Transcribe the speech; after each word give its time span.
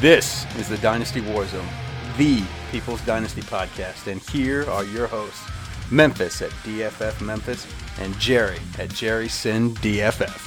This 0.00 0.46
is 0.54 0.68
the 0.68 0.78
Dynasty 0.78 1.20
Warzone, 1.20 1.68
the 2.18 2.44
People's 2.70 3.00
Dynasty 3.00 3.42
podcast, 3.42 4.06
and 4.06 4.22
here 4.30 4.64
are 4.70 4.84
your 4.84 5.08
hosts, 5.08 5.42
Memphis 5.90 6.40
at 6.40 6.52
DFF 6.62 7.20
Memphis 7.20 7.66
and 7.98 8.16
Jerry 8.20 8.60
at 8.78 8.90
Jerry 8.90 9.28
Sin 9.28 9.74
DFF. 9.74 10.44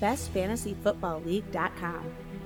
BestFantasyFootballLeague.com. 0.00 2.04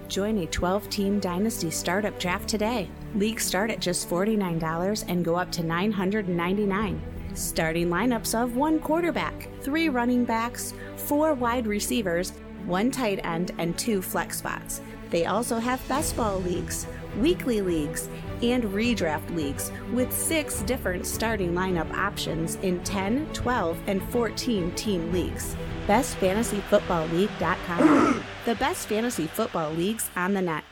Join 0.09 0.39
a 0.39 0.47
12 0.47 0.89
team 0.89 1.21
Dynasty 1.21 1.71
startup 1.71 2.19
draft 2.19 2.49
today. 2.49 2.89
Leagues 3.15 3.45
start 3.45 3.71
at 3.71 3.81
just 3.81 4.09
$49 4.09 5.05
and 5.09 5.23
go 5.23 5.37
up 5.37 5.53
to 5.53 5.63
$999. 5.63 6.99
Starting 7.37 7.89
lineups 7.91 8.35
of 8.35 8.57
one 8.57 8.81
quarterback, 8.81 9.49
three 9.61 9.89
running 9.91 10.25
backs, 10.25 10.73
four 10.97 11.35
wide 11.35 11.67
receivers, 11.67 12.31
one 12.65 12.91
tight 12.91 13.21
end, 13.25 13.53
and 13.59 13.77
two 13.77 14.01
flex 14.01 14.39
spots. 14.39 14.81
They 15.11 15.27
also 15.27 15.59
have 15.59 15.87
best 15.87 16.17
ball 16.17 16.41
leagues, 16.41 16.87
weekly 17.21 17.61
leagues, 17.61 18.09
and 18.43 18.65
redraft 18.65 19.37
leagues 19.37 19.71
with 19.93 20.11
six 20.11 20.63
different 20.63 21.07
starting 21.07 21.53
lineup 21.53 21.93
options 21.93 22.55
in 22.57 22.83
10, 22.85 23.31
12, 23.35 23.79
and 23.87 24.03
14 24.05 24.73
team 24.73 25.13
leagues. 25.13 25.55
BestFantasyFootballLeague.com. 25.87 28.25
the 28.47 28.55
best 28.55 28.89
fantasy 28.89 29.27
football 29.27 29.73
leagues 29.73 30.09
on 30.17 30.33
the 30.33 30.41
net. 30.41 30.65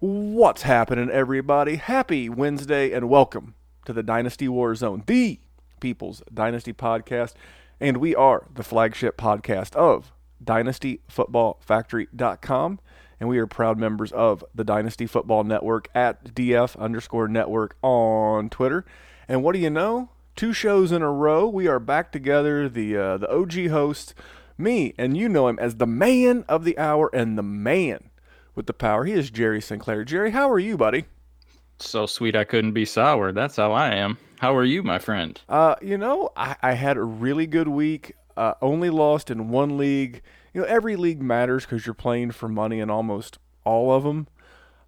What's 0.00 0.62
happening, 0.62 1.08
everybody? 1.08 1.76
Happy 1.76 2.28
Wednesday 2.28 2.90
and 2.90 3.08
welcome 3.08 3.54
to 3.84 3.92
the 3.92 4.02
Dynasty 4.02 4.48
War 4.48 4.74
Zone, 4.74 5.02
the 5.06 5.38
People's 5.80 6.22
Dynasty 6.32 6.72
Podcast. 6.72 7.34
And 7.80 7.96
we 7.96 8.14
are 8.14 8.46
the 8.54 8.62
flagship 8.62 9.16
podcast 9.16 9.74
of 9.74 10.12
DynastyFootballFactory.com. 10.44 12.80
And 13.18 13.28
we 13.28 13.38
are 13.38 13.46
proud 13.46 13.78
members 13.78 14.12
of 14.12 14.44
the 14.54 14.64
Dynasty 14.64 15.06
Football 15.06 15.44
Network 15.44 15.88
at 15.94 16.34
DF 16.34 16.78
underscore 16.78 17.28
network 17.28 17.76
on 17.82 18.48
Twitter. 18.48 18.84
And 19.28 19.42
what 19.42 19.52
do 19.52 19.58
you 19.58 19.70
know? 19.70 20.08
Two 20.36 20.52
shows 20.54 20.90
in 20.90 21.02
a 21.02 21.12
row, 21.12 21.46
we 21.46 21.66
are 21.66 21.78
back 21.78 22.12
together. 22.12 22.66
The 22.68 22.96
uh, 22.96 23.18
the 23.18 23.30
OG 23.30 23.68
host, 23.68 24.14
me, 24.56 24.94
and 24.96 25.16
you 25.16 25.28
know 25.28 25.48
him 25.48 25.58
as 25.58 25.76
the 25.76 25.86
man 25.86 26.44
of 26.48 26.64
the 26.64 26.78
hour 26.78 27.10
and 27.12 27.36
the 27.36 27.42
man 27.42 28.08
with 28.54 28.66
the 28.66 28.72
power. 28.72 29.04
He 29.04 29.12
is 29.12 29.30
Jerry 29.30 29.60
Sinclair. 29.60 30.04
Jerry, 30.04 30.30
how 30.30 30.50
are 30.50 30.58
you, 30.58 30.78
buddy? 30.78 31.04
So 31.82 32.06
sweet 32.06 32.36
I 32.36 32.44
couldn't 32.44 32.72
be 32.72 32.84
sour. 32.84 33.32
That's 33.32 33.56
how 33.56 33.72
I 33.72 33.94
am. 33.94 34.18
How 34.40 34.54
are 34.56 34.64
you, 34.64 34.82
my 34.82 34.98
friend? 34.98 35.40
Uh, 35.48 35.74
you 35.82 35.98
know, 35.98 36.30
I, 36.36 36.56
I 36.62 36.72
had 36.72 36.96
a 36.96 37.02
really 37.02 37.46
good 37.46 37.68
week. 37.68 38.14
Uh, 38.36 38.54
only 38.62 38.90
lost 38.90 39.30
in 39.30 39.48
one 39.50 39.76
league. 39.76 40.22
You 40.54 40.62
know, 40.62 40.66
every 40.66 40.96
league 40.96 41.20
matters 41.20 41.64
because 41.64 41.86
you're 41.86 41.94
playing 41.94 42.30
for 42.32 42.48
money 42.48 42.80
in 42.80 42.90
almost 42.90 43.38
all 43.64 43.92
of 43.92 44.02
them. 44.02 44.28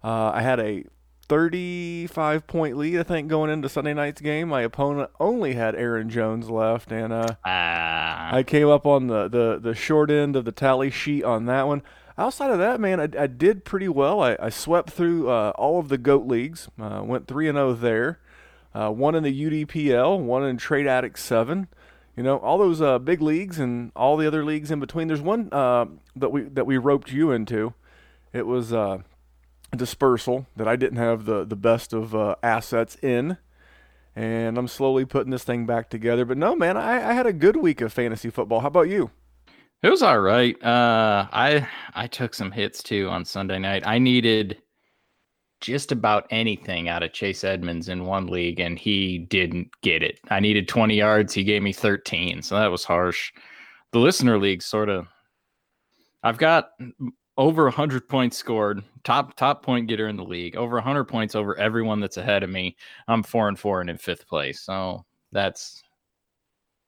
Uh, 0.03 0.31
I 0.33 0.41
had 0.41 0.59
a 0.59 0.85
35 1.29 2.47
point 2.47 2.77
lead, 2.77 2.99
I 2.99 3.03
think, 3.03 3.27
going 3.27 3.49
into 3.49 3.69
Sunday 3.69 3.93
night's 3.93 4.21
game. 4.21 4.49
My 4.49 4.61
opponent 4.61 5.11
only 5.19 5.53
had 5.53 5.75
Aaron 5.75 6.09
Jones 6.09 6.49
left, 6.49 6.91
and 6.91 7.13
uh, 7.13 7.35
Ah, 7.45 8.33
I 8.33 8.43
came 8.43 8.67
up 8.69 8.85
on 8.85 9.07
the, 9.07 9.27
the, 9.27 9.59
the 9.61 9.75
short 9.75 10.11
end 10.11 10.35
of 10.35 10.45
the 10.45 10.51
tally 10.51 10.89
sheet 10.89 11.23
on 11.23 11.45
that 11.45 11.67
one. 11.67 11.81
Outside 12.17 12.51
of 12.51 12.59
that, 12.59 12.79
man, 12.79 12.99
I, 12.99 13.09
I 13.23 13.27
did 13.27 13.65
pretty 13.65 13.89
well. 13.89 14.21
I, 14.21 14.37
I 14.39 14.49
swept 14.49 14.91
through 14.91 15.29
uh, 15.29 15.51
all 15.55 15.79
of 15.79 15.89
the 15.89 15.97
GOAT 15.97 16.27
leagues, 16.27 16.67
uh, 16.79 17.01
went 17.03 17.27
3 17.27 17.49
and 17.49 17.55
0 17.55 17.73
there. 17.73 18.19
Uh, 18.73 18.89
one 18.89 19.15
in 19.15 19.23
the 19.23 19.65
UDPL, 19.65 20.19
one 20.19 20.43
in 20.43 20.57
Trade 20.57 20.87
Addict 20.87 21.17
7. 21.17 21.67
You 22.15 22.23
know, 22.23 22.37
all 22.37 22.57
those 22.59 22.81
uh, 22.81 22.99
big 22.99 23.21
leagues 23.21 23.59
and 23.59 23.91
all 23.95 24.17
the 24.17 24.27
other 24.27 24.45
leagues 24.45 24.69
in 24.69 24.79
between. 24.79 25.07
There's 25.07 25.21
one 25.21 25.49
uh, 25.51 25.85
that 26.15 26.29
we 26.29 26.43
that 26.43 26.65
we 26.67 26.77
roped 26.77 27.11
you 27.11 27.31
into. 27.31 27.73
It 28.31 28.45
was 28.45 28.71
uh, 28.71 28.99
dispersal 29.75 30.45
that 30.55 30.67
I 30.67 30.75
didn't 30.75 30.99
have 30.99 31.25
the 31.25 31.43
the 31.43 31.55
best 31.55 31.91
of 31.91 32.15
assets 32.43 32.97
in, 33.01 33.37
and 34.15 34.59
I'm 34.59 34.67
slowly 34.67 35.05
putting 35.05 35.31
this 35.31 35.43
thing 35.43 35.65
back 35.65 35.89
together. 35.89 36.23
But 36.23 36.37
no, 36.37 36.55
man, 36.55 36.77
I, 36.77 37.09
I 37.09 37.13
had 37.13 37.25
a 37.25 37.33
good 37.33 37.57
week 37.57 37.81
of 37.81 37.91
fantasy 37.91 38.29
football. 38.29 38.59
How 38.59 38.67
about 38.67 38.89
you? 38.89 39.09
It 39.83 39.89
was 39.89 40.01
all 40.01 40.19
right. 40.19 40.55
Uh, 40.63 41.27
I 41.31 41.67
I 41.93 42.07
took 42.07 42.33
some 42.33 42.51
hits 42.51 42.81
too 42.81 43.09
on 43.09 43.25
Sunday 43.25 43.59
night. 43.59 43.85
I 43.85 43.99
needed 43.99 44.61
just 45.59 45.91
about 45.91 46.25
anything 46.29 46.89
out 46.89 47.03
of 47.03 47.13
Chase 47.13 47.43
Edmonds 47.43 47.89
in 47.89 48.05
one 48.05 48.27
league, 48.27 48.59
and 48.59 48.79
he 48.79 49.19
didn't 49.19 49.69
get 49.81 50.03
it. 50.03 50.19
I 50.29 50.39
needed 50.39 50.67
20 50.67 50.95
yards. 50.95 51.33
He 51.33 51.43
gave 51.45 51.61
me 51.61 51.71
13, 51.71 52.41
so 52.41 52.55
that 52.55 52.71
was 52.71 52.83
harsh. 52.83 53.31
The 53.91 53.99
listener 53.99 54.39
league 54.39 54.61
sort 54.61 54.89
of. 54.89 55.07
I've 56.23 56.37
got 56.37 56.71
over 57.37 57.63
100 57.65 58.07
points 58.07 58.37
scored, 58.37 58.83
top 59.03 59.35
top 59.35 59.63
point 59.63 59.87
getter 59.87 60.07
in 60.07 60.15
the 60.15 60.23
league, 60.23 60.55
over 60.55 60.75
100 60.75 61.05
points 61.05 61.35
over 61.35 61.57
everyone 61.57 61.99
that's 61.99 62.17
ahead 62.17 62.43
of 62.43 62.49
me. 62.49 62.77
I'm 63.07 63.23
four 63.23 63.49
and 63.49 63.59
four 63.59 63.81
and 63.81 63.89
in 63.89 63.97
fifth 63.97 64.27
place. 64.27 64.61
So 64.61 65.05
that's 65.33 65.83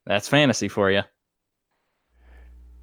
that's 0.05 0.29
fantasy 0.29 0.69
for 0.69 0.91
you. 0.91 1.01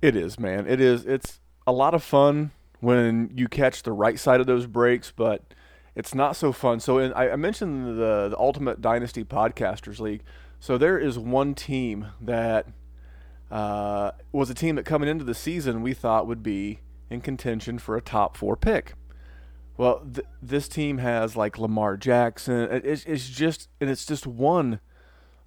It 0.02 0.16
is, 0.16 0.38
man. 0.38 0.66
It 0.66 0.80
is. 0.80 1.06
It's 1.06 1.40
a 1.66 1.72
lot 1.72 1.94
of 1.94 2.02
fun 2.02 2.50
when 2.80 3.30
you 3.34 3.48
catch 3.48 3.82
the 3.84 3.92
right 3.92 4.18
side 4.18 4.40
of 4.40 4.46
those 4.46 4.66
breaks, 4.66 5.12
but 5.14 5.54
it's 5.94 6.14
not 6.14 6.34
so 6.36 6.52
fun. 6.52 6.80
So, 6.80 6.98
in, 6.98 7.12
I, 7.12 7.30
I 7.30 7.36
mentioned 7.36 7.86
the 7.98 8.28
the 8.30 8.36
Ultimate 8.38 8.80
Dynasty 8.80 9.24
Podcasters 9.24 10.00
League. 10.00 10.22
So 10.58 10.78
there 10.78 10.98
is 10.98 11.18
one 11.18 11.54
team 11.54 12.08
that 12.20 12.66
uh, 13.50 14.12
was 14.30 14.48
a 14.50 14.54
team 14.54 14.76
that 14.76 14.84
coming 14.84 15.08
into 15.08 15.24
the 15.24 15.34
season 15.34 15.82
we 15.82 15.92
thought 15.92 16.26
would 16.26 16.42
be 16.42 16.80
in 17.10 17.20
contention 17.20 17.78
for 17.78 17.96
a 17.96 18.00
top 18.00 18.36
four 18.36 18.56
pick. 18.56 18.94
Well, 19.76 20.06
th- 20.14 20.26
this 20.40 20.68
team 20.68 20.98
has 20.98 21.36
like 21.36 21.58
Lamar 21.58 21.96
Jackson. 21.96 22.54
It- 22.70 22.84
It's, 22.86 23.04
it's 23.04 23.28
just 23.28 23.68
and 23.80 23.90
it's 23.90 24.06
just 24.06 24.26
won 24.26 24.80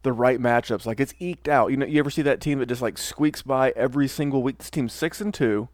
the 0.06 0.14
right 0.14 0.40
matchups. 0.40 0.86
Like 0.86 1.02
it's 1.02 1.14
eked 1.20 1.50
out. 1.50 1.72
You 1.72 1.78
know, 1.78 1.86
you 1.86 2.00
ever 2.00 2.10
see 2.10 2.22
that 2.22 2.40
team 2.40 2.60
that 2.60 2.68
just 2.68 2.82
like 2.82 2.98
squeaks 2.98 3.42
by 3.42 3.74
every 3.76 4.08
single 4.08 4.42
week? 4.42 4.60
This 4.60 4.70
team's 4.70 4.94
six 4.94 5.20
and 5.20 5.34
two. 5.34 5.68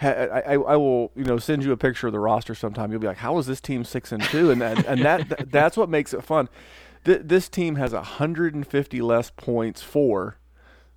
I, 0.00 0.08
I, 0.08 0.52
I 0.54 0.76
will, 0.76 1.12
you 1.14 1.24
know, 1.24 1.38
send 1.38 1.62
you 1.62 1.70
a 1.70 1.76
picture 1.76 2.08
of 2.08 2.12
the 2.12 2.18
roster 2.18 2.54
sometime. 2.54 2.90
You'll 2.90 3.00
be 3.00 3.06
like, 3.06 3.18
"How 3.18 3.38
is 3.38 3.46
this 3.46 3.60
team 3.60 3.84
six 3.84 4.10
and 4.10 4.22
two? 4.22 4.50
And 4.50 4.60
that, 4.60 4.84
and 4.86 5.02
that 5.04 5.50
that's 5.50 5.76
what 5.76 5.88
makes 5.88 6.12
it 6.12 6.24
fun. 6.24 6.48
Th- 7.04 7.22
this 7.22 7.48
team 7.48 7.76
has 7.76 7.92
150 7.92 9.00
less 9.00 9.30
points 9.30 9.80
for 9.80 10.38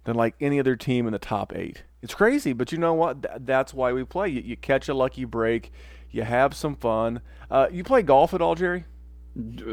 than 0.05 0.15
like 0.15 0.35
any 0.41 0.59
other 0.59 0.75
team 0.75 1.05
in 1.05 1.13
the 1.13 1.19
top 1.19 1.55
eight. 1.55 1.83
It's 2.01 2.15
crazy, 2.15 2.53
but 2.53 2.71
you 2.71 2.77
know 2.77 2.93
what? 2.93 3.23
Th- 3.23 3.35
that's 3.41 3.73
why 3.73 3.93
we 3.93 4.03
play. 4.03 4.29
You, 4.29 4.41
you 4.41 4.57
catch 4.57 4.89
a 4.89 4.93
lucky 4.93 5.25
break. 5.25 5.71
You 6.09 6.23
have 6.23 6.55
some 6.55 6.75
fun. 6.75 7.21
Uh, 7.51 7.67
you 7.71 7.83
play 7.83 8.01
golf 8.01 8.33
at 8.33 8.41
all, 8.41 8.55
Jerry? 8.55 8.85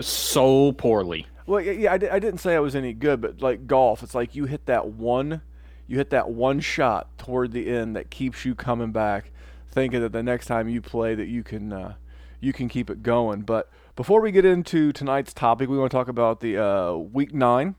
So 0.00 0.72
poorly. 0.72 1.26
Well, 1.46 1.60
yeah, 1.60 1.90
I, 1.92 1.94
I 1.94 2.18
didn't 2.18 2.38
say 2.38 2.54
I 2.54 2.60
was 2.60 2.74
any 2.76 2.92
good, 2.92 3.20
but 3.20 3.40
like 3.42 3.66
golf, 3.66 4.02
it's 4.02 4.14
like 4.14 4.34
you 4.34 4.44
hit 4.44 4.66
that 4.66 4.88
one, 4.88 5.42
you 5.86 5.96
hit 5.98 6.10
that 6.10 6.30
one 6.30 6.60
shot 6.60 7.16
toward 7.18 7.52
the 7.52 7.68
end 7.68 7.96
that 7.96 8.10
keeps 8.10 8.44
you 8.44 8.54
coming 8.54 8.92
back, 8.92 9.30
thinking 9.70 10.00
that 10.00 10.12
the 10.12 10.22
next 10.22 10.46
time 10.46 10.68
you 10.68 10.80
play 10.80 11.14
that 11.14 11.26
you 11.26 11.42
can, 11.42 11.72
uh, 11.72 11.94
you 12.40 12.52
can 12.52 12.68
keep 12.68 12.90
it 12.90 13.02
going. 13.02 13.42
But 13.42 13.70
before 13.96 14.20
we 14.20 14.30
get 14.32 14.44
into 14.44 14.92
tonight's 14.92 15.32
topic, 15.32 15.68
we 15.68 15.78
want 15.78 15.90
to 15.90 15.96
talk 15.96 16.08
about 16.08 16.40
the 16.40 16.58
uh, 16.58 16.94
week 16.94 17.34
nine, 17.34 17.74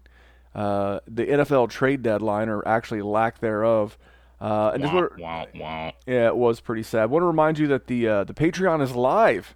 uh, 0.53 0.99
the 1.07 1.25
NFL 1.25 1.69
trade 1.69 2.01
deadline, 2.03 2.49
or 2.49 2.67
actually 2.67 3.01
lack 3.01 3.39
thereof. 3.39 3.97
Uh, 4.41 4.71
and 4.73 4.83
just 4.83 4.93
Wah, 4.93 5.07
wah, 5.17 5.45
wah. 5.55 5.91
yeah, 6.05 6.27
it 6.27 6.35
was 6.35 6.59
pretty 6.59 6.83
sad. 6.83 7.03
I 7.03 7.05
want 7.05 7.23
to 7.23 7.27
remind 7.27 7.59
you 7.59 7.67
that 7.67 7.87
the 7.87 8.07
uh, 8.07 8.23
the 8.25 8.33
Patreon 8.33 8.81
is 8.81 8.93
live, 8.93 9.55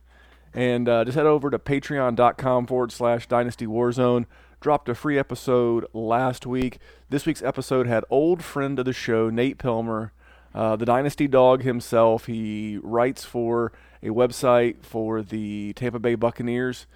and 0.54 0.88
uh, 0.88 1.06
just 1.06 1.16
head 1.16 1.26
over 1.26 1.50
to 1.50 1.60
patreon.com 1.60 2.68
forward 2.68 2.92
slash 2.92 3.28
Dynasty 3.28 3.66
Warzone. 3.66 4.26
Dropped 4.60 4.90
a 4.90 4.96
free 4.96 5.20
episode 5.20 5.86
last 5.94 6.46
week. 6.46 6.80
This 7.10 7.26
week's 7.26 7.44
episode 7.44 7.88
had 7.88 8.04
old 8.10 8.44
friend 8.44 8.80
of 8.80 8.86
the 8.86 8.94
show 8.94 9.30
Nate 9.30 9.60
Pilmer, 9.60 10.12
uh, 10.56 10.76
the 10.76 10.86
Dynasty 10.86 11.28
Dog 11.28 11.62
himself. 11.62 12.26
He 12.26 12.80
writes 12.82 13.24
for 13.24 13.72
a 14.02 14.08
website 14.08 14.84
for 14.84 15.22
the 15.22 15.74
Tampa 15.74 16.00
Bay 16.00 16.16
Buccaneers. 16.16 16.88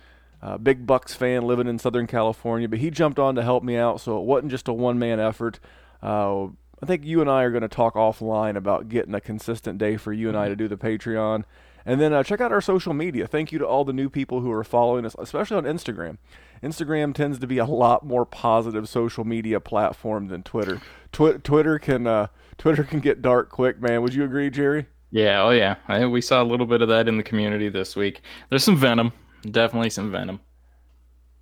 Uh, 0.42 0.58
big 0.58 0.88
Bucks 0.88 1.14
fan 1.14 1.44
living 1.44 1.68
in 1.68 1.78
Southern 1.78 2.08
California, 2.08 2.68
but 2.68 2.80
he 2.80 2.90
jumped 2.90 3.20
on 3.20 3.36
to 3.36 3.44
help 3.44 3.64
me 3.64 3.78
out, 3.78 4.02
so 4.02 4.20
it 4.20 4.26
wasn't 4.26 4.50
just 4.50 4.68
a 4.68 4.74
one 4.74 4.98
man 4.98 5.20
effort. 5.20 5.60
Uh, 6.02 6.46
I 6.82 6.88
think 6.88 7.06
you 7.06 7.22
and 7.22 7.30
I 7.30 7.44
are 7.44 7.52
going 7.52 7.62
to 7.62 7.68
talk 7.68 7.94
offline 7.94 8.56
about 8.56 8.90
getting 8.90 9.14
a 9.14 9.22
consistent 9.22 9.78
day 9.78 9.98
for 9.98 10.12
you 10.12 10.30
and 10.30 10.38
I 10.38 10.50
to 10.50 10.56
do 10.56 10.68
the 10.68 10.78
Patreon. 10.78 11.44
And 11.86 12.00
then 12.00 12.14
uh, 12.14 12.24
check 12.24 12.42
out 12.42 12.52
our 12.52 12.62
social 12.62 12.94
media. 12.94 13.28
Thank 13.28 13.52
you 13.52 13.60
to 13.60 13.66
all 13.66 13.84
the 13.86 13.94
new 13.94 14.10
people 14.10 14.42
who 14.42 14.52
are 14.52 14.64
following 14.64 15.06
us, 15.06 15.16
especially 15.18 15.58
on 15.58 15.64
Instagram. 15.64 16.18
Instagram 16.64 17.14
tends 17.14 17.40
to 17.40 17.48
be 17.48 17.58
a 17.58 17.66
lot 17.66 18.06
more 18.06 18.26
positive 18.26 18.88
social 18.88 19.24
media 19.24 19.60
platform 19.60 20.28
than 20.28 20.44
Twitter. 20.44 20.80
Twi- 21.12 21.38
Twitter 21.38 21.80
can 21.80 22.06
uh, 22.06 22.28
Twitter 22.58 22.84
can 22.84 23.00
get 23.00 23.22
dark 23.22 23.50
quick, 23.50 23.82
man. 23.82 24.02
Would 24.04 24.14
you 24.14 24.24
agree, 24.24 24.50
Jerry? 24.50 24.86
Yeah, 25.10 25.44
oh 25.44 25.50
yeah. 25.50 25.76
I, 25.88 26.06
we 26.06 26.22
saw 26.22 26.42
a 26.42 26.46
little 26.46 26.68
bit 26.68 26.82
of 26.82 26.90
that 26.90 27.08
in 27.08 27.18
the 27.18 27.24
community 27.24 27.68
this 27.70 27.96
week. 27.96 28.22
There's 28.50 28.64
some 28.64 28.78
venom. 28.78 29.12
Definitely 29.50 29.90
some 29.90 30.12
venom. 30.12 30.40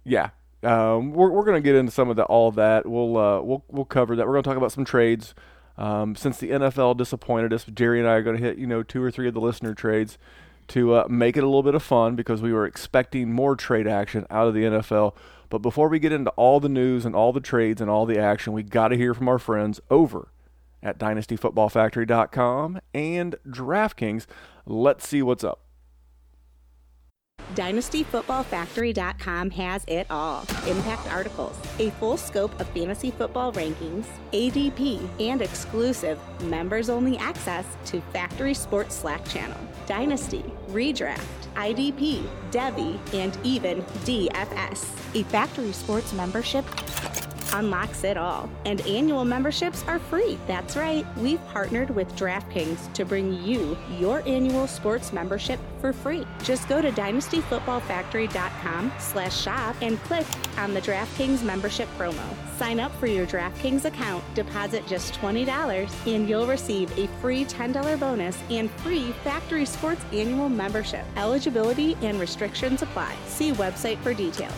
Yeah, 0.06 0.30
um, 0.64 1.12
we're, 1.12 1.30
we're 1.30 1.44
going 1.44 1.62
to 1.62 1.68
get 1.68 1.76
into 1.76 1.92
some 1.92 2.10
of 2.10 2.16
the, 2.16 2.24
all 2.24 2.48
of 2.48 2.56
that. 2.56 2.86
We'll 2.86 3.18
uh, 3.18 3.42
we'll 3.42 3.64
we'll 3.68 3.86
cover 3.86 4.16
that. 4.16 4.26
We're 4.26 4.34
going 4.34 4.44
to 4.44 4.50
talk 4.50 4.58
about 4.58 4.72
some 4.72 4.86
trades. 4.86 5.36
Um, 5.80 6.16
since 6.16 6.38
the 6.38 6.50
NFL 6.50 6.98
disappointed 6.98 7.54
us, 7.54 7.64
Jerry 7.64 8.00
and 8.00 8.08
I 8.08 8.16
are 8.16 8.22
going 8.22 8.36
to 8.38 8.44
hit 8.44 8.58
you 8.58 8.68
know 8.68 8.84
two 8.84 9.02
or 9.02 9.10
three 9.10 9.30
of 9.30 9.34
the 9.34 9.40
listener 9.40 9.74
trades 9.74 10.18
to 10.68 10.94
uh, 10.94 11.08
make 11.10 11.38
it 11.38 11.44
a 11.44 11.48
little 11.48 11.64
bit 11.64 11.74
of 11.74 11.82
fun 11.82 12.16
because 12.16 12.42
we 12.42 12.54
were 12.54 12.66
expecting 12.66 13.32
more 13.32 13.56
trade 13.56 13.88
action 13.88 14.28
out 14.30 14.48
of 14.48 14.54
the 14.54 14.64
NFL. 14.64 15.16
But 15.50 15.60
before 15.60 15.88
we 15.88 15.98
get 15.98 16.12
into 16.12 16.30
all 16.32 16.60
the 16.60 16.70
news 16.70 17.06
and 17.06 17.16
all 17.16 17.34
the 17.34 17.40
trades 17.40 17.82
and 17.82 17.90
all 17.90 18.06
the 18.06 18.20
action, 18.20 18.54
we 18.54 18.62
got 18.62 18.90
to 18.90 18.98
hear 18.98 19.14
from 19.14 19.30
our 19.30 19.40
friends 19.40 19.80
over 19.90 20.28
at 20.84 21.00
DynastyFootballFactory.com 21.00 22.80
and 22.94 23.36
DraftKings. 23.48 24.28
Let's 24.66 25.08
see 25.08 25.24
what's 25.24 25.44
up. 25.44 25.62
DynastyFootballFactory.com 27.56 29.52
has 29.52 29.84
it 29.88 30.08
all 30.10 30.46
impact 30.68 31.12
articles, 31.12 31.58
a 31.80 31.90
full 31.92 32.18
scope 32.18 32.58
of 32.60 32.70
fantasy 32.70 33.12
football 33.12 33.52
rankings, 33.54 34.06
ADP, 34.32 35.08
and 35.20 35.42
exclusive 35.42 36.20
members 36.44 36.90
only 36.90 37.18
access 37.18 37.66
to 37.86 38.02
Factory 38.14 38.54
Sports 38.54 38.96
Slack 38.96 39.28
channel, 39.28 39.58
Dynasty, 39.88 40.44
Redraft, 40.70 41.26
IDP, 41.56 42.24
Devy, 42.52 43.00
and 43.14 43.38
even 43.44 43.82
DFS. 44.06 44.88
A 45.16 45.24
Factory 45.24 45.72
Sports 45.72 46.14
membership 46.14 46.66
unlocks 47.54 48.04
it 48.04 48.18
all. 48.18 48.50
And 48.66 48.82
annual 48.82 49.24
memberships 49.26 49.84
are 49.88 50.00
free. 50.00 50.38
That's 50.48 50.76
right. 50.76 51.06
We've 51.18 51.46
partnered 51.48 51.92
with 51.92 52.16
DraftKings 52.16 52.92
to 52.94 53.06
bring 53.06 53.34
you 53.44 53.78
your 53.98 54.28
annual 54.28 54.68
sports 54.68 55.14
membership 55.14 55.60
for 55.80 55.94
free. 55.94 56.26
Just 56.44 56.68
go 56.68 56.82
to 56.82 56.92
dynastyfootballfactory.com 56.92 58.92
slash 59.00 59.42
shop 59.42 59.76
and 59.82 60.00
click 60.04 60.26
on 60.58 60.74
the 60.74 60.82
DraftKings 60.82 61.44
membership 61.44 61.88
promo. 61.98 62.24
Sign 62.58 62.80
up 62.80 62.94
for 63.00 63.08
your 63.08 63.26
DraftKings 63.26 63.86
account, 63.86 64.24
deposit 64.36 64.86
just 64.88 65.14
$20, 65.16 66.14
and 66.14 66.28
you'll 66.28 66.48
receive 66.48 66.92
a 66.98 67.08
free 67.22 67.46
$10 67.46 68.00
bonus 68.00 68.38
and 68.50 68.70
free 68.72 69.12
Factory 69.24 69.66
Sports 69.66 70.04
annual 70.12 70.50
membership. 70.50 71.06
Eligibility 71.16 71.96
and 72.02 72.20
restrictions 72.20 72.82
apply. 72.82 73.16
See 73.28 73.52
website 73.54 73.98
for 74.00 74.14
details. 74.14 74.54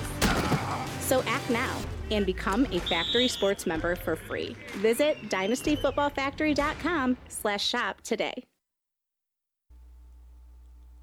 So 1.00 1.22
act 1.28 1.50
now 1.50 1.76
and 2.12 2.26
become 2.26 2.66
a 2.72 2.80
Factory 2.80 3.28
Sports 3.28 3.66
member 3.66 3.96
for 3.96 4.16
free. 4.16 4.56
Visit 4.78 5.30
dynastyfootballfactory.com 5.30 7.18
slash 7.28 7.66
shop 7.66 8.02
today. 8.02 8.44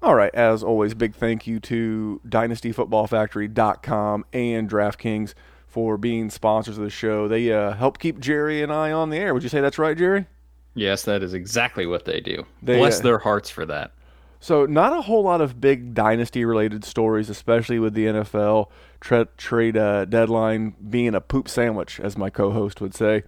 All 0.01 0.15
right, 0.15 0.33
as 0.33 0.63
always, 0.63 0.93
big 0.93 1.13
thank 1.13 1.45
you 1.45 1.59
to 1.59 2.21
dynastyfootballfactory.com 2.25 4.25
and 4.31 4.69
DraftKings 4.69 5.33
for 5.67 5.97
being 5.97 6.29
sponsors 6.29 6.77
of 6.77 6.85
the 6.85 6.89
show. 6.89 7.27
They 7.27 7.51
uh, 7.51 7.73
help 7.73 7.99
keep 7.99 8.17
Jerry 8.19 8.63
and 8.63 8.71
I 8.71 8.93
on 8.93 9.09
the 9.09 9.17
air. 9.17 9.33
Would 9.33 9.43
you 9.43 9.49
say 9.49 9.59
that's 9.59 9.77
right, 9.77 9.97
Jerry? 9.97 10.25
Yes, 10.73 11.03
that 11.03 11.21
is 11.21 11.33
exactly 11.33 11.85
what 11.85 12.05
they 12.05 12.21
do. 12.21 12.45
They, 12.61 12.77
Bless 12.77 12.99
uh, 12.99 13.03
their 13.03 13.17
hearts 13.17 13.49
for 13.49 13.65
that. 13.65 13.91
So, 14.39 14.65
not 14.65 14.93
a 14.93 15.01
whole 15.01 15.23
lot 15.23 15.41
of 15.41 15.59
big 15.59 15.93
dynasty 15.93 16.45
related 16.45 16.85
stories, 16.85 17.29
especially 17.29 17.77
with 17.77 17.93
the 17.93 18.05
NFL 18.05 18.69
tra- 18.99 19.27
trade 19.37 19.77
uh, 19.77 20.05
deadline 20.05 20.75
being 20.89 21.15
a 21.15 21.21
poop 21.21 21.47
sandwich, 21.49 21.99
as 21.99 22.17
my 22.17 22.29
co 22.29 22.51
host 22.51 22.81
would 22.81 22.93
say. 22.93 23.23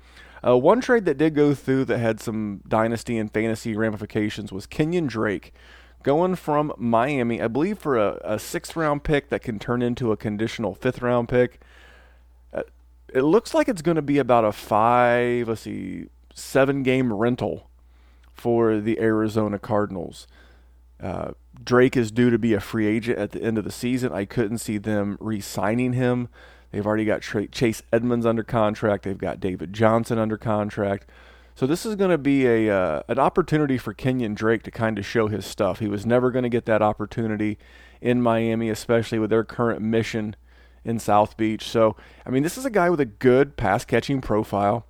Uh, 0.46 0.58
one 0.58 0.82
trade 0.82 1.06
that 1.06 1.18
did 1.18 1.36
go 1.36 1.54
through 1.54 1.86
that 1.86 2.00
had 2.00 2.20
some 2.20 2.62
dynasty 2.68 3.18
and 3.18 3.32
fantasy 3.32 3.76
ramifications 3.76 4.52
was 4.52 4.66
Kenyon 4.66 5.06
Drake 5.06 5.54
going 6.04 6.36
from 6.36 6.74
Miami, 6.78 7.42
I 7.42 7.48
believe, 7.48 7.78
for 7.78 7.98
a, 7.98 8.20
a 8.24 8.40
sixth 8.40 8.76
round 8.76 9.04
pick 9.04 9.30
that 9.30 9.42
can 9.44 9.60
turn 9.60 9.82
into 9.82 10.12
a 10.12 10.18
conditional 10.18 10.74
fifth 10.74 11.02
round 11.02 11.30
pick. 11.30 11.62
Uh, 12.54 12.64
it 13.14 13.22
looks 13.22 13.54
like 13.54 13.68
it's 13.68 13.82
going 13.82 13.96
to 13.96 14.02
be 14.02 14.18
about 14.18 14.46
a 14.46 14.52
five, 14.52 15.48
let's 15.48 15.62
see, 15.62 16.08
seven 16.34 16.82
game 16.84 17.14
rental 17.14 17.70
for 18.34 18.80
the 18.80 19.00
Arizona 19.00 19.60
Cardinals. 19.60 20.28
Uh, 21.02 21.32
Drake 21.64 21.98
is 21.98 22.12
due 22.12 22.30
to 22.30 22.38
be 22.38 22.54
a 22.54 22.60
free 22.60 22.88
agent 22.88 23.18
at 23.18 23.32
the 23.32 23.42
end 23.42 23.58
of 23.58 23.64
the 23.64 23.72
season. 23.72 24.12
I 24.12 24.26
couldn't 24.26 24.60
see 24.60 24.78
them 24.78 25.18
re 25.20 25.40
signing 25.42 25.94
him. 25.94 26.30
They've 26.72 26.86
already 26.86 27.06
got 27.06 27.22
Chase 27.22 27.84
Edmonds 27.92 28.26
under 28.26 28.44
contract, 28.44 29.04
they've 29.04 29.18
got 29.18 29.40
David 29.40 29.74
Johnson 29.74 30.18
under 30.18 30.38
contract. 30.38 31.10
So 31.54 31.68
this 31.68 31.86
is 31.86 31.96
going 31.96 32.12
to 32.12 32.18
be 32.18 32.48
a 32.48 32.74
uh, 32.74 33.04
an 33.08 33.20
opportunity 33.20 33.78
for 33.78 33.94
Kenyon 33.94 34.34
Drake 34.34 34.64
to 34.64 34.72
kind 34.72 34.98
of 34.98 35.06
show 35.06 35.28
his 35.28 35.46
stuff. 35.46 35.80
He 35.80 35.88
was 35.88 36.06
never 36.06 36.32
going 36.32 36.44
to 36.44 36.50
get 36.50 36.66
that 36.66 36.82
opportunity 36.82 37.58
in 38.00 38.22
Miami, 38.22 38.70
especially 38.70 39.20
with 39.20 39.30
their 39.30 39.44
current 39.44 39.82
mission 39.82 40.36
in 40.84 40.98
South 40.98 41.38
Beach. 41.38 41.68
So, 41.68 41.96
I 42.26 42.30
mean, 42.30 42.42
this 42.42 42.58
is 42.58 42.66
a 42.66 42.72
guy 42.72 42.90
with 42.90 43.00
a 43.00 43.06
good 43.06 43.58
pass 43.58 43.86
catching 43.86 44.22
profile 44.22 44.86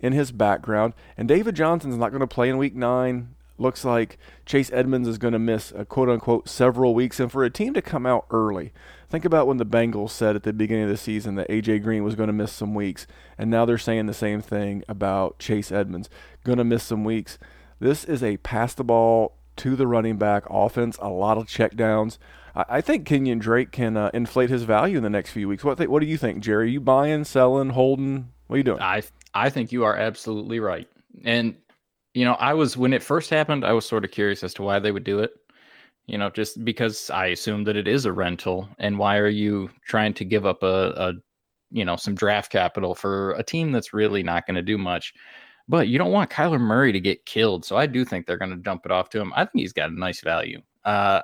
in 0.00 0.12
his 0.12 0.32
background, 0.32 0.94
and 1.16 1.26
David 1.26 1.56
Johnson's 1.56 1.96
not 1.96 2.10
going 2.10 2.20
to 2.20 2.26
play 2.26 2.48
in 2.48 2.58
week 2.58 2.74
9 2.74 3.34
looks 3.58 3.84
like 3.84 4.18
Chase 4.46 4.70
Edmonds 4.72 5.08
is 5.08 5.18
going 5.18 5.32
to 5.32 5.38
miss 5.38 5.72
a 5.72 5.84
quote 5.84 6.08
unquote 6.08 6.48
several 6.48 6.94
weeks. 6.94 7.20
And 7.20 7.30
for 7.30 7.44
a 7.44 7.50
team 7.50 7.74
to 7.74 7.82
come 7.82 8.06
out 8.06 8.26
early, 8.30 8.72
think 9.08 9.24
about 9.24 9.46
when 9.46 9.58
the 9.58 9.66
Bengals 9.66 10.10
said 10.10 10.36
at 10.36 10.42
the 10.42 10.52
beginning 10.52 10.84
of 10.84 10.90
the 10.90 10.96
season 10.96 11.34
that 11.36 11.48
AJ 11.48 11.82
Green 11.82 12.04
was 12.04 12.14
going 12.14 12.28
to 12.28 12.32
miss 12.32 12.52
some 12.52 12.74
weeks. 12.74 13.06
And 13.38 13.50
now 13.50 13.64
they're 13.64 13.78
saying 13.78 14.06
the 14.06 14.14
same 14.14 14.40
thing 14.40 14.84
about 14.88 15.38
Chase 15.38 15.70
Edmonds, 15.72 16.08
going 16.44 16.58
to 16.58 16.64
miss 16.64 16.82
some 16.82 17.04
weeks. 17.04 17.38
This 17.78 18.04
is 18.04 18.22
a 18.22 18.36
pass 18.38 18.74
the 18.74 18.84
ball 18.84 19.34
to 19.56 19.76
the 19.76 19.86
running 19.86 20.16
back 20.16 20.44
offense, 20.48 20.96
a 21.00 21.08
lot 21.08 21.36
of 21.36 21.46
checkdowns. 21.46 22.18
I, 22.54 22.64
I 22.68 22.80
think 22.80 23.06
Kenyon 23.06 23.38
Drake 23.38 23.70
can 23.70 23.96
uh, 23.96 24.10
inflate 24.14 24.50
his 24.50 24.62
value 24.62 24.96
in 24.96 25.02
the 25.02 25.10
next 25.10 25.30
few 25.30 25.48
weeks. 25.48 25.64
What, 25.64 25.78
th- 25.78 25.90
what 25.90 26.00
do 26.00 26.06
you 26.06 26.16
think, 26.16 26.42
Jerry? 26.42 26.64
Are 26.64 26.68
you 26.68 26.80
buying, 26.80 27.24
selling, 27.24 27.70
holding? 27.70 28.30
What 28.46 28.54
are 28.54 28.58
you 28.58 28.64
doing? 28.64 28.80
I 28.80 29.02
I 29.34 29.50
think 29.50 29.72
you 29.72 29.84
are 29.84 29.96
absolutely 29.96 30.60
right. 30.60 30.88
And 31.24 31.56
you 32.14 32.24
know, 32.24 32.34
I 32.34 32.52
was 32.54 32.76
when 32.76 32.92
it 32.92 33.02
first 33.02 33.30
happened, 33.30 33.64
I 33.64 33.72
was 33.72 33.86
sort 33.86 34.04
of 34.04 34.10
curious 34.10 34.44
as 34.44 34.54
to 34.54 34.62
why 34.62 34.78
they 34.78 34.92
would 34.92 35.04
do 35.04 35.20
it. 35.20 35.32
You 36.06 36.18
know, 36.18 36.30
just 36.30 36.64
because 36.64 37.10
I 37.10 37.26
assume 37.26 37.64
that 37.64 37.76
it 37.76 37.86
is 37.86 38.06
a 38.06 38.12
rental, 38.12 38.68
and 38.78 38.98
why 38.98 39.18
are 39.18 39.28
you 39.28 39.70
trying 39.86 40.14
to 40.14 40.24
give 40.24 40.44
up 40.44 40.62
a, 40.62 40.92
a 40.96 41.12
you 41.70 41.84
know, 41.84 41.96
some 41.96 42.14
draft 42.14 42.50
capital 42.50 42.94
for 42.94 43.32
a 43.32 43.42
team 43.42 43.72
that's 43.72 43.94
really 43.94 44.22
not 44.22 44.46
going 44.46 44.56
to 44.56 44.62
do 44.62 44.76
much? 44.76 45.14
But 45.68 45.88
you 45.88 45.98
don't 45.98 46.10
want 46.10 46.30
Kyler 46.30 46.60
Murray 46.60 46.92
to 46.92 47.00
get 47.00 47.24
killed, 47.24 47.64
so 47.64 47.76
I 47.76 47.86
do 47.86 48.04
think 48.04 48.26
they're 48.26 48.36
going 48.36 48.50
to 48.50 48.56
dump 48.56 48.82
it 48.84 48.90
off 48.90 49.10
to 49.10 49.20
him. 49.20 49.32
I 49.36 49.44
think 49.44 49.62
he's 49.62 49.72
got 49.72 49.90
a 49.90 49.98
nice 49.98 50.20
value. 50.20 50.60
Uh, 50.84 51.22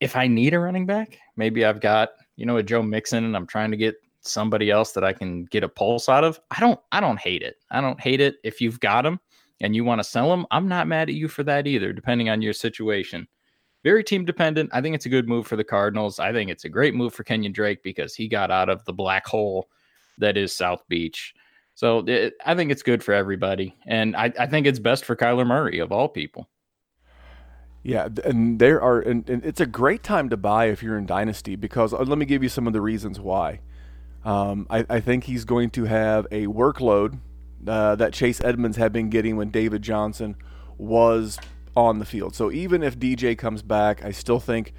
if 0.00 0.16
I 0.16 0.26
need 0.26 0.52
a 0.52 0.58
running 0.58 0.84
back, 0.84 1.18
maybe 1.36 1.64
I've 1.64 1.80
got 1.80 2.10
you 2.36 2.44
know 2.44 2.56
a 2.56 2.62
Joe 2.62 2.82
Mixon, 2.82 3.24
and 3.24 3.36
I'm 3.36 3.46
trying 3.46 3.70
to 3.70 3.76
get 3.76 3.94
somebody 4.20 4.70
else 4.70 4.92
that 4.92 5.04
I 5.04 5.12
can 5.12 5.44
get 5.46 5.64
a 5.64 5.68
pulse 5.68 6.08
out 6.08 6.24
of. 6.24 6.40
I 6.50 6.60
don't 6.60 6.80
I 6.90 7.00
don't 7.00 7.20
hate 7.20 7.42
it. 7.42 7.56
I 7.70 7.80
don't 7.80 8.00
hate 8.00 8.20
it 8.20 8.36
if 8.42 8.60
you've 8.60 8.80
got 8.80 9.06
him 9.06 9.20
and 9.60 9.74
you 9.74 9.84
want 9.84 10.00
to 10.00 10.04
sell 10.04 10.30
them, 10.30 10.46
I'm 10.50 10.68
not 10.68 10.88
mad 10.88 11.08
at 11.08 11.14
you 11.14 11.28
for 11.28 11.42
that 11.44 11.66
either, 11.66 11.92
depending 11.92 12.28
on 12.28 12.42
your 12.42 12.52
situation. 12.52 13.28
Very 13.82 14.04
team 14.04 14.24
dependent. 14.24 14.70
I 14.72 14.80
think 14.80 14.94
it's 14.94 15.06
a 15.06 15.10
good 15.10 15.28
move 15.28 15.46
for 15.46 15.56
the 15.56 15.64
Cardinals. 15.64 16.18
I 16.18 16.32
think 16.32 16.50
it's 16.50 16.64
a 16.64 16.68
great 16.68 16.94
move 16.94 17.14
for 17.14 17.24
Kenyon 17.24 17.52
Drake 17.52 17.82
because 17.82 18.14
he 18.14 18.28
got 18.28 18.50
out 18.50 18.68
of 18.68 18.84
the 18.84 18.92
black 18.92 19.26
hole 19.26 19.68
that 20.18 20.36
is 20.36 20.54
South 20.54 20.82
Beach. 20.88 21.34
So 21.74 22.04
it, 22.06 22.34
I 22.44 22.54
think 22.54 22.70
it's 22.70 22.82
good 22.82 23.02
for 23.02 23.14
everybody. 23.14 23.74
And 23.86 24.14
I, 24.16 24.32
I, 24.38 24.46
think 24.46 24.66
it's 24.66 24.78
best 24.78 25.04
for 25.04 25.16
Kyler 25.16 25.46
Murray, 25.46 25.78
of 25.78 25.92
all 25.92 26.08
people. 26.08 26.48
Yeah, 27.82 28.08
and 28.24 28.58
there 28.58 28.82
are, 28.82 29.00
and, 29.00 29.28
and, 29.30 29.42
it's 29.42 29.60
a 29.60 29.66
great 29.66 30.02
time 30.02 30.28
to 30.28 30.36
buy 30.36 30.66
if 30.66 30.82
you're 30.82 30.98
in 30.98 31.06
Dynasty 31.06 31.56
because 31.56 31.94
uh, 31.94 32.02
let 32.02 32.18
me 32.18 32.26
give 32.26 32.42
you 32.42 32.50
some 32.50 32.66
of 32.66 32.74
the 32.74 32.82
reasons 32.82 33.18
why. 33.18 33.60
Um, 34.26 34.66
I, 34.68 34.84
I 34.90 35.00
think 35.00 35.24
he's 35.24 35.46
going 35.46 35.70
to 35.70 35.84
have 35.84 36.26
a 36.30 36.46
workload 36.46 37.18
uh, 37.66 37.94
that 37.96 38.12
Chase 38.12 38.40
Edmonds 38.42 38.76
had 38.76 38.92
been 38.92 39.10
getting 39.10 39.36
when 39.36 39.50
David 39.50 39.82
Johnson 39.82 40.36
was 40.78 41.38
on 41.76 41.98
the 41.98 42.04
field. 42.04 42.34
So 42.34 42.50
even 42.50 42.82
if 42.82 42.98
DJ 42.98 43.36
comes 43.36 43.62
back, 43.62 44.04
I 44.04 44.10
still 44.10 44.40
think 44.40 44.72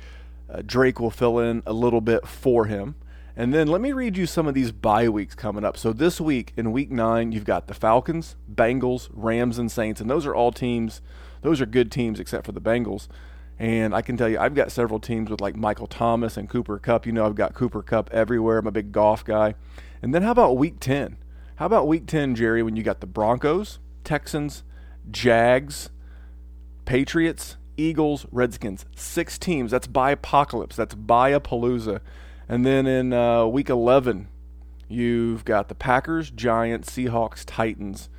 uh, 0.50 0.62
Drake 0.66 1.00
will 1.00 1.12
fill 1.12 1.40
in 1.40 1.64
a 1.66 1.74
little 1.74 2.02
bit 2.02 2.28
for 2.28 2.66
him. 2.66 2.96
And 3.36 3.54
then 3.54 3.68
let 3.68 3.80
me 3.80 3.94
read 3.94 4.18
you 4.18 4.26
some 4.26 4.46
of 4.46 4.54
these 4.54 4.72
bye 4.72 5.08
weeks 5.08 5.36
coming 5.36 5.64
up. 5.64 5.78
So 5.78 5.94
this 5.94 6.20
week, 6.20 6.52
in 6.58 6.72
week 6.72 6.92
nine, 6.92 7.32
you've 7.32 7.46
got 7.46 7.68
the 7.68 7.74
Falcons, 7.74 8.36
Bengals, 8.54 9.10
Rams, 9.14 9.58
and 9.58 9.72
Saints. 9.72 10.02
And 10.02 10.10
those 10.10 10.26
are 10.26 10.36
all 10.36 10.52
teams, 10.52 11.02
those 11.42 11.62
are 11.62 11.66
good 11.66 11.92
teams 11.92 12.20
except 12.20 12.46
for 12.46 12.52
the 12.52 12.62
Bengals. 12.62 13.08
And 13.58 13.96
I 13.96 14.02
can 14.02 14.18
tell 14.18 14.28
you, 14.28 14.40
I've 14.40 14.56
got 14.56 14.72
several 14.72 15.00
teams 15.00 15.30
with 15.30 15.40
like 15.40 15.56
Michael 15.56 15.88
Thomas 15.88 16.36
and 16.36 16.50
Cooper 16.50 16.78
Kupp. 16.78 17.06
You 17.06 17.14
know, 17.14 17.26
I've 17.26 17.36
got 17.36 17.54
Cooper 17.54 17.82
Kupp 17.82 18.10
everywhere. 18.12 18.58
I'm 18.58 18.68
a 18.68 18.72
big 18.72 18.92
golf 18.92 19.24
guy. 19.24 19.56
And 20.02 20.14
then 20.14 20.24
how 20.24 20.32
about 20.32 20.58
week 20.58 20.80
10? 20.80 21.16
How 21.62 21.68
about 21.68 21.88
week 21.88 22.08
10, 22.08 22.34
Jerry, 22.34 22.64
when 22.64 22.76
you 22.76 22.82
got 22.82 23.02
the 23.02 23.06
Broncos, 23.06 23.78
Texans, 24.04 24.64
Jags, 25.12 25.92
Patriots, 26.86 27.58
Eagles, 27.78 28.26
Redskins? 28.32 28.88
Six 28.96 29.38
teams. 29.38 29.70
That's 29.70 29.86
bye 29.86 30.10
apocalypse. 30.10 30.76
That's 30.76 30.96
bye 30.96 31.30
a 31.30 31.40
palooza. 31.40 32.02
And 32.50 32.66
then 32.66 32.88
in 32.88 33.14
uh, 33.14 33.46
week 33.46 33.70
11, 33.70 34.28
you've 34.88 35.46
got 35.46 35.68
the 35.68 35.76
Packers, 35.76 36.32
Giants, 36.32 36.90
Seahawks, 36.90 37.44
Titans. 37.46 38.10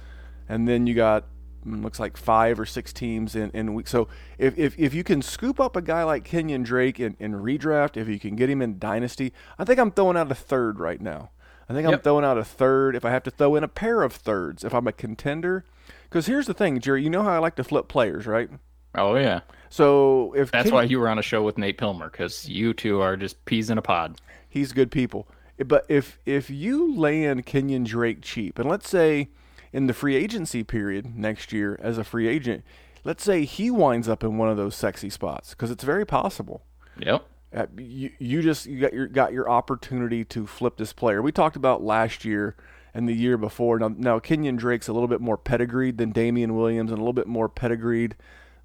And 0.48 0.68
then 0.68 0.86
you 0.86 0.94
got 0.94 1.24
mm, 1.66 1.82
looks 1.82 1.98
like 1.98 2.16
five 2.16 2.60
or 2.60 2.64
six 2.64 2.92
teams 2.92 3.34
in 3.34 3.50
in 3.50 3.74
week. 3.74 3.88
So 3.88 4.06
if, 4.38 4.56
if 4.56 4.78
if 4.78 4.94
you 4.94 5.02
can 5.02 5.20
scoop 5.20 5.58
up 5.58 5.74
a 5.74 5.82
guy 5.82 6.04
like 6.04 6.22
Kenyon 6.22 6.62
Drake 6.62 7.00
in, 7.00 7.16
in 7.18 7.32
redraft, 7.32 7.96
if 7.96 8.06
you 8.06 8.20
can 8.20 8.36
get 8.36 8.48
him 8.48 8.62
in 8.62 8.78
dynasty, 8.78 9.32
I 9.58 9.64
think 9.64 9.80
I'm 9.80 9.90
throwing 9.90 10.16
out 10.16 10.30
a 10.30 10.36
third 10.36 10.78
right 10.78 11.00
now. 11.00 11.30
I 11.72 11.74
think 11.74 11.88
I'm 11.88 12.00
throwing 12.00 12.24
out 12.24 12.36
a 12.38 12.44
third. 12.44 12.94
If 12.94 13.04
I 13.04 13.10
have 13.10 13.22
to 13.24 13.30
throw 13.30 13.56
in 13.56 13.64
a 13.64 13.68
pair 13.68 14.02
of 14.02 14.12
thirds, 14.12 14.62
if 14.62 14.74
I'm 14.74 14.86
a 14.86 14.92
contender, 14.92 15.64
because 16.04 16.26
here's 16.26 16.46
the 16.46 16.54
thing, 16.54 16.80
Jerry. 16.80 17.02
You 17.02 17.10
know 17.10 17.22
how 17.22 17.30
I 17.30 17.38
like 17.38 17.56
to 17.56 17.64
flip 17.64 17.88
players, 17.88 18.26
right? 18.26 18.50
Oh 18.94 19.16
yeah, 19.16 19.40
So 19.70 20.34
if 20.36 20.50
that's 20.50 20.70
why 20.70 20.82
you 20.82 21.00
were 21.00 21.08
on 21.08 21.18
a 21.18 21.22
show 21.22 21.42
with 21.42 21.56
Nate 21.56 21.78
Pilmer 21.78 22.12
because 22.12 22.46
you 22.46 22.74
two 22.74 23.00
are 23.00 23.16
just 23.16 23.42
peas 23.46 23.70
in 23.70 23.78
a 23.78 23.82
pod. 23.82 24.20
he's 24.46 24.72
good 24.72 24.90
people. 24.90 25.26
But 25.64 25.86
if 25.88 26.18
if 26.26 26.50
you 26.50 26.94
land 26.94 27.46
Kenyon 27.46 27.84
Drake 27.84 28.20
cheap, 28.20 28.58
and 28.58 28.68
let's 28.68 28.88
say 28.88 29.30
in 29.72 29.86
the 29.86 29.94
free 29.94 30.14
agency 30.14 30.62
period 30.62 31.16
next 31.16 31.54
year 31.54 31.78
as 31.82 31.96
a 31.96 32.04
free 32.04 32.28
agent, 32.28 32.64
let's 33.02 33.24
say 33.24 33.46
he 33.46 33.70
winds 33.70 34.10
up 34.10 34.22
in 34.22 34.36
one 34.36 34.50
of 34.50 34.58
those 34.58 34.74
sexy 34.76 35.08
spots 35.08 35.50
because 35.50 35.70
it's 35.70 35.84
very 35.84 36.04
possible. 36.04 36.62
Yep. 36.98 37.24
Uh, 37.54 37.66
you, 37.76 38.10
you 38.18 38.40
just 38.42 38.66
you 38.66 38.80
got 38.80 38.92
your 38.94 39.06
got 39.06 39.32
your 39.32 39.48
opportunity 39.48 40.24
to 40.24 40.46
flip 40.46 40.76
this 40.76 40.92
player. 40.92 41.20
We 41.20 41.32
talked 41.32 41.56
about 41.56 41.82
last 41.82 42.24
year 42.24 42.56
and 42.94 43.08
the 43.08 43.12
year 43.14 43.36
before. 43.36 43.78
Now, 43.78 43.88
now 43.88 44.18
Kenyon 44.18 44.56
Drake's 44.56 44.88
a 44.88 44.92
little 44.92 45.08
bit 45.08 45.20
more 45.20 45.36
pedigreed 45.36 45.98
than 45.98 46.12
Damien 46.12 46.56
Williams 46.56 46.90
and 46.90 46.98
a 46.98 47.02
little 47.02 47.12
bit 47.12 47.26
more 47.26 47.48
pedigreed 47.48 48.16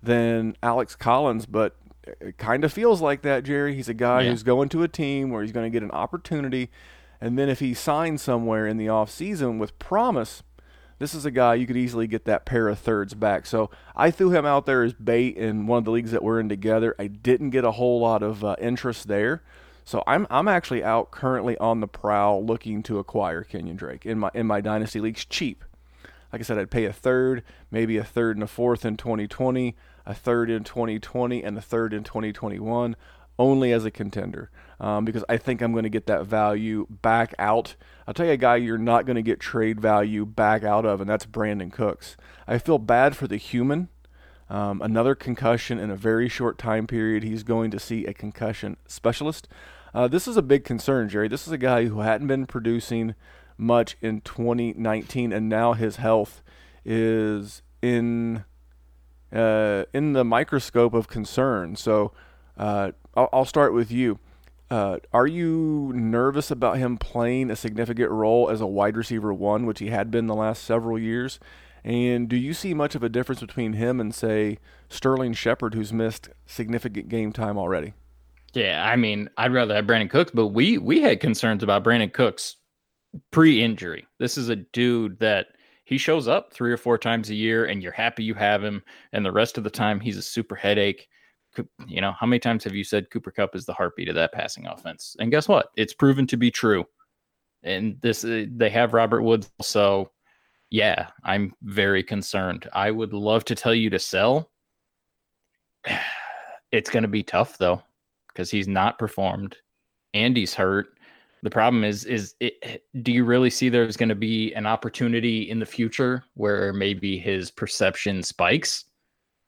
than 0.01 0.55
Alex 0.63 0.95
Collins, 0.95 1.45
but 1.45 1.75
it 2.21 2.37
kind 2.37 2.63
of 2.63 2.71
feels 2.71 3.01
like 3.01 3.21
that, 3.23 3.43
Jerry. 3.43 3.75
He's 3.75 3.89
a 3.89 3.93
guy 3.93 4.21
Yeah. 4.21 4.29
who's 4.29 4.43
going 4.43 4.69
to 4.69 4.83
a 4.83 4.87
team 4.87 5.31
where 5.31 5.41
he's 5.41 5.51
going 5.51 5.65
to 5.65 5.69
get 5.69 5.83
an 5.83 5.91
opportunity, 5.91 6.69
and 7.19 7.37
then 7.37 7.49
if 7.49 7.59
he 7.59 7.73
signs 7.73 8.21
somewhere 8.21 8.67
in 8.67 8.77
the 8.77 8.87
off 8.87 9.09
season 9.09 9.59
with 9.59 9.77
promise, 9.79 10.43
this 10.99 11.13
is 11.13 11.25
a 11.25 11.31
guy 11.31 11.55
you 11.55 11.67
could 11.67 11.77
easily 11.77 12.07
get 12.07 12.25
that 12.25 12.45
pair 12.45 12.67
of 12.67 12.79
thirds 12.79 13.13
back. 13.13 13.45
So 13.45 13.69
I 13.95 14.11
threw 14.11 14.31
him 14.31 14.45
out 14.45 14.65
there 14.65 14.83
as 14.83 14.93
bait 14.93 15.37
in 15.37 15.67
one 15.67 15.79
of 15.79 15.85
the 15.85 15.91
leagues 15.91 16.11
that 16.11 16.23
we're 16.23 16.39
in 16.39 16.49
together. 16.49 16.95
I 16.97 17.07
didn't 17.07 17.51
get 17.51 17.63
a 17.63 17.71
whole 17.71 17.99
lot 17.99 18.23
of 18.23 18.43
uh, 18.43 18.55
interest 18.59 19.07
there. 19.07 19.43
So 19.85 20.03
I'm 20.05 20.27
I'm 20.29 20.49
actually 20.49 20.83
out 20.83 21.11
currently 21.11 21.57
on 21.59 21.79
the 21.79 21.87
prowl 21.87 22.45
looking 22.45 22.83
to 22.83 22.99
acquire 22.99 23.43
Kenyon 23.43 23.77
Drake 23.77 24.05
in 24.05 24.19
my 24.19 24.29
in 24.33 24.45
my 24.45 24.59
dynasty 24.59 24.99
leagues 24.99 25.23
cheap. 25.23 25.63
Like 26.33 26.41
I 26.41 26.43
said, 26.43 26.57
I'd 26.57 26.71
pay 26.71 26.83
a 26.83 26.91
third, 26.91 27.41
maybe 27.71 27.95
a 27.95 28.03
third 28.03 28.35
and 28.35 28.43
a 28.43 28.47
fourth 28.47 28.85
in 28.85 28.97
2020, 28.97 29.77
a 30.05 30.13
third 30.13 30.49
in 30.49 30.65
2020, 30.65 31.41
and 31.41 31.57
a 31.57 31.61
third 31.61 31.93
in 31.93 32.03
2021, 32.03 32.97
only 33.39 33.71
as 33.71 33.85
a 33.85 33.91
contender, 33.91 34.49
um, 34.79 35.05
because 35.05 35.23
I 35.29 35.37
think 35.37 35.61
I'm 35.61 35.71
going 35.71 35.83
to 35.83 35.89
get 35.89 36.07
that 36.07 36.25
value 36.25 36.87
back 36.89 37.33
out. 37.37 37.75
I'll 38.07 38.13
tell 38.13 38.25
you 38.25 38.33
a 38.33 38.37
guy 38.37 38.55
you're 38.57 38.77
not 38.77 39.05
going 39.05 39.15
to 39.15 39.21
get 39.21 39.39
trade 39.39 39.79
value 39.79 40.25
back 40.25 40.63
out 40.63 40.85
of, 40.85 41.01
and 41.01 41.09
that's 41.09 41.25
Brandin 41.25 41.71
Cooks. 41.71 42.17
I 42.47 42.57
feel 42.57 42.79
bad 42.79 43.15
for 43.15 43.27
the 43.27 43.37
human. 43.37 43.89
Um, 44.49 44.81
another 44.81 45.13
concussion 45.13 45.77
in 45.77 45.89
a 45.89 45.95
very 45.95 46.29
short 46.29 46.57
time 46.57 46.87
period. 46.87 47.23
He's 47.23 47.43
going 47.43 47.69
to 47.71 47.79
see 47.79 48.05
a 48.05 48.13
concussion 48.13 48.77
specialist. 48.87 49.47
Uh, 49.93 50.07
this 50.07 50.27
is 50.27 50.37
a 50.37 50.41
big 50.41 50.63
concern, 50.63 51.09
Jerry. 51.09 51.27
This 51.27 51.47
is 51.47 51.53
a 51.53 51.57
guy 51.57 51.85
who 51.85 51.99
hadn't 51.99 52.27
been 52.27 52.45
producing 52.45 53.15
much 53.57 53.97
in 54.01 54.21
2019, 54.21 55.33
and 55.33 55.49
now 55.49 55.73
his 55.73 55.97
health 55.97 56.43
is 56.85 57.61
in 57.81 58.45
uh, 59.33 59.83
in 59.93 60.13
the 60.13 60.23
microscope 60.23 60.93
of 60.93 61.07
concern. 61.07 61.75
So 61.75 62.13
uh, 62.57 62.91
I'll, 63.17 63.29
I'll 63.33 63.45
start 63.45 63.73
with 63.73 63.91
you. 63.91 64.19
Uh, 64.69 64.99
are 65.11 65.27
you 65.27 65.91
nervous 65.95 66.51
about 66.51 66.77
him 66.77 66.97
playing 66.97 67.49
a 67.49 67.55
significant 67.55 68.11
role 68.11 68.49
as 68.49 68.61
a 68.61 68.67
wide 68.67 68.95
receiver 68.95 69.33
one, 69.33 69.65
which 69.65 69.79
he 69.79 69.89
had 69.89 70.11
been 70.11 70.27
the 70.27 70.35
last 70.35 70.63
several 70.63 70.99
years? 70.99 71.39
And 71.83 72.27
do 72.29 72.35
you 72.35 72.53
see 72.53 72.73
much 72.73 72.95
of 72.95 73.03
a 73.03 73.09
difference 73.09 73.41
between 73.41 73.73
him 73.73 73.99
and, 73.99 74.13
say, 74.13 74.59
Sterling 74.89 75.33
Shepard, 75.33 75.73
who's 75.73 75.93
missed 75.93 76.29
significant 76.45 77.07
game 77.09 77.31
time 77.31 77.57
already? 77.57 77.93
Yeah, 78.53 78.85
I 78.85 78.97
mean, 78.97 79.29
I'd 79.37 79.53
rather 79.53 79.73
have 79.73 79.85
Brandin 79.85 80.09
Cooks, 80.09 80.31
but 80.33 80.47
we 80.47 80.77
we 80.77 81.01
had 81.01 81.19
concerns 81.19 81.63
about 81.63 81.83
Brandin 81.83 82.11
Cooks 82.11 82.57
pre-injury. 83.31 84.05
This 84.19 84.37
is 84.37 84.49
a 84.49 84.55
dude 84.55 85.19
that 85.19 85.47
he 85.85 85.97
shows 85.97 86.27
up 86.27 86.53
three 86.53 86.71
or 86.71 86.77
four 86.77 86.97
times 86.97 87.29
a 87.29 87.35
year, 87.35 87.65
and 87.65 87.81
you're 87.81 87.91
happy 87.91 88.23
you 88.23 88.33
have 88.33 88.63
him, 88.63 88.83
and 89.13 89.25
the 89.25 89.31
rest 89.31 89.57
of 89.57 89.63
the 89.63 89.69
time 89.69 89.99
he's 89.99 90.17
a 90.17 90.21
super 90.21 90.55
headache. 90.55 91.07
You 91.87 92.01
know, 92.01 92.13
how 92.19 92.27
many 92.27 92.39
times 92.39 92.63
have 92.63 92.75
you 92.75 92.83
said 92.83 93.09
Cooper 93.09 93.31
Kupp 93.31 93.55
is 93.55 93.65
the 93.65 93.73
heartbeat 93.73 94.09
of 94.09 94.15
that 94.15 94.33
passing 94.33 94.67
offense? 94.67 95.15
And 95.19 95.31
guess 95.31 95.47
what? 95.47 95.69
It's 95.75 95.93
proven 95.93 96.27
to 96.27 96.37
be 96.37 96.51
true. 96.51 96.85
And 97.63 97.97
this, 98.01 98.23
uh, 98.23 98.45
they 98.55 98.69
have 98.69 98.93
Robert 98.93 99.23
Woods, 99.23 99.49
so 99.61 100.11
yeah, 100.69 101.07
I'm 101.23 101.53
very 101.63 102.03
concerned. 102.03 102.69
I 102.73 102.91
would 102.91 103.13
love 103.13 103.45
to 103.45 103.55
tell 103.55 103.73
you 103.73 103.89
to 103.89 103.99
sell. 103.99 104.51
It's 106.73 106.89
going 106.89 107.03
to 107.03 107.07
be 107.07 107.23
tough 107.23 107.57
though 107.57 107.81
because 108.27 108.51
he's 108.51 108.67
not 108.67 108.99
performed 108.99 109.55
and 110.13 110.35
he's 110.35 110.53
hurt. 110.53 110.87
The 111.43 111.49
problem 111.49 111.85
is, 111.85 112.03
is 112.03 112.35
it, 112.41 112.83
do 113.01 113.13
you 113.13 113.23
really 113.23 113.49
see 113.49 113.69
there's 113.69 113.95
going 113.95 114.09
to 114.09 114.15
be 114.15 114.53
an 114.53 114.65
opportunity 114.65 115.49
in 115.49 115.59
the 115.59 115.65
future 115.65 116.25
where 116.33 116.73
maybe 116.73 117.17
his 117.17 117.49
perception 117.51 118.21
spikes? 118.21 118.83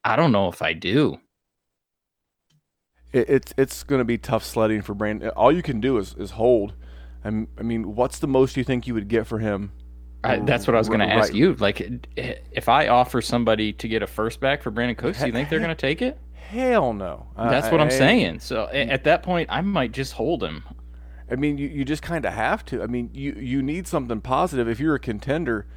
I 0.05 0.15
don't 0.15 0.31
know 0.31 0.47
if 0.47 0.61
I 0.61 0.71
do. 0.71 1.19
It, 3.11 3.29
it's 3.29 3.53
it's 3.57 3.83
going 3.83 3.99
to 3.99 4.05
be 4.05 4.17
tough 4.17 4.43
sledding 4.43 4.81
for 4.81 4.93
Brandin. 4.95 5.31
All 5.35 5.51
you 5.51 5.61
can 5.63 5.79
do 5.79 5.97
is, 5.97 6.15
is 6.17 6.31
hold. 6.31 6.73
I'm, 7.23 7.47
I 7.57 7.63
mean, 7.63 7.95
what's 7.95 8.19
the 8.19 8.27
most 8.27 8.55
you 8.55 8.63
think 8.63 8.87
you 8.87 8.93
would 8.93 9.07
get 9.07 9.27
for 9.27 9.39
him? 9.39 9.71
I, 10.23 10.39
that's 10.39 10.67
what 10.67 10.75
I 10.75 10.79
was 10.79 10.87
going 10.87 10.99
to 10.99 11.05
ask 11.09 11.33
you. 11.33 11.53
Like, 11.55 12.07
if 12.17 12.67
I 12.67 12.87
offer 12.89 13.21
somebody 13.21 13.71
to 13.73 13.87
get 13.87 14.03
a 14.03 14.07
first 14.07 14.39
back 14.41 14.61
for 14.61 14.71
Brandin 14.71 14.97
Cooks, 14.97 15.19
do 15.19 15.27
you 15.27 15.31
think 15.31 15.49
they're 15.49 15.59
going 15.59 15.69
to 15.69 15.75
take 15.75 16.01
it? 16.01 16.17
Hell 16.33 16.93
no. 16.93 17.27
That's 17.37 17.71
what 17.71 17.79
I'm 17.79 17.87
I- 17.87 17.91
saying. 17.91 18.39
So 18.39 18.67
at 18.67 19.03
that 19.05 19.23
point, 19.23 19.49
I 19.51 19.61
might 19.61 19.91
just 19.91 20.13
hold 20.13 20.43
him. 20.43 20.63
I 21.31 21.35
mean, 21.35 21.57
you, 21.57 21.67
you 21.67 21.85
just 21.85 22.01
kind 22.01 22.25
of 22.25 22.33
have 22.33 22.65
to. 22.65 22.81
I 22.81 22.87
mean, 22.87 23.11
you 23.13 23.33
you 23.33 23.61
need 23.61 23.87
something 23.87 24.19
positive. 24.19 24.67
If 24.67 24.79
you're 24.79 24.95
a 24.95 24.99
contender, 24.99 25.67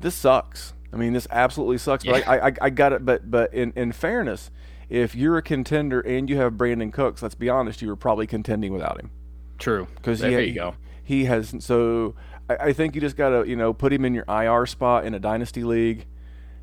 this 0.00 0.14
sucks. 0.14 0.72
I 0.92 0.96
mean, 0.96 1.12
this 1.14 1.26
absolutely 1.32 1.78
sucks. 1.78 2.04
But 2.04 2.26
I, 2.28 2.48
I 2.48 2.52
I 2.60 2.70
got 2.70 2.92
it. 2.92 3.04
But 3.04 3.28
but 3.28 3.52
in 3.52 3.72
in 3.74 3.90
fairness, 3.90 4.52
if 4.88 5.14
you're 5.14 5.36
a 5.36 5.42
contender 5.42 6.00
and 6.00 6.28
you 6.28 6.36
have 6.36 6.54
Brandin 6.54 6.92
Cooks, 6.92 7.22
let's 7.22 7.34
be 7.34 7.48
honest, 7.48 7.82
you 7.82 7.88
were 7.88 7.96
probably 7.96 8.26
contending 8.26 8.72
without 8.72 9.00
him. 9.00 9.10
True. 9.58 9.86
because 9.96 10.20
there 10.20 10.40
he, 10.40 10.48
you 10.48 10.54
go. 10.54 10.74
He 11.02 11.24
has 11.26 11.54
so 11.60 12.14
I, 12.48 12.56
I 12.56 12.72
think 12.72 12.94
you 12.94 13.00
just 13.00 13.16
gotta 13.16 13.48
you 13.48 13.56
know 13.56 13.72
put 13.72 13.92
him 13.92 14.04
in 14.04 14.14
your 14.14 14.24
IR 14.28 14.66
spot 14.66 15.04
in 15.04 15.14
a 15.14 15.18
dynasty 15.18 15.64
league 15.64 16.06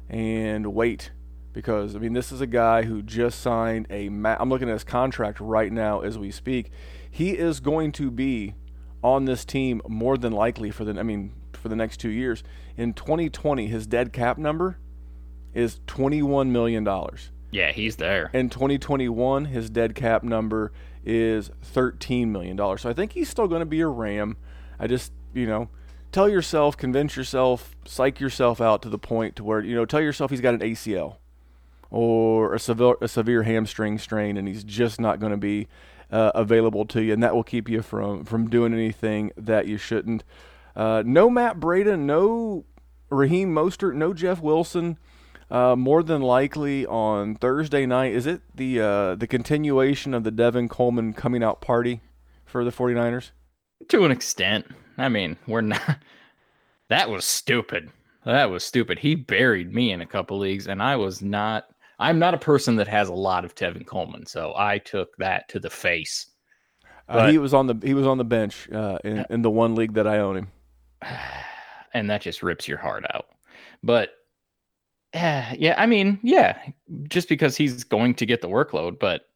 and 0.10 0.74
wait 0.74 1.12
because 1.54 1.96
I 1.96 2.00
mean 2.00 2.14
this 2.14 2.32
is 2.32 2.42
a 2.42 2.48
guy 2.48 2.84
who 2.84 3.02
just 3.02 3.40
signed 3.42 3.88
a 3.90 4.10
ma- 4.10 4.38
I'm 4.40 4.50
looking 4.50 4.70
at 4.70 4.74
his 4.74 4.84
contract 4.84 5.40
right 5.40 5.72
now 5.72 6.02
as 6.02 6.18
we 6.18 6.32
speak. 6.32 6.72
He 7.10 7.32
is 7.32 7.60
going 7.60 7.92
to 7.94 8.12
be 8.12 8.56
on 9.04 9.26
this 9.26 9.46
team 9.46 9.82
more 9.88 10.18
than 10.18 10.34
likely 10.34 10.72
for 10.72 10.86
the 10.86 11.00
I 11.00 11.04
mean 11.04 11.34
for 11.54 11.70
the 11.70 11.76
next 11.76 11.98
two 11.98 12.10
years. 12.10 12.44
In 12.78 12.94
2020, 12.94 13.68
his 13.68 13.86
dead 13.86 14.14
cap 14.14 14.38
number 14.38 14.80
is 15.54 15.80
21 15.88 16.52
million 16.52 16.84
dollars. 16.84 17.32
Yeah, 17.52 17.72
he's 17.72 17.98
there. 17.98 18.30
In 18.34 18.50
2021, 18.50 19.46
his 19.46 19.70
dead 19.70 19.94
cap 19.94 20.24
number 20.24 20.72
is 21.06 21.52
13 21.62 22.32
million 22.32 22.56
dollars. 22.56 22.82
So 22.82 22.90
I 22.90 22.94
think 22.94 23.14
he's 23.14 23.30
still 23.30 23.48
going 23.48 23.60
to 23.60 23.66
be 23.66 23.82
a 23.82 23.88
Ram. 23.88 24.38
I 24.80 24.88
just, 24.88 25.12
you 25.34 25.46
know, 25.46 25.70
tell 26.12 26.30
yourself, 26.30 26.78
convince 26.78 27.16
yourself, 27.16 27.76
psych 27.86 28.20
yourself 28.20 28.62
out 28.62 28.82
to 28.84 28.90
the 28.90 28.98
point 28.98 29.36
to 29.36 29.44
where, 29.44 29.60
you 29.62 29.76
know, 29.76 29.86
tell 29.86 30.02
yourself 30.02 30.32
he's 30.32 30.42
got 30.42 30.54
an 30.54 30.62
ACL 30.62 31.18
or 31.90 32.54
a 32.54 32.60
severe, 32.60 32.96
a 33.02 33.08
severe 33.08 33.44
hamstring 33.44 33.98
strain 33.98 34.38
and 34.38 34.48
he's 34.48 34.64
just 34.64 35.00
not 35.00 35.20
going 35.20 35.32
to 35.32 35.38
be 35.38 35.68
uh, 36.10 36.32
available 36.34 36.86
to 36.86 37.02
you 37.02 37.14
and 37.14 37.22
that 37.24 37.36
will 37.36 37.44
keep 37.44 37.70
you 37.70 37.82
from 37.82 38.26
from 38.26 38.50
doing 38.50 38.74
anything 38.74 39.32
that 39.38 39.68
you 39.68 39.78
shouldn't. 39.78 40.24
Uh, 40.76 41.04
no 41.06 41.30
Matt 41.30 41.60
Breida, 41.60 42.00
no 42.00 42.66
Raheem 43.10 43.54
Mostert, 43.54 43.94
no 43.94 44.14
Jeff 44.14 44.42
Wilson. 44.42 44.98
Uh, 45.52 45.76
more 45.76 46.02
than 46.02 46.22
likely 46.22 46.86
on 46.86 47.36
Thursday 47.36 47.86
night. 47.86 48.14
Is 48.14 48.26
it 48.26 48.42
the 48.56 48.80
uh, 48.80 49.16
the 49.16 49.28
continuation 49.28 50.14
of 50.14 50.24
the 50.24 50.32
Tevin 50.32 50.70
Coleman 50.70 51.12
coming 51.12 51.44
out 51.44 51.60
party 51.60 52.00
for 52.46 52.64
the 52.64 52.72
49ers? 52.72 53.32
To 53.90 54.06
an 54.06 54.12
extent. 54.12 54.66
I 54.98 55.10
mean, 55.10 55.38
we're 55.48 55.62
not. 55.62 55.98
That 56.90 57.10
was 57.10 57.24
stupid. 57.24 57.90
That 58.26 58.50
was 58.50 58.66
stupid. 58.66 59.00
He 59.00 59.16
buried 59.16 59.74
me 59.74 59.94
in 59.94 60.02
a 60.02 60.06
couple 60.06 60.38
leagues, 60.38 60.68
and 60.68 60.84
I 60.84 60.98
was 60.98 61.22
not. 61.22 61.68
I'm 62.00 62.20
not 62.20 62.34
a 62.34 62.38
person 62.38 62.76
that 62.76 62.88
has 62.90 63.08
a 63.08 63.14
lot 63.14 63.46
of 63.46 63.56
Tevin 63.56 63.88
Coleman, 63.88 64.26
so 64.26 64.54
I 64.58 64.78
took 64.78 65.16
that 65.16 65.48
to 65.50 65.60
the 65.62 65.70
face. 65.70 66.32
Uh, 67.08 67.32
he 67.32 67.38
was 67.38 67.54
on 67.54 67.68
the 67.68 67.80
he 67.82 67.94
was 67.94 68.06
on 68.06 68.18
the 68.18 68.26
bench 68.26 68.70
uh, 68.72 68.98
in, 69.06 69.26
in 69.30 69.42
the 69.42 69.50
one 69.50 69.74
league 69.74 69.94
that 69.94 70.06
I 70.06 70.20
own 70.20 70.36
him. 70.36 70.48
and 71.94 72.10
that 72.10 72.22
just 72.22 72.44
rips 72.44 72.68
your 72.68 72.78
heart 72.78 73.06
out. 73.14 73.28
But 73.82 74.10
eh, 75.14 75.56
yeah, 75.58 75.76
I 75.78 75.86
mean, 75.86 76.20
yeah, 76.24 76.58
just 77.08 77.30
because 77.30 77.58
he's 77.58 77.84
going 77.84 78.16
to 78.16 78.26
get 78.26 78.42
the 78.42 78.50
workload, 78.50 79.00
but 79.00 79.28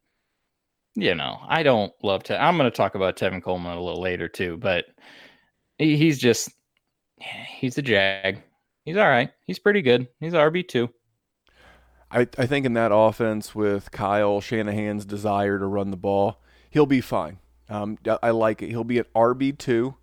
you 0.96 1.14
know, 1.14 1.40
I 1.48 1.64
don't 1.64 1.94
love 2.04 2.24
to. 2.24 2.42
I'm 2.42 2.58
going 2.58 2.72
to 2.72 2.76
talk 2.76 2.96
about 2.96 3.18
Tevin 3.18 3.44
Coleman 3.44 3.78
a 3.78 3.84
little 3.84 4.02
later 4.02 4.30
too, 4.30 4.58
but 4.58 4.86
he, 5.78 5.98
he's 5.98 6.18
just 6.18 6.50
he's 7.20 7.78
a 7.78 7.82
jag. 7.82 8.42
He's 8.86 8.98
all 8.98 9.08
right. 9.08 9.32
He's 9.46 9.60
pretty 9.60 9.82
good. 9.82 10.08
He's 10.20 10.34
RB 10.34 10.68
two. 10.68 10.90
I, 12.12 12.28
I 12.38 12.46
think 12.46 12.66
in 12.66 12.74
that 12.74 12.94
offense 12.94 13.54
with 13.54 13.92
Kyle 13.92 14.40
Shanahan's 14.40 15.06
desire 15.06 15.60
to 15.60 15.66
run 15.66 15.92
the 15.92 15.98
ball, 15.98 16.42
he'll 16.70 16.86
be 16.86 17.02
fine. 17.02 17.40
Um, 17.68 17.98
I 18.22 18.30
like 18.30 18.62
it. 18.62 18.70
He'll 18.70 18.84
be 18.84 19.00
at 19.00 19.12
RB 19.14 19.58
two 19.58 19.96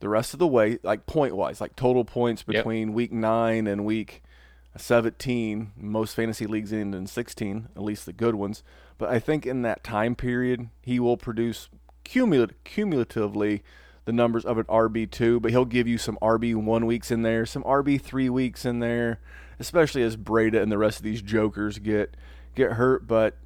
the 0.00 0.08
rest 0.08 0.32
of 0.32 0.38
the 0.38 0.46
way, 0.46 0.78
like 0.82 1.06
point 1.06 1.36
wise, 1.36 1.60
like 1.60 1.76
total 1.76 2.04
points 2.04 2.42
between 2.42 2.88
yep. 2.88 2.94
week 2.94 3.12
nine 3.12 3.66
and 3.66 3.84
week 3.84 4.22
17. 4.76 5.72
Most 5.76 6.14
fantasy 6.14 6.46
leagues 6.46 6.72
end 6.72 6.94
in 6.94 7.06
16, 7.06 7.68
at 7.76 7.82
least 7.82 8.06
the 8.06 8.12
good 8.12 8.34
ones. 8.34 8.62
But 8.98 9.10
I 9.10 9.18
think 9.18 9.46
in 9.46 9.62
that 9.62 9.84
time 9.84 10.14
period, 10.14 10.68
he 10.80 10.98
will 10.98 11.16
produce 11.16 11.68
cumul- 12.04 12.52
cumulatively 12.64 13.62
the 14.04 14.12
numbers 14.12 14.44
of 14.44 14.58
an 14.58 14.64
RB2, 14.64 15.40
but 15.40 15.50
he'll 15.50 15.64
give 15.64 15.86
you 15.86 15.98
some 15.98 16.18
RB1 16.20 16.86
weeks 16.86 17.10
in 17.10 17.22
there, 17.22 17.46
some 17.46 17.62
RB3 17.62 18.30
weeks 18.30 18.64
in 18.64 18.80
there, 18.80 19.20
especially 19.58 20.02
as 20.02 20.16
Breida 20.16 20.60
and 20.60 20.72
the 20.72 20.78
rest 20.78 20.98
of 20.98 21.04
these 21.04 21.22
jokers 21.22 21.78
get 21.78 22.16
get 22.54 22.72
hurt. 22.72 23.06
But 23.06 23.36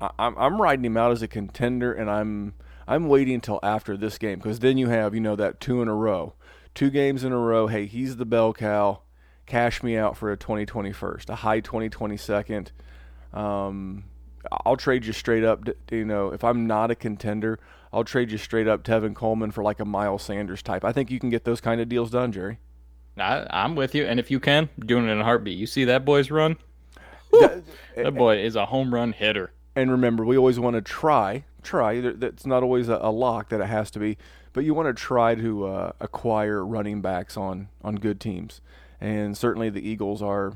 I, 0.00 0.10
I'm, 0.18 0.36
I'm 0.38 0.62
riding 0.62 0.84
him 0.84 0.96
out 0.96 1.12
as 1.12 1.22
a 1.22 1.28
contender, 1.28 1.92
and 1.92 2.10
I'm 2.10 2.54
I'm 2.86 3.08
waiting 3.08 3.34
until 3.34 3.60
after 3.62 3.96
this 3.96 4.16
game 4.16 4.38
because 4.38 4.60
then 4.60 4.78
you 4.78 4.88
have 4.88 5.14
you 5.14 5.20
know 5.20 5.36
that 5.36 5.60
two 5.60 5.82
in 5.82 5.88
a 5.88 5.94
row, 5.94 6.34
two 6.74 6.90
games 6.90 7.22
in 7.22 7.32
a 7.32 7.38
row. 7.38 7.66
Hey, 7.66 7.86
he's 7.86 8.16
the 8.16 8.26
bell 8.26 8.54
cow. 8.54 9.02
Cash 9.48 9.82
me 9.82 9.96
out 9.96 10.16
for 10.16 10.30
a 10.30 10.36
2021st, 10.36 11.30
a 11.30 11.34
high 11.36 11.62
2022nd. 11.62 12.68
Um, 13.32 14.04
I'll 14.64 14.76
trade 14.76 15.06
you 15.06 15.14
straight 15.14 15.42
up. 15.42 15.66
You 15.90 16.04
know, 16.04 16.32
if 16.32 16.44
I'm 16.44 16.66
not 16.66 16.90
a 16.90 16.94
contender, 16.94 17.58
I'll 17.90 18.04
trade 18.04 18.30
you 18.30 18.36
straight 18.36 18.68
up 18.68 18.84
Tevin 18.84 19.14
Coleman 19.14 19.50
for 19.50 19.64
like 19.64 19.80
a 19.80 19.86
Miles 19.86 20.22
Sanders 20.22 20.62
type. 20.62 20.84
I 20.84 20.92
think 20.92 21.10
you 21.10 21.18
can 21.18 21.30
get 21.30 21.44
those 21.44 21.62
kind 21.62 21.80
of 21.80 21.88
deals 21.88 22.10
done, 22.10 22.30
Jerry. 22.30 22.58
I, 23.16 23.64
am 23.64 23.74
with 23.74 23.94
you, 23.94 24.04
and 24.04 24.20
if 24.20 24.30
you 24.30 24.38
can, 24.38 24.68
doing 24.78 25.08
it 25.08 25.12
in 25.12 25.20
a 25.20 25.24
heartbeat. 25.24 25.56
You 25.56 25.66
see 25.66 25.84
that 25.84 26.04
boy's 26.04 26.30
run? 26.30 26.56
That, 27.32 27.62
that 27.96 28.14
boy 28.14 28.38
is 28.38 28.54
a 28.54 28.66
home 28.66 28.92
run 28.92 29.12
hitter. 29.12 29.52
And 29.74 29.90
remember, 29.90 30.26
we 30.26 30.36
always 30.36 30.60
want 30.60 30.74
to 30.74 30.82
try, 30.82 31.44
try. 31.62 32.00
That's 32.00 32.44
not 32.44 32.62
always 32.62 32.88
a, 32.88 32.98
a 33.00 33.10
lock 33.10 33.48
that 33.48 33.60
it 33.60 33.66
has 33.66 33.90
to 33.92 33.98
be, 33.98 34.18
but 34.52 34.64
you 34.64 34.74
want 34.74 34.94
to 34.94 34.94
try 34.94 35.34
to 35.34 35.66
uh, 35.66 35.92
acquire 36.00 36.64
running 36.64 37.00
backs 37.00 37.36
on 37.36 37.68
on 37.82 37.96
good 37.96 38.20
teams. 38.20 38.60
And 39.00 39.36
certainly, 39.36 39.70
the 39.70 39.86
Eagles 39.86 40.22
are. 40.22 40.54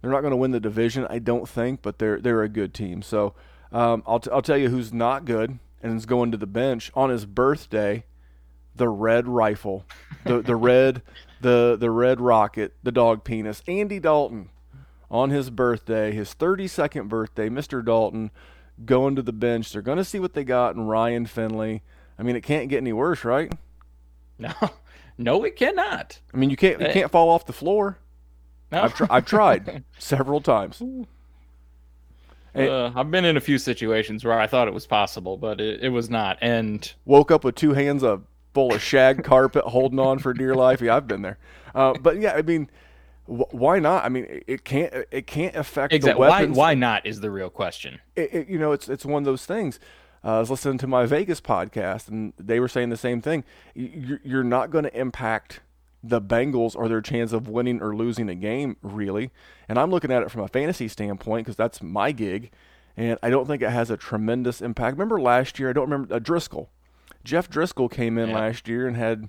They're 0.00 0.10
not 0.10 0.22
going 0.22 0.30
to 0.30 0.36
win 0.36 0.50
the 0.50 0.60
division, 0.60 1.06
I 1.10 1.18
don't 1.18 1.46
think, 1.48 1.82
but 1.82 1.98
they're 1.98 2.20
they're 2.20 2.42
a 2.42 2.48
good 2.48 2.72
team. 2.72 3.02
So 3.02 3.34
um, 3.70 4.02
I'll 4.06 4.20
t- 4.20 4.30
I'll 4.30 4.42
tell 4.42 4.56
you 4.56 4.70
who's 4.70 4.92
not 4.92 5.24
good 5.24 5.58
and 5.82 5.96
is 5.96 6.06
going 6.06 6.30
to 6.32 6.38
the 6.38 6.46
bench 6.46 6.90
on 6.94 7.10
his 7.10 7.26
birthday. 7.26 8.04
The 8.74 8.88
red 8.88 9.28
rifle, 9.28 9.84
the 10.24 10.40
the 10.40 10.56
red 10.56 11.02
the 11.40 11.76
the 11.78 11.90
red 11.90 12.20
rocket, 12.20 12.74
the 12.82 12.92
dog 12.92 13.24
penis, 13.24 13.62
Andy 13.66 13.98
Dalton, 13.98 14.48
on 15.10 15.30
his 15.30 15.50
birthday, 15.50 16.12
his 16.12 16.34
32nd 16.34 17.08
birthday, 17.08 17.48
Mr. 17.48 17.84
Dalton 17.84 18.30
going 18.84 19.16
to 19.16 19.22
the 19.22 19.32
bench. 19.32 19.72
They're 19.72 19.82
going 19.82 19.98
to 19.98 20.04
see 20.04 20.20
what 20.20 20.34
they 20.34 20.44
got 20.44 20.76
in 20.76 20.82
Ryan 20.82 21.26
Finley. 21.26 21.82
I 22.18 22.22
mean, 22.22 22.36
it 22.36 22.42
can't 22.42 22.68
get 22.68 22.78
any 22.78 22.92
worse, 22.92 23.24
right? 23.24 23.52
No, 24.38 24.54
no, 25.20 25.44
it 25.44 25.54
cannot. 25.54 26.18
I 26.32 26.36
mean, 26.36 26.50
you 26.50 26.56
can't 26.56 26.80
you 26.80 26.86
eh. 26.86 26.92
can't 26.92 27.10
fall 27.10 27.28
off 27.28 27.46
the 27.46 27.52
floor. 27.52 27.98
No. 28.72 28.82
I've, 28.82 28.94
tr- 28.94 29.04
I've 29.10 29.26
tried 29.26 29.84
several 29.98 30.40
times. 30.40 30.82
Uh, 32.54 32.90
I've 32.94 33.10
been 33.10 33.24
in 33.24 33.36
a 33.36 33.40
few 33.40 33.58
situations 33.58 34.24
where 34.24 34.38
I 34.38 34.46
thought 34.46 34.66
it 34.66 34.74
was 34.74 34.86
possible, 34.86 35.36
but 35.36 35.60
it, 35.60 35.82
it 35.82 35.88
was 35.90 36.08
not. 36.08 36.38
And 36.40 36.92
woke 37.04 37.30
up 37.30 37.44
with 37.44 37.54
two 37.54 37.74
hands 37.74 38.02
of 38.02 38.24
full 38.54 38.74
of 38.74 38.82
shag 38.82 39.22
carpet, 39.24 39.64
holding 39.64 39.98
on 39.98 40.18
for 40.18 40.32
dear 40.32 40.54
life. 40.54 40.80
Yeah, 40.80 40.96
I've 40.96 41.06
been 41.06 41.22
there. 41.22 41.38
Uh, 41.74 41.92
but 42.00 42.18
yeah, 42.18 42.32
I 42.32 42.42
mean, 42.42 42.70
wh- 43.26 43.52
why 43.52 43.78
not? 43.78 44.04
I 44.04 44.08
mean, 44.08 44.42
it 44.46 44.64
can't 44.64 44.92
it 45.10 45.26
can't 45.26 45.54
affect 45.54 45.92
exactly. 45.92 46.14
the 46.24 46.30
weapons. 46.30 46.56
Why, 46.56 46.70
why 46.70 46.74
not 46.74 47.04
is 47.06 47.20
the 47.20 47.30
real 47.30 47.50
question. 47.50 48.00
It, 48.16 48.34
it, 48.34 48.48
you 48.48 48.58
know, 48.58 48.72
it's 48.72 48.88
it's 48.88 49.04
one 49.04 49.22
of 49.22 49.26
those 49.26 49.44
things. 49.44 49.78
Uh, 50.22 50.36
I 50.36 50.40
was 50.40 50.50
listening 50.50 50.78
to 50.78 50.86
my 50.86 51.06
Vegas 51.06 51.40
podcast, 51.40 52.08
and 52.08 52.32
they 52.38 52.60
were 52.60 52.68
saying 52.68 52.90
the 52.90 52.96
same 52.96 53.22
thing. 53.22 53.44
You're, 53.74 54.44
not 54.44 54.70
going 54.70 54.84
to 54.84 54.98
impact 54.98 55.60
the 56.02 56.20
Bengals 56.20 56.76
or 56.76 56.88
their 56.88 57.00
chance 57.00 57.32
of 57.32 57.48
winning 57.48 57.80
or 57.80 57.94
losing 57.94 58.28
a 58.28 58.34
game, 58.34 58.76
really. 58.82 59.30
And 59.68 59.78
I'm 59.78 59.90
looking 59.90 60.10
at 60.10 60.22
it 60.22 60.30
from 60.30 60.42
a 60.42 60.48
fantasy 60.48 60.88
standpoint 60.88 61.46
because 61.46 61.56
that's 61.56 61.82
my 61.82 62.12
gig. 62.12 62.50
And 62.96 63.18
I 63.22 63.30
don't 63.30 63.46
think 63.46 63.62
it 63.62 63.70
has 63.70 63.90
a 63.90 63.96
tremendous 63.96 64.60
impact. 64.60 64.96
Remember 64.96 65.20
last 65.20 65.58
year, 65.58 65.70
I 65.70 65.72
don't 65.72 65.90
remember, 65.90 66.14
uh, 66.14 66.18
Driskel. 66.18 66.68
Jeff 67.24 67.48
Driskel 67.48 67.90
came 67.90 68.18
in 68.18 68.30
yeah. 68.30 68.38
last 68.38 68.68
year 68.68 68.86
and 68.86 68.96
had 68.96 69.28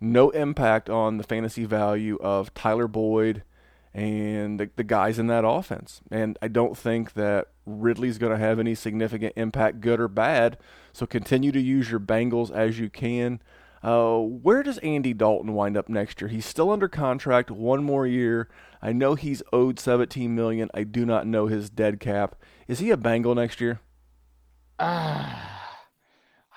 no 0.00 0.30
impact 0.30 0.90
on 0.90 1.16
the 1.16 1.24
fantasy 1.24 1.64
value 1.64 2.18
of 2.20 2.52
Tyler 2.52 2.88
Boyd 2.88 3.42
and 3.96 4.60
the, 4.60 4.68
the 4.76 4.84
guys 4.84 5.18
in 5.18 5.26
that 5.28 5.46
offense. 5.46 6.02
And 6.10 6.38
I 6.42 6.48
don't 6.48 6.76
think 6.76 7.14
that 7.14 7.46
Ridley's 7.64 8.18
going 8.18 8.32
to 8.32 8.38
have 8.38 8.58
any 8.58 8.74
significant 8.74 9.32
impact, 9.36 9.80
good 9.80 10.00
or 10.00 10.06
bad. 10.06 10.58
So 10.92 11.06
continue 11.06 11.50
to 11.50 11.60
use 11.60 11.90
your 11.90 11.98
Bengals 11.98 12.50
as 12.54 12.78
you 12.78 12.90
can. 12.90 13.40
Uh, 13.82 14.18
where 14.18 14.62
does 14.62 14.76
Andy 14.78 15.14
Dalton 15.14 15.54
wind 15.54 15.78
up 15.78 15.88
next 15.88 16.20
year? 16.20 16.28
He's 16.28 16.44
still 16.44 16.70
under 16.70 16.88
contract, 16.88 17.50
one 17.50 17.82
more 17.82 18.06
year. 18.06 18.50
I 18.82 18.92
know 18.92 19.14
he's 19.14 19.42
owed 19.50 19.80
17 19.80 20.34
million. 20.34 20.68
I 20.74 20.82
do 20.82 21.06
not 21.06 21.26
know 21.26 21.46
his 21.46 21.70
dead 21.70 21.98
cap. 21.98 22.36
Is 22.68 22.80
he 22.80 22.90
a 22.90 22.98
Bengal 22.98 23.34
next 23.34 23.62
year? 23.62 23.80
Uh, 24.78 25.34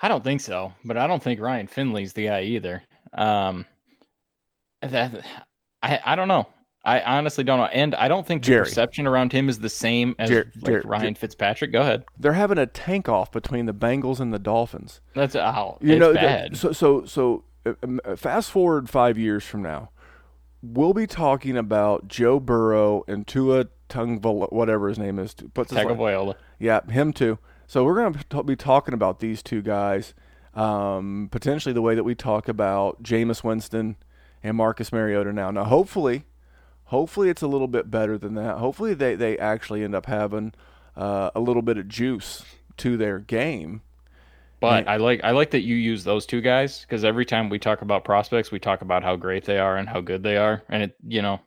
I 0.02 0.08
don't 0.08 0.22
think 0.22 0.42
so, 0.42 0.74
but 0.84 0.98
I 0.98 1.06
don't 1.06 1.22
think 1.22 1.40
Ryan 1.40 1.68
Finley's 1.68 2.12
the 2.12 2.26
guy 2.26 2.42
either. 2.42 2.82
Um, 3.14 3.64
that 4.82 5.24
I 5.82 6.00
I 6.04 6.16
don't 6.16 6.28
know. 6.28 6.46
I 6.84 7.00
honestly 7.02 7.44
don't 7.44 7.58
know, 7.58 7.66
and 7.66 7.94
I 7.94 8.08
don't 8.08 8.26
think 8.26 8.42
the 8.42 8.48
Jerry. 8.48 8.64
perception 8.64 9.06
around 9.06 9.32
him 9.32 9.48
is 9.50 9.58
the 9.58 9.68
same 9.68 10.14
as 10.18 10.30
Jerry, 10.30 10.44
like 10.56 10.64
Jerry, 10.64 10.82
Ryan 10.84 11.14
Fitzpatrick. 11.14 11.72
Go 11.72 11.82
ahead. 11.82 12.04
They're 12.18 12.32
having 12.32 12.56
a 12.56 12.66
tank 12.66 13.08
off 13.08 13.30
between 13.30 13.66
the 13.66 13.74
Bengals 13.74 14.18
and 14.18 14.32
the 14.32 14.38
Dolphins. 14.38 15.00
That's 15.14 15.36
oh, 15.36 15.76
you 15.82 15.98
know, 15.98 16.14
bad. 16.14 16.56
So 16.56 16.72
so 16.72 17.04
so 17.04 17.44
uh, 17.66 17.74
um, 17.82 18.00
uh, 18.04 18.16
fast 18.16 18.50
forward 18.50 18.88
five 18.88 19.18
years 19.18 19.44
from 19.44 19.62
now, 19.62 19.90
we'll 20.62 20.94
be 20.94 21.06
talking 21.06 21.56
about 21.56 22.08
Joe 22.08 22.40
Burrow 22.40 23.04
and 23.06 23.26
Tua 23.26 23.66
Tungval, 23.90 24.50
whatever 24.50 24.88
his 24.88 24.98
name 24.98 25.18
is. 25.18 25.34
Puts 25.52 25.72
Tagovailoa. 25.72 26.34
Yeah, 26.58 26.80
him 26.86 27.12
too. 27.12 27.38
So 27.66 27.84
we're 27.84 27.96
going 27.96 28.14
to 28.14 28.42
be 28.42 28.56
talking 28.56 28.94
about 28.94 29.20
these 29.20 29.42
two 29.42 29.62
guys, 29.62 30.14
um, 30.54 31.28
potentially 31.30 31.72
the 31.72 31.82
way 31.82 31.94
that 31.94 32.04
we 32.04 32.14
talk 32.14 32.48
about 32.48 33.02
Jameis 33.02 33.44
Winston 33.44 33.96
and 34.42 34.56
Marcus 34.56 34.92
Mariota 34.92 35.32
now. 35.32 35.50
Now, 35.50 35.64
hopefully 35.64 36.24
Hopefully, 36.90 37.28
it's 37.28 37.40
a 37.40 37.46
little 37.46 37.68
bit 37.68 37.88
better 37.88 38.18
than 38.18 38.34
that. 38.34 38.58
Hopefully, 38.58 38.94
they, 38.94 39.14
they 39.14 39.38
actually 39.38 39.84
end 39.84 39.94
up 39.94 40.06
having 40.06 40.52
uh, 40.96 41.30
a 41.36 41.38
little 41.38 41.62
bit 41.62 41.78
of 41.78 41.86
juice 41.86 42.44
to 42.78 42.96
their 42.96 43.20
game. 43.20 43.82
But 44.58 44.80
and, 44.80 44.88
I 44.90 44.96
like 44.96 45.20
I 45.22 45.30
like 45.30 45.52
that 45.52 45.60
you 45.60 45.76
use 45.76 46.02
those 46.02 46.26
two 46.26 46.40
guys 46.40 46.80
because 46.80 47.04
every 47.04 47.24
time 47.24 47.48
we 47.48 47.60
talk 47.60 47.82
about 47.82 48.04
prospects, 48.04 48.50
we 48.50 48.58
talk 48.58 48.82
about 48.82 49.04
how 49.04 49.14
great 49.14 49.44
they 49.44 49.58
are 49.58 49.76
and 49.76 49.88
how 49.88 50.00
good 50.00 50.24
they 50.24 50.36
are, 50.36 50.64
and 50.68 50.82
it 50.82 50.96
you 51.06 51.22
know, 51.22 51.38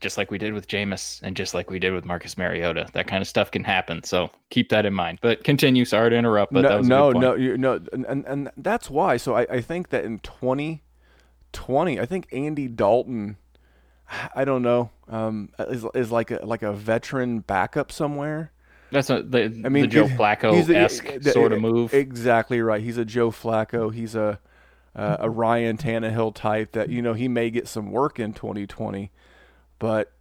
just 0.00 0.16
like 0.16 0.30
we 0.30 0.38
did 0.38 0.54
with 0.54 0.66
Jameis 0.66 1.20
and 1.22 1.36
just 1.36 1.52
like 1.52 1.68
we 1.68 1.78
did 1.78 1.92
with 1.92 2.06
Marcus 2.06 2.38
Mariota, 2.38 2.88
that 2.94 3.06
kind 3.06 3.20
of 3.20 3.28
stuff 3.28 3.50
can 3.50 3.64
happen. 3.64 4.02
So 4.02 4.30
keep 4.48 4.70
that 4.70 4.86
in 4.86 4.94
mind. 4.94 5.18
But 5.20 5.44
continue. 5.44 5.84
Sorry 5.84 6.08
to 6.08 6.16
interrupt. 6.16 6.54
But 6.54 6.62
no, 6.62 6.80
no, 6.80 7.12
no, 7.12 7.34
you, 7.34 7.58
no, 7.58 7.80
and 7.92 8.24
and 8.26 8.50
that's 8.56 8.88
why. 8.88 9.18
So 9.18 9.36
I, 9.36 9.42
I 9.42 9.60
think 9.60 9.90
that 9.90 10.06
in 10.06 10.20
twenty 10.20 10.84
twenty, 11.52 12.00
I 12.00 12.06
think 12.06 12.28
Andy 12.32 12.66
Dalton 12.66 13.36
I 14.34 14.44
don't 14.44 14.62
know, 14.62 14.90
um, 15.08 15.50
is 15.58 15.84
is 15.94 16.10
like 16.10 16.30
a 16.30 16.40
like 16.44 16.62
a 16.62 16.72
veteran 16.72 17.40
backup 17.40 17.92
somewhere. 17.92 18.52
That's 18.90 19.10
a, 19.10 19.22
the, 19.22 19.44
I 19.64 19.68
mean, 19.68 19.82
the 19.82 19.88
Joe 19.88 20.06
Flacco 20.06 20.68
esque 20.70 21.22
sort 21.22 21.52
of 21.52 21.60
move. 21.60 21.92
Exactly 21.92 22.60
right. 22.62 22.82
He's 22.82 22.96
a 22.96 23.04
Joe 23.04 23.30
Flacco. 23.30 23.92
He's 23.92 24.14
a 24.14 24.40
uh, 24.96 25.16
a 25.20 25.30
Ryan 25.30 25.76
Tannehill 25.76 26.34
type 26.34 26.72
that 26.72 26.88
you 26.88 27.02
know 27.02 27.12
he 27.12 27.28
may 27.28 27.50
get 27.50 27.68
some 27.68 27.92
work 27.92 28.18
in 28.18 28.32
2020, 28.32 29.10
but 29.78 30.12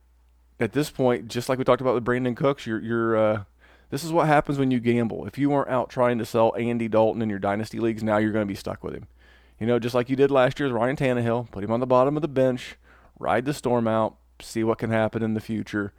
at 0.60 0.73
this 0.73 0.89
point, 0.89 1.28
just 1.28 1.50
like 1.50 1.58
we 1.58 1.63
talked 1.63 1.82
about 1.82 1.93
with 1.93 2.04
Brandin 2.04 2.36
Cooks, 2.36 2.67
you're 2.67 2.82
you're 2.82 3.15
uh, 3.15 3.43
this 3.89 4.04
is 4.04 4.12
what 4.12 4.28
happens 4.28 4.60
when 4.60 4.71
you 4.71 4.80
gamble. 4.80 5.26
If 5.26 5.38
you 5.38 5.50
weren't 5.50 5.69
out 5.69 5.89
trying 5.89 6.17
to 6.17 6.26
sell 6.26 6.54
Andy 6.58 6.88
Dalton 6.88 7.21
in 7.21 7.30
your 7.30 7.39
dynasty 7.39 7.80
leagues, 7.80 8.04
now 8.04 8.17
you're 8.17 8.34
going 8.34 8.45
to 8.45 8.52
be 8.52 8.56
stuck 8.56 8.84
with 8.84 8.93
him. 8.93 9.08
You 9.60 9.65
know, 9.65 9.80
just 9.80 9.95
like 9.95 10.10
you 10.10 10.15
did 10.15 10.30
last 10.30 10.60
year 10.60 10.67
with 10.67 10.76
Ryan 10.76 10.95
Tannehill, 10.97 11.52
put 11.52 11.63
him 11.63 11.71
on 11.71 11.80
the 11.80 11.88
bottom 11.88 12.15
of 12.15 12.21
the 12.21 12.28
bench 12.28 12.76
ride 13.19 13.45
the 13.45 13.53
storm 13.53 13.88
out, 13.88 14.17
see 14.41 14.63
what 14.63 14.77
can 14.77 14.91
happen 14.91 15.23
in 15.23 15.34
the 15.34 15.39
future. 15.39 15.93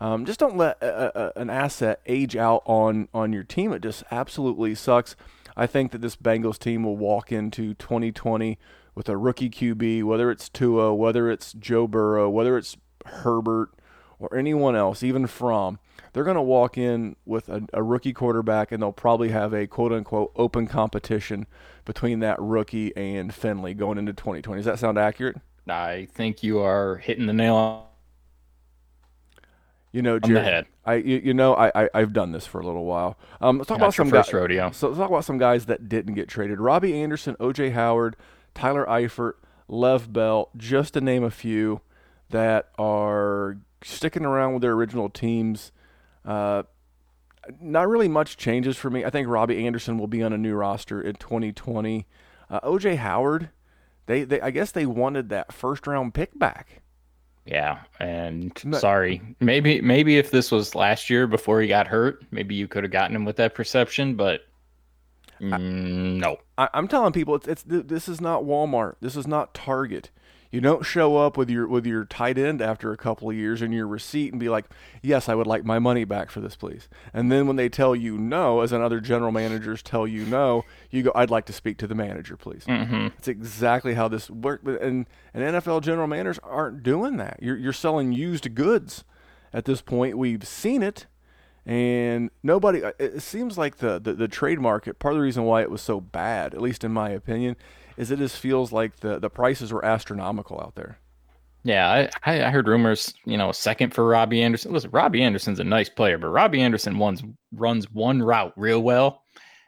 Um, 0.00 0.24
just 0.24 0.40
don't 0.40 0.56
let 0.56 0.82
a, 0.82 1.36
a, 1.38 1.40
an 1.40 1.48
asset 1.48 2.00
age 2.06 2.36
out 2.36 2.62
on 2.66 3.08
on 3.14 3.32
your 3.32 3.44
team. 3.44 3.72
It 3.72 3.82
just 3.82 4.02
absolutely 4.10 4.74
sucks. 4.74 5.14
I 5.56 5.66
think 5.66 5.92
that 5.92 6.00
this 6.00 6.16
Bengals 6.16 6.58
team 6.58 6.82
will 6.82 6.96
walk 6.96 7.30
into 7.30 7.74
2020 7.74 8.58
with 8.94 9.08
a 9.08 9.16
rookie 9.16 9.50
QB, 9.50 10.02
whether 10.04 10.30
it's 10.30 10.48
Tua, 10.48 10.94
whether 10.94 11.30
it's 11.30 11.52
Joe 11.52 11.86
Burrow, 11.86 12.28
whether 12.28 12.56
it's 12.56 12.76
Herbert 13.06 13.70
or 14.18 14.34
anyone 14.36 14.76
else, 14.76 15.02
even 15.02 15.26
from. 15.26 15.78
They're 16.12 16.24
going 16.24 16.36
to 16.36 16.42
walk 16.42 16.76
in 16.76 17.16
with 17.24 17.48
a, 17.48 17.66
a 17.72 17.82
rookie 17.82 18.12
quarterback, 18.12 18.70
and 18.70 18.82
they'll 18.82 18.92
probably 18.92 19.30
have 19.30 19.52
a 19.52 19.66
quote 19.66 19.92
unquote 19.92 20.32
open 20.36 20.66
competition 20.66 21.46
between 21.84 22.20
that 22.20 22.40
rookie 22.40 22.94
and 22.96 23.34
Finley 23.34 23.74
going 23.74 23.98
into 23.98 24.12
2020. 24.12 24.58
Does 24.58 24.66
that 24.66 24.78
sound 24.78 24.98
accurate? 24.98 25.36
I 25.68 26.08
think 26.12 26.42
you 26.42 26.60
are 26.60 26.96
hitting 26.96 27.26
the 27.26 27.32
nail 27.32 27.54
on. 27.56 27.84
You 29.92 30.00
know, 30.00 30.14
On 30.14 30.20
the 30.22 30.28
Jerry, 30.28 30.44
head. 30.44 30.66
I 30.86 30.94
you, 30.94 31.20
you 31.22 31.34
know 31.34 31.54
I, 31.54 31.88
I 31.92 32.00
have 32.00 32.14
done 32.14 32.32
this 32.32 32.46
for 32.46 32.60
a 32.60 32.66
little 32.66 32.86
while. 32.86 33.18
Um, 33.42 33.58
let's 33.58 33.68
talk 33.68 33.78
Not 33.78 33.84
about 33.84 33.94
some 33.94 34.08
first 34.08 34.32
guy- 34.32 34.38
rodeo. 34.38 34.70
So 34.70 34.88
let's 34.88 34.98
talk 34.98 35.10
about 35.10 35.24
some 35.26 35.36
guys 35.36 35.66
that 35.66 35.88
didn't 35.88 36.14
get 36.14 36.28
traded: 36.28 36.60
Robbie 36.60 36.98
Anderson, 37.00 37.36
O.J. 37.38 37.70
Howard, 37.70 38.16
Tyler 38.54 38.86
Eifert, 38.86 39.34
Lev 39.68 40.10
Bell, 40.10 40.48
just 40.56 40.94
to 40.94 41.02
name 41.02 41.22
a 41.22 41.30
few 41.30 41.82
that 42.30 42.70
are 42.78 43.58
sticking 43.82 44.24
around 44.24 44.54
with 44.54 44.62
their 44.62 44.72
original 44.72 45.10
teams. 45.10 45.72
Uh, 46.24 46.62
not 47.60 47.86
really 47.86 48.08
much 48.08 48.38
changes 48.38 48.78
for 48.78 48.88
me. 48.88 49.04
I 49.04 49.10
think 49.10 49.28
Robbie 49.28 49.66
Anderson 49.66 49.98
will 49.98 50.06
be 50.06 50.22
on 50.22 50.32
a 50.32 50.38
new 50.38 50.54
roster 50.54 51.02
in 51.02 51.16
2020. 51.16 52.06
Uh, 52.48 52.60
O.J. 52.62 52.96
Howard, 52.96 53.50
they, 54.06 54.24
they 54.24 54.40
I 54.40 54.50
guess 54.50 54.72
they 54.72 54.86
wanted 54.86 55.28
that 55.30 55.52
first 55.52 55.86
round 55.86 56.14
pick 56.14 56.38
back. 56.38 56.82
Yeah, 57.44 57.80
and 57.98 58.52
No- 58.64 58.78
sorry, 58.78 59.20
maybe 59.40 59.80
maybe 59.80 60.16
if 60.18 60.30
this 60.30 60.52
was 60.52 60.74
last 60.74 61.10
year 61.10 61.26
before 61.26 61.60
he 61.60 61.66
got 61.68 61.88
hurt, 61.88 62.24
maybe 62.30 62.54
you 62.54 62.68
could 62.68 62.84
have 62.84 62.92
gotten 62.92 63.16
him 63.16 63.24
with 63.24 63.36
that 63.36 63.54
perception, 63.54 64.14
but 64.14 64.42
mm, 65.40 66.18
no. 66.20 66.36
I, 66.56 66.68
I'm 66.72 66.86
telling 66.86 67.12
people, 67.12 67.34
it's, 67.34 67.48
it's 67.48 67.64
this 67.66 68.08
is 68.08 68.20
not 68.20 68.44
Walmart. 68.44 68.94
This 69.00 69.16
is 69.16 69.26
not 69.26 69.54
Target. 69.54 70.10
You 70.52 70.60
don't 70.60 70.84
show 70.84 71.16
up 71.16 71.38
with 71.38 71.48
your 71.48 71.66
with 71.66 71.86
your 71.86 72.04
tight 72.04 72.36
end 72.36 72.60
after 72.60 72.92
a 72.92 72.96
couple 72.98 73.30
of 73.30 73.34
years 73.34 73.62
and 73.62 73.72
your 73.72 73.86
receipt 73.86 74.32
and 74.32 74.38
be 74.38 74.50
like, 74.50 74.66
"Yes, 75.00 75.26
I 75.28 75.34
would 75.34 75.46
like 75.46 75.64
my 75.64 75.78
money 75.78 76.04
back 76.04 76.30
for 76.30 76.40
this, 76.40 76.56
please." 76.56 76.90
And 77.14 77.32
then 77.32 77.46
when 77.46 77.56
they 77.56 77.70
tell 77.70 77.96
you 77.96 78.18
no, 78.18 78.60
as 78.60 78.70
in 78.70 78.82
other 78.82 79.00
general 79.00 79.32
managers 79.32 79.82
tell 79.82 80.06
you 80.06 80.26
no, 80.26 80.64
you 80.90 81.02
go, 81.02 81.10
"I'd 81.14 81.30
like 81.30 81.46
to 81.46 81.54
speak 81.54 81.78
to 81.78 81.86
the 81.86 81.94
manager, 81.94 82.36
please." 82.36 82.64
hmm 82.66 83.06
It's 83.16 83.28
exactly 83.28 83.94
how 83.94 84.08
this 84.08 84.28
works. 84.30 84.62
And 84.66 85.06
and 85.32 85.42
NFL 85.56 85.80
general 85.80 86.06
managers 86.06 86.38
aren't 86.42 86.82
doing 86.82 87.16
that. 87.16 87.38
You're 87.40 87.56
you're 87.56 87.72
selling 87.72 88.12
used 88.12 88.54
goods 88.54 89.04
at 89.54 89.64
this 89.64 89.80
point. 89.80 90.18
We've 90.18 90.46
seen 90.46 90.82
it, 90.82 91.06
and 91.64 92.30
nobody. 92.42 92.80
It 92.80 92.96
it 92.98 93.20
seems 93.22 93.56
like 93.56 93.78
the, 93.78 93.98
the 93.98 94.12
the 94.12 94.28
trade 94.28 94.60
market. 94.60 94.98
Part 94.98 95.14
of 95.14 95.18
the 95.18 95.22
reason 95.22 95.44
why 95.44 95.62
it 95.62 95.70
was 95.70 95.80
so 95.80 95.98
bad, 95.98 96.52
at 96.54 96.60
least 96.60 96.84
in 96.84 96.92
my 96.92 97.08
opinion, 97.08 97.56
is 97.96 98.10
it 98.10 98.18
just 98.18 98.36
feels 98.36 98.72
like 98.72 99.00
the 99.00 99.18
the 99.18 99.30
prices 99.30 99.72
were 99.72 99.84
astronomical 99.84 100.60
out 100.60 100.74
there. 100.74 100.98
Yeah, 101.64 102.08
I, 102.24 102.42
I 102.42 102.50
heard 102.50 102.66
rumors, 102.66 103.14
you 103.24 103.36
know, 103.36 103.52
second 103.52 103.94
for 103.94 104.06
Robbie 104.06 104.42
Anderson. 104.42 104.72
Listen, 104.72 104.90
Robbie 104.90 105.22
Anderson's 105.22 105.60
a 105.60 105.64
nice 105.64 105.88
player, 105.88 106.18
but 106.18 106.28
Robbie 106.28 106.60
Anderson 106.60 106.98
runs 106.98 107.22
runs 107.52 107.88
one 107.92 108.20
route 108.20 108.52
real 108.56 108.82
well, 108.82 109.22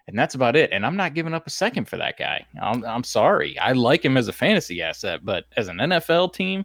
and 0.09 0.19
that's 0.19 0.35
about 0.35 0.57
it. 0.57 0.71
And 0.73 0.85
I'm 0.85 0.97
not 0.97 1.15
giving 1.15 1.35
up 1.35 1.47
a 1.47 1.51
second 1.51 1.89
for 1.89 1.97
that 1.99 2.19
guy. 2.19 2.45
I'm 2.61 2.85
I'm 2.85 3.05
sorry. 3.05 3.57
I 3.61 3.73
like 3.73 4.05
him 4.05 4.17
as 4.17 4.27
a 4.27 4.33
fantasy 4.33 4.83
asset, 4.83 5.21
but 5.25 5.45
as 5.57 5.69
an 5.69 5.77
NFL 5.77 6.33
team, 6.33 6.65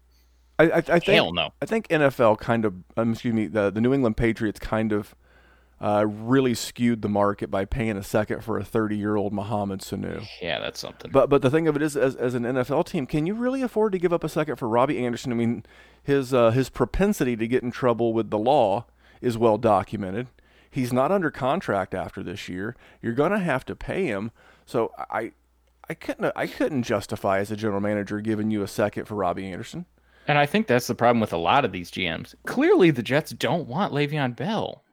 I 0.57 0.63
I, 0.63 0.77
I 0.77 0.81
think 0.81 1.03
hell 1.05 1.31
no. 1.31 1.51
I 1.61 1.67
think 1.67 1.87
NFL 1.89 2.39
kind 2.39 2.65
of 2.65 2.73
um, 2.97 3.11
excuse 3.11 3.33
me 3.33 3.45
the 3.45 3.69
the 3.69 3.81
New 3.81 3.93
England 3.93 4.17
Patriots 4.17 4.59
kind 4.59 4.91
of. 4.91 5.13
Uh, 5.81 6.05
really 6.05 6.53
skewed 6.53 7.01
the 7.01 7.07
market 7.07 7.49
by 7.49 7.63
paying 7.63 7.95
a 7.95 8.03
second 8.03 8.43
for 8.43 8.57
a 8.57 8.65
30 8.65 8.97
year 8.97 9.15
old 9.15 9.31
Mohamed 9.31 9.79
Sanu. 9.79 10.27
Yeah, 10.41 10.59
that's 10.59 10.79
something. 10.79 11.09
But 11.09 11.29
but 11.29 11.41
the 11.41 11.49
thing 11.49 11.69
of 11.69 11.77
it 11.77 11.81
is, 11.81 11.95
as, 11.95 12.15
as 12.17 12.33
an 12.35 12.43
NFL 12.43 12.85
team, 12.85 13.05
can 13.05 13.25
you 13.25 13.33
really 13.33 13.61
afford 13.61 13.93
to 13.93 13.97
give 13.97 14.11
up 14.11 14.25
a 14.25 14.29
second 14.29 14.57
for 14.57 14.67
Robbie 14.67 15.03
Anderson? 15.05 15.31
I 15.31 15.35
mean, 15.35 15.65
his 16.03 16.33
uh, 16.33 16.51
his 16.51 16.69
propensity 16.69 17.37
to 17.37 17.47
get 17.47 17.63
in 17.63 17.71
trouble 17.71 18.11
with 18.11 18.29
the 18.29 18.37
law 18.37 18.87
is 19.21 19.37
well 19.37 19.57
documented. 19.57 20.27
He's 20.69 20.93
not 20.93 21.11
under 21.11 21.31
contract 21.31 21.93
after 21.93 22.21
this 22.21 22.47
year. 22.47 22.75
You're 23.01 23.13
going 23.13 23.31
to 23.31 23.39
have 23.39 23.65
to 23.65 23.75
pay 23.75 24.05
him. 24.05 24.31
So 24.65 24.91
I 25.09 25.31
I 25.89 25.93
couldn't 25.95 26.31
I 26.35 26.45
couldn't 26.45 26.83
justify 26.83 27.39
as 27.39 27.51
a 27.51 27.55
general 27.55 27.81
manager 27.81 28.21
giving 28.21 28.51
you 28.51 28.61
a 28.61 28.67
second 28.67 29.05
for 29.05 29.15
Robbie 29.15 29.51
Anderson. 29.51 29.85
And 30.27 30.37
I 30.37 30.45
think 30.45 30.67
that's 30.67 30.85
the 30.85 30.93
problem 30.93 31.19
with 31.19 31.33
a 31.33 31.37
lot 31.37 31.65
of 31.65 31.71
these 31.71 31.89
GMs. 31.89 32.35
Clearly, 32.45 32.91
the 32.91 33.01
Jets 33.01 33.31
don't 33.31 33.67
want 33.67 33.93
Le'Veon 33.93 34.35
Bell. 34.35 34.83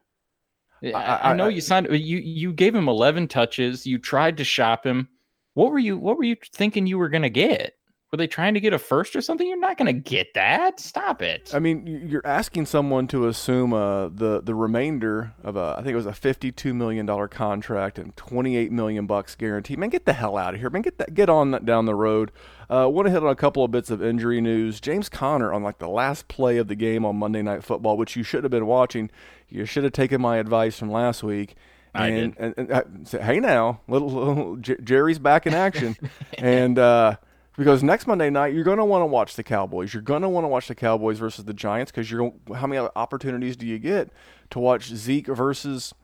I, 0.85 0.91
I- 0.93 1.31
I 1.31 1.35
know 1.35 1.47
I- 1.47 1.51
you 1.51 1.61
signed 1.61 1.89
you 1.91 2.19
you 2.19 2.53
gave 2.53 2.75
him 2.75 2.89
11 2.89 3.29
touches. 3.29 3.87
You 3.87 3.99
tried 3.99 4.37
to 4.39 4.45
shop 4.45 4.85
him. 4.87 5.09
What 5.55 5.71
were 5.73 5.79
you 5.79 5.97
What 5.99 6.17
were 6.19 6.25
you 6.25 6.37
thinking 6.55 6.87
you 6.87 6.99
were 6.99 7.09
going 7.09 7.23
to 7.23 7.31
get? 7.31 7.75
Were 8.13 8.19
they 8.19 8.29
trying 8.29 8.55
to 8.55 8.61
get 8.61 8.73
a 8.73 8.79
first 8.79 9.17
or 9.17 9.21
something? 9.21 9.49
You're 9.49 9.59
not 9.59 9.77
going 9.77 9.87
to 9.93 10.01
get 10.01 10.29
that. 10.35 10.79
Stop 10.79 11.23
it. 11.23 11.51
I 11.53 11.59
mean, 11.59 12.07
you're 12.09 12.25
asking 12.25 12.67
someone 12.67 13.09
to 13.09 13.27
assume 13.27 13.73
uh, 13.73 14.09
the 14.11 14.41
the 14.43 14.55
remainder 14.55 15.33
of 15.43 15.57
a 15.57 15.75
I 15.77 15.83
think 15.83 15.93
it 15.93 15.97
was 15.97 16.07
a 16.07 16.13
52 16.13 16.73
million 16.73 17.05
dollar 17.05 17.27
contract 17.27 17.99
and 17.99 18.17
28 18.17 18.71
million 18.71 19.07
bucks 19.07 19.35
guaranteed. 19.35 19.79
Man, 19.81 19.89
get 19.89 20.05
the 20.07 20.13
hell 20.13 20.37
out 20.37 20.55
of 20.55 20.61
here, 20.61 20.71
man. 20.71 20.83
Get 20.83 20.99
that 20.99 21.15
get 21.15 21.29
on 21.29 21.51
that 21.51 21.67
down 21.67 21.87
the 21.87 21.97
road. 21.97 22.31
Uh, 22.71 22.89
Want 22.89 23.07
to 23.07 23.13
hit 23.13 23.23
on 23.25 23.29
a 23.31 23.35
couple 23.37 23.65
of 23.65 23.71
bits 23.73 23.91
of 23.91 24.01
injury 24.03 24.41
news. 24.41 24.81
James 24.81 25.09
Conner 25.09 25.53
on 25.53 25.65
like 25.65 25.79
the 25.79 25.89
last 25.89 26.29
play 26.29 26.59
of 26.59 26.69
the 26.69 26.77
game 26.77 27.05
on 27.05 27.17
Monday 27.17 27.43
Night 27.43 27.65
Football, 27.65 27.97
which 27.97 28.15
you 28.15 28.23
should 28.23 28.45
have 28.45 28.51
been 28.53 28.67
watching. 28.67 29.11
You 29.49 29.65
should 29.65 29.85
have 29.85 29.93
taken 29.93 30.21
my 30.21 30.39
advice 30.39 30.79
from 30.79 30.91
last 30.91 31.23
week. 31.23 31.57
I 31.95 32.09
and, 32.09 32.35
did. 32.35 32.43
And, 32.43 32.55
and, 32.59 32.73
uh, 32.73 32.83
say, 33.05 33.23
hey 33.23 33.41
now, 33.41 33.81
little, 33.89 34.11
little 34.11 34.57
J- 34.57 34.77
Jerry's 34.83 35.19
back 35.19 35.47
in 35.47 35.55
action, 35.55 35.97
and 36.39 36.79
uh, 36.79 37.17
because 37.57 37.83
next 37.83 38.07
Monday 38.07 38.31
night 38.31 38.53
you're 38.55 38.65
going 38.65 38.79
to 38.79 38.85
want 38.85 39.03
to 39.03 39.07
watch 39.07 39.35
the 39.35 39.43
Cowboys. 39.43 39.95
You're 39.95 40.03
going 40.03 40.23
to 40.23 40.29
want 40.29 40.45
to 40.45 40.49
watch 40.49 40.69
the 40.69 40.75
Cowboys 40.75 41.19
versus 41.19 41.45
the 41.45 41.55
Giants 41.55 41.91
because 41.91 42.11
you're 42.11 42.33
how 42.55 42.67
many 42.67 42.87
opportunities 42.97 43.57
do 43.57 43.67
you 43.67 43.79
get 43.79 44.11
to 44.51 44.59
watch 44.59 44.89
Zeke 44.89 45.29
versus 45.29 45.95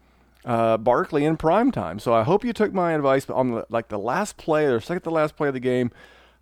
uh, 0.44 0.78
Barkley 0.78 1.24
in 1.24 1.36
prime 1.36 1.70
time? 1.70 1.98
So 1.98 2.14
I 2.14 2.22
hope 2.22 2.44
you 2.44 2.52
took 2.52 2.72
my 2.72 2.92
advice. 2.92 3.26
But 3.26 3.34
on 3.34 3.50
the, 3.50 3.66
like 3.68 3.88
the 3.88 3.98
last 3.98 4.36
play 4.36 4.66
or 4.66 4.80
second 4.80 5.02
to 5.02 5.10
last 5.10 5.36
play 5.36 5.48
of 5.48 5.54
the 5.54 5.60
game, 5.60 5.90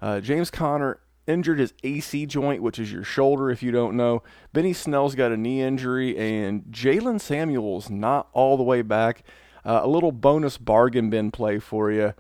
uh, 0.01 0.21
James 0.21 0.51
Conner 0.51 1.01
injured 1.31 1.59
his 1.59 1.73
AC 1.83 2.27
joint, 2.27 2.63
which 2.63 2.79
is 2.79 2.93
your 2.93 3.05
shoulder, 3.05 3.51
if 3.51 3.63
you 3.63 3.71
don't 3.71 3.97
know. 3.97 4.23
Benny 4.53 4.73
Snell's 4.73 5.15
got 5.15 5.33
a 5.33 5.37
knee 5.37 5.63
injury, 5.63 6.17
and 6.19 6.65
Jaylen 6.65 7.21
Samuels 7.21 7.89
not 7.89 8.29
all 8.33 8.57
the 8.57 8.63
way 8.63 8.83
back. 8.83 9.23
Uh, 9.65 9.81
a 9.83 9.89
little 9.89 10.13
bonus 10.13 10.59
bargain 10.59 11.11
bin 11.11 11.31
play 11.31 11.59
for 11.59 11.91
you. 11.91 12.15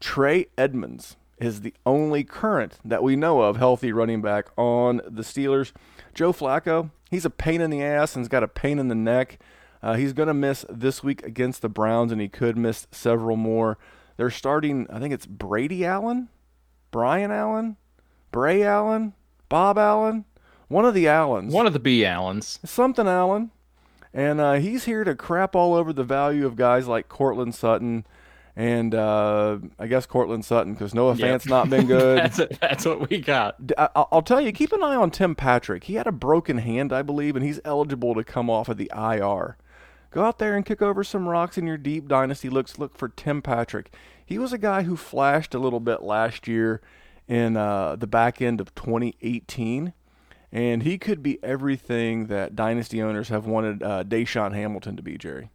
Trey 0.00 0.46
Edmunds 0.56 1.16
is 1.38 1.60
the 1.62 1.74
only 1.86 2.22
current 2.22 2.78
that 2.84 3.02
we 3.02 3.16
know 3.16 3.42
of 3.42 3.56
healthy 3.56 3.92
running 3.92 4.22
back 4.22 4.46
on 4.56 5.00
the 5.06 5.22
Steelers. 5.22 5.72
Joe 6.14 6.32
Flacco, 6.32 6.90
he's 7.10 7.24
a 7.24 7.30
pain 7.30 7.60
in 7.60 7.70
the 7.70 7.82
ass 7.82 8.16
and's 8.16 8.28
got 8.28 8.42
a 8.42 8.48
pain 8.48 8.78
in 8.78 8.88
the 8.88 8.94
neck. 8.94 9.38
Uh, 9.82 9.94
he's 9.94 10.12
going 10.12 10.26
to 10.26 10.34
miss 10.34 10.66
this 10.68 11.02
week 11.02 11.24
against 11.24 11.62
the 11.62 11.68
Browns, 11.68 12.12
and 12.12 12.20
he 12.20 12.28
could 12.28 12.56
miss 12.56 12.86
several 12.90 13.36
more. 13.36 13.78
They're 14.18 14.30
starting, 14.30 14.86
I 14.90 14.98
think 14.98 15.14
it's 15.14 15.24
Brady 15.24 15.86
Allen, 15.86 16.28
Brian 16.90 17.30
Allen, 17.30 17.78
Bray 18.30 18.62
Allen, 18.62 19.14
Bob 19.48 19.78
Allen, 19.78 20.24
one 20.68 20.84
of 20.84 20.94
the 20.94 21.08
Allens 21.08 21.52
One 21.52 21.66
of 21.66 21.72
the 21.72 21.78
B 21.80 22.04
Allens. 22.04 22.58
something 22.64 23.08
Allen, 23.08 23.50
and 24.14 24.40
uh, 24.40 24.54
he's 24.54 24.84
here 24.84 25.04
to 25.04 25.14
crap 25.14 25.56
all 25.56 25.74
over 25.74 25.92
the 25.92 26.04
value 26.04 26.46
of 26.46 26.56
guys 26.56 26.86
like 26.86 27.08
Courtland 27.08 27.54
Sutton, 27.54 28.06
and 28.54 28.94
uh, 28.94 29.58
I 29.78 29.86
guess 29.88 30.06
Courtland 30.06 30.44
Sutton 30.44 30.74
because 30.74 30.94
Noah. 30.94 31.16
Fant's 31.16 31.46
not 31.46 31.68
been 31.70 31.86
good. 31.88 32.18
that's 32.18 32.40
that's 32.60 32.84
what 32.86 33.10
we 33.10 33.18
got. 33.20 33.66
D- 33.66 33.74
I- 33.78 33.88
I'll 34.12 34.22
tell 34.22 34.40
you, 34.40 34.52
keep 34.52 34.72
an 34.72 34.82
eye 34.82 34.94
on 34.96 35.10
Tim 35.10 35.34
Patrick. 35.34 35.84
He 35.84 35.94
had 35.94 36.06
a 36.06 36.12
broken 36.12 36.58
hand, 36.58 36.92
I 36.92 37.02
believe, 37.02 37.34
and 37.36 37.44
he's 37.44 37.60
eligible 37.64 38.14
to 38.14 38.22
come 38.24 38.48
off 38.48 38.68
of 38.68 38.76
the 38.76 38.90
IR. 38.94 39.56
Go 40.12 40.24
out 40.24 40.38
there 40.40 40.56
and 40.56 40.66
kick 40.66 40.82
over 40.82 41.04
some 41.04 41.28
rocks 41.28 41.56
in 41.56 41.66
your 41.68 41.76
deep 41.78 42.08
dynasty 42.08 42.48
looks. 42.50 42.78
Look 42.78 42.96
for 42.98 43.08
Tim 43.08 43.42
Patrick. 43.42 43.92
He 44.26 44.38
was 44.38 44.52
a 44.52 44.58
guy 44.58 44.82
who 44.82 44.96
flashed 44.96 45.54
a 45.54 45.58
little 45.60 45.78
bit 45.80 46.02
last 46.02 46.46
year 46.48 46.80
in 47.30 47.56
uh, 47.56 47.94
the 47.96 48.08
back 48.08 48.42
end 48.42 48.60
of 48.60 48.74
2018, 48.74 49.92
and 50.50 50.82
he 50.82 50.98
could 50.98 51.22
be 51.22 51.38
everything 51.44 52.26
that 52.26 52.56
dynasty 52.56 53.00
owners 53.00 53.28
have 53.28 53.46
wanted 53.46 53.82
uh, 53.84 54.02
DaeSean 54.02 54.52
Hamilton 54.52 54.96
to 54.96 55.02
be. 55.02 55.16
Jerry. 55.16 55.50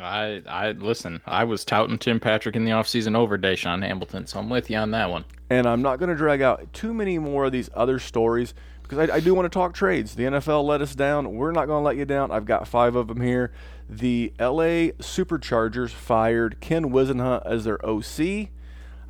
I 0.00 0.42
I 0.48 0.70
listen. 0.72 1.20
I 1.26 1.44
was 1.44 1.64
touting 1.64 1.98
Tim 1.98 2.20
Patrick 2.20 2.56
in 2.56 2.64
the 2.64 2.70
offseason 2.70 3.14
over 3.14 3.36
DaeSean 3.36 3.84
Hamilton, 3.86 4.26
so 4.26 4.38
I'm 4.38 4.48
with 4.48 4.70
you 4.70 4.78
on 4.78 4.92
that 4.92 5.10
one. 5.10 5.24
and 5.50 5.66
I'm 5.66 5.82
not 5.82 5.98
going 5.98 6.08
to 6.08 6.14
drag 6.16 6.40
out 6.40 6.72
too 6.72 6.94
many 6.94 7.18
more 7.18 7.44
of 7.44 7.52
these 7.52 7.68
other 7.74 7.98
stories 7.98 8.54
because 8.82 9.10
I, 9.10 9.16
I 9.16 9.20
do 9.20 9.34
want 9.34 9.44
to 9.46 9.50
talk 9.50 9.74
trades. 9.74 10.14
The 10.14 10.24
NFL 10.24 10.64
let 10.64 10.80
us 10.80 10.94
down. 10.94 11.34
We're 11.34 11.52
not 11.52 11.66
going 11.66 11.80
to 11.80 11.84
let 11.84 11.96
you 11.96 12.04
down. 12.06 12.30
I've 12.30 12.46
got 12.46 12.66
five 12.66 12.96
of 12.96 13.08
them 13.08 13.20
here. 13.20 13.52
The 13.88 14.32
LA 14.38 14.94
Superchargers 15.02 15.90
fired 15.90 16.60
Ken 16.60 16.90
Whisenhunt 16.90 17.42
as 17.44 17.64
their 17.64 17.84
OC. 17.84 18.48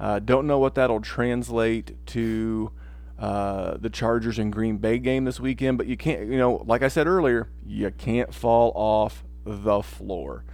Uh, 0.01 0.19
don't 0.19 0.47
know 0.47 0.59
what 0.59 0.75
that'll 0.75 1.03
translate 1.03 1.95
to 2.07 2.73
uh, 3.19 3.77
the 3.77 3.91
Chargers 3.91 4.39
and 4.39 4.51
Green 4.51 4.79
Bay 4.79 4.99
game 4.99 5.27
this 5.27 5.39
weekend, 5.39 5.77
but 5.77 5.87
you 5.87 5.97
can't, 5.97 6.23
you 6.23 6.39
know, 6.39 6.65
like 6.67 6.83
I 6.83 6.89
said 6.89 7.07
earlier, 7.07 7.51
you 7.67 7.91
can't 7.91 8.35
fall 8.35 8.73
off 8.75 9.23
the 9.45 9.83
floor. 9.83 10.45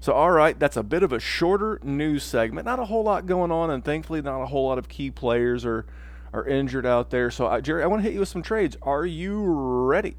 So, 0.00 0.12
all 0.12 0.32
right, 0.32 0.58
that's 0.58 0.76
a 0.76 0.82
bit 0.82 1.04
of 1.04 1.12
a 1.12 1.20
shorter 1.20 1.78
news 1.84 2.24
segment. 2.24 2.64
Not 2.64 2.80
a 2.80 2.84
whole 2.84 3.04
lot 3.04 3.26
going 3.26 3.52
on, 3.52 3.70
and 3.70 3.84
thankfully, 3.84 4.20
not 4.22 4.42
a 4.42 4.46
whole 4.46 4.66
lot 4.66 4.78
of 4.78 4.88
key 4.88 5.10
players 5.10 5.64
are 5.64 5.86
are 6.32 6.46
injured 6.46 6.84
out 6.84 7.10
there. 7.10 7.30
So, 7.30 7.46
uh, 7.46 7.60
Jerry, 7.60 7.82
I 7.82 7.86
want 7.86 8.00
to 8.00 8.04
hit 8.04 8.12
you 8.12 8.20
with 8.20 8.28
some 8.28 8.42
trades. 8.42 8.76
Are 8.82 9.06
you 9.06 9.44
ready? 9.44 10.16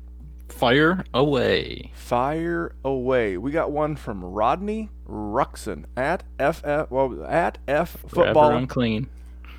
Fire 0.49 1.03
away. 1.13 1.91
Fire 1.93 2.75
away. 2.83 3.37
We 3.37 3.51
got 3.51 3.71
one 3.71 3.95
from 3.95 4.23
Rodney 4.23 4.89
Ruxin 5.07 5.85
at 5.95 6.23
FF 6.39 6.89
well 6.89 7.25
at 7.27 7.57
F 7.67 7.97
Forever 8.07 8.25
football 8.25 8.51
unclean. 8.55 9.09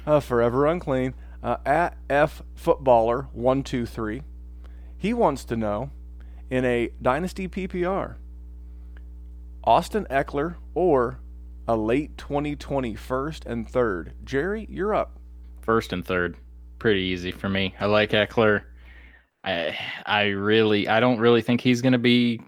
uh, 0.07 0.20
forever 0.20 0.66
unclean 0.66 1.14
uh, 1.42 1.59
at 1.64 1.96
F 2.11 2.42
footballer 2.55 3.29
one 3.33 3.62
two 3.62 3.87
three. 3.87 4.22
He 4.96 5.14
wants 5.14 5.44
to 5.44 5.57
know 5.57 5.90
in 6.51 6.64
a 6.64 6.90
dynasty 7.01 7.46
PPR? 7.48 8.16
Austin 9.64 10.07
Ekeler 10.11 10.57
or 10.74 11.20
a 11.68 11.77
late 11.77 12.16
2020 12.16 12.94
first 12.94 13.44
and 13.44 13.68
third? 13.68 14.14
Jerry, 14.24 14.66
you're 14.70 14.94
up. 14.94 15.18
First 15.61 15.92
and 15.92 16.05
third. 16.05 16.37
Pretty 16.79 17.01
easy 17.03 17.31
for 17.31 17.48
me. 17.48 17.74
I 17.79 17.87
like 17.87 18.11
Ekeler. 18.11 18.62
I 19.44 19.77
I 20.07 20.27
really 20.29 20.88
I 20.88 21.01
don't 21.01 21.18
really 21.18 21.42
think 21.42 21.61
he's 21.61 21.83
going 21.83 21.92
to 21.92 21.98
be 21.98 22.40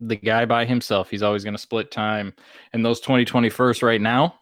the 0.00 0.16
guy 0.16 0.44
by 0.44 0.64
himself. 0.64 1.10
He's 1.10 1.22
always 1.22 1.44
going 1.44 1.54
to 1.54 1.60
split 1.60 1.90
time. 1.90 2.34
And 2.72 2.84
those 2.84 3.00
2020 3.00 3.48
first 3.50 3.82
right 3.82 4.00
now, 4.00 4.34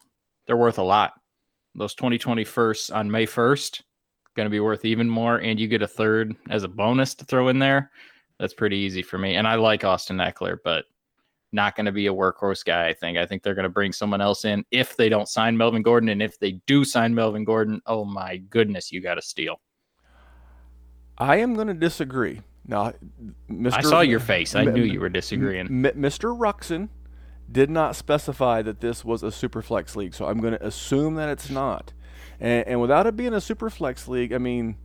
they're 0.45 0.57
worth 0.57 0.77
a 0.77 0.83
lot. 0.83 1.13
Those 1.75 1.95
2020 1.95 2.43
firsts 2.43 2.89
on 2.89 3.09
May 3.09 3.25
1st 3.25 3.81
going 4.35 4.45
to 4.45 4.51
be 4.51 4.59
worth 4.59 4.83
even 4.83 5.09
more 5.09 5.37
and 5.37 5.59
you 5.59 5.67
get 5.67 5.81
a 5.81 5.87
third 5.87 6.35
as 6.49 6.63
a 6.63 6.67
bonus 6.67 7.15
to 7.15 7.25
throw 7.25 7.47
in 7.47 7.59
there. 7.59 7.91
That's 8.37 8.53
pretty 8.53 8.77
easy 8.77 9.01
for 9.01 9.17
me. 9.17 9.35
And 9.35 9.47
I 9.47 9.55
like 9.55 9.85
Austin 9.85 10.17
Ekeler, 10.17 10.57
but 10.63 10.85
not 11.53 11.75
going 11.75 11.85
to 11.85 11.91
be 11.93 12.07
a 12.07 12.13
workhorse 12.13 12.65
guy, 12.65 12.89
I 12.89 12.93
think. 12.93 13.17
I 13.17 13.25
think 13.25 13.43
they're 13.43 13.55
going 13.55 13.63
to 13.63 13.69
bring 13.69 13.93
someone 13.93 14.19
else 14.19 14.43
in 14.43 14.65
if 14.71 14.97
they 14.97 15.07
don't 15.07 15.29
sign 15.29 15.55
Melvin 15.55 15.83
Gordon 15.83 16.09
and 16.09 16.21
if 16.21 16.37
they 16.37 16.59
do 16.67 16.83
sign 16.83 17.15
Melvin 17.15 17.45
Gordon, 17.45 17.81
oh 17.85 18.03
my 18.03 18.37
goodness, 18.37 18.91
you 18.91 19.01
got 19.01 19.15
to 19.15 19.21
steal. 19.21 19.61
I 21.17 21.37
am 21.37 21.53
going 21.53 21.67
to 21.67 21.73
disagree. 21.73 22.41
Now, 22.67 22.93
Mr. 23.49 23.73
I 23.73 23.81
saw 23.81 24.01
your 24.01 24.19
face. 24.19 24.55
I 24.55 24.63
M- 24.63 24.73
knew 24.73 24.83
you 24.83 24.99
were 24.99 25.09
disagreeing. 25.09 25.67
M- 25.67 25.83
Mr. 26.01 26.37
Ruxin 26.37 26.89
did 27.51 27.69
not 27.69 27.95
specify 27.95 28.61
that 28.63 28.81
this 28.81 29.05
was 29.05 29.21
a 29.23 29.31
super 29.31 29.61
flex 29.61 29.95
league, 29.95 30.13
so 30.15 30.25
I'm 30.25 30.39
going 30.39 30.53
to 30.53 30.65
assume 30.65 31.15
that 31.15 31.29
it's 31.29 31.49
not. 31.49 31.93
And, 32.39 32.67
and 32.67 32.81
without 32.81 33.05
it 33.07 33.15
being 33.15 33.33
a 33.33 33.41
super 33.41 33.69
flex 33.69 34.07
league, 34.07 34.33
I 34.33 34.39
mean, 34.39 34.77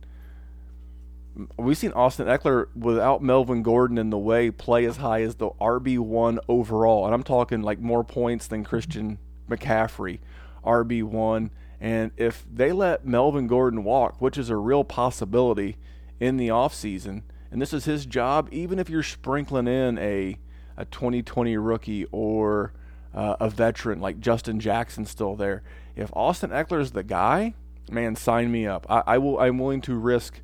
we've 1.57 1.77
seen 1.77 1.91
Austin 1.93 2.27
Ekeler 2.27 2.67
without 2.75 3.23
Melvin 3.23 3.63
Gordon 3.63 3.97
in 3.97 4.09
the 4.09 4.17
way 4.17 4.51
play 4.51 4.85
as 4.85 4.97
high 4.97 5.23
as 5.23 5.35
the 5.35 5.49
RB 5.59 5.97
one 5.97 6.39
overall, 6.47 7.05
and 7.05 7.13
I'm 7.13 7.23
talking 7.23 7.61
like 7.61 7.79
more 7.79 8.03
points 8.03 8.47
than 8.47 8.63
Christian 8.63 9.17
McCaffrey, 9.49 10.19
RB 10.63 11.03
one. 11.03 11.51
And 11.79 12.11
if 12.15 12.45
they 12.51 12.71
let 12.71 13.07
Melvin 13.07 13.47
Gordon 13.47 13.83
walk, 13.83 14.21
which 14.21 14.37
is 14.37 14.51
a 14.51 14.55
real 14.55 14.83
possibility 14.83 15.77
in 16.21 16.37
the 16.37 16.47
offseason, 16.47 17.23
and 17.51 17.61
this 17.61 17.73
is 17.73 17.83
his 17.83 18.05
job, 18.05 18.47
even 18.51 18.79
if 18.79 18.89
you're 18.89 19.03
sprinkling 19.03 19.67
in 19.67 19.97
a 19.97 20.37
a 20.77 20.85
2020 20.85 21.57
rookie 21.57 22.05
or 22.11 22.73
uh, 23.13 23.35
a 23.39 23.49
veteran 23.49 23.99
like 23.99 24.19
Justin 24.19 24.59
Jackson 24.59 25.05
still 25.05 25.35
there. 25.35 25.63
If 25.95 26.09
Austin 26.13 26.51
Ekeler 26.51 26.79
is 26.79 26.91
the 26.91 27.03
guy, 27.03 27.55
man, 27.89 28.15
sign 28.15 28.51
me 28.51 28.65
up. 28.65 28.85
I, 28.89 29.03
I 29.05 29.17
will. 29.17 29.39
I'm 29.39 29.57
willing 29.57 29.81
to 29.81 29.95
risk 29.95 30.39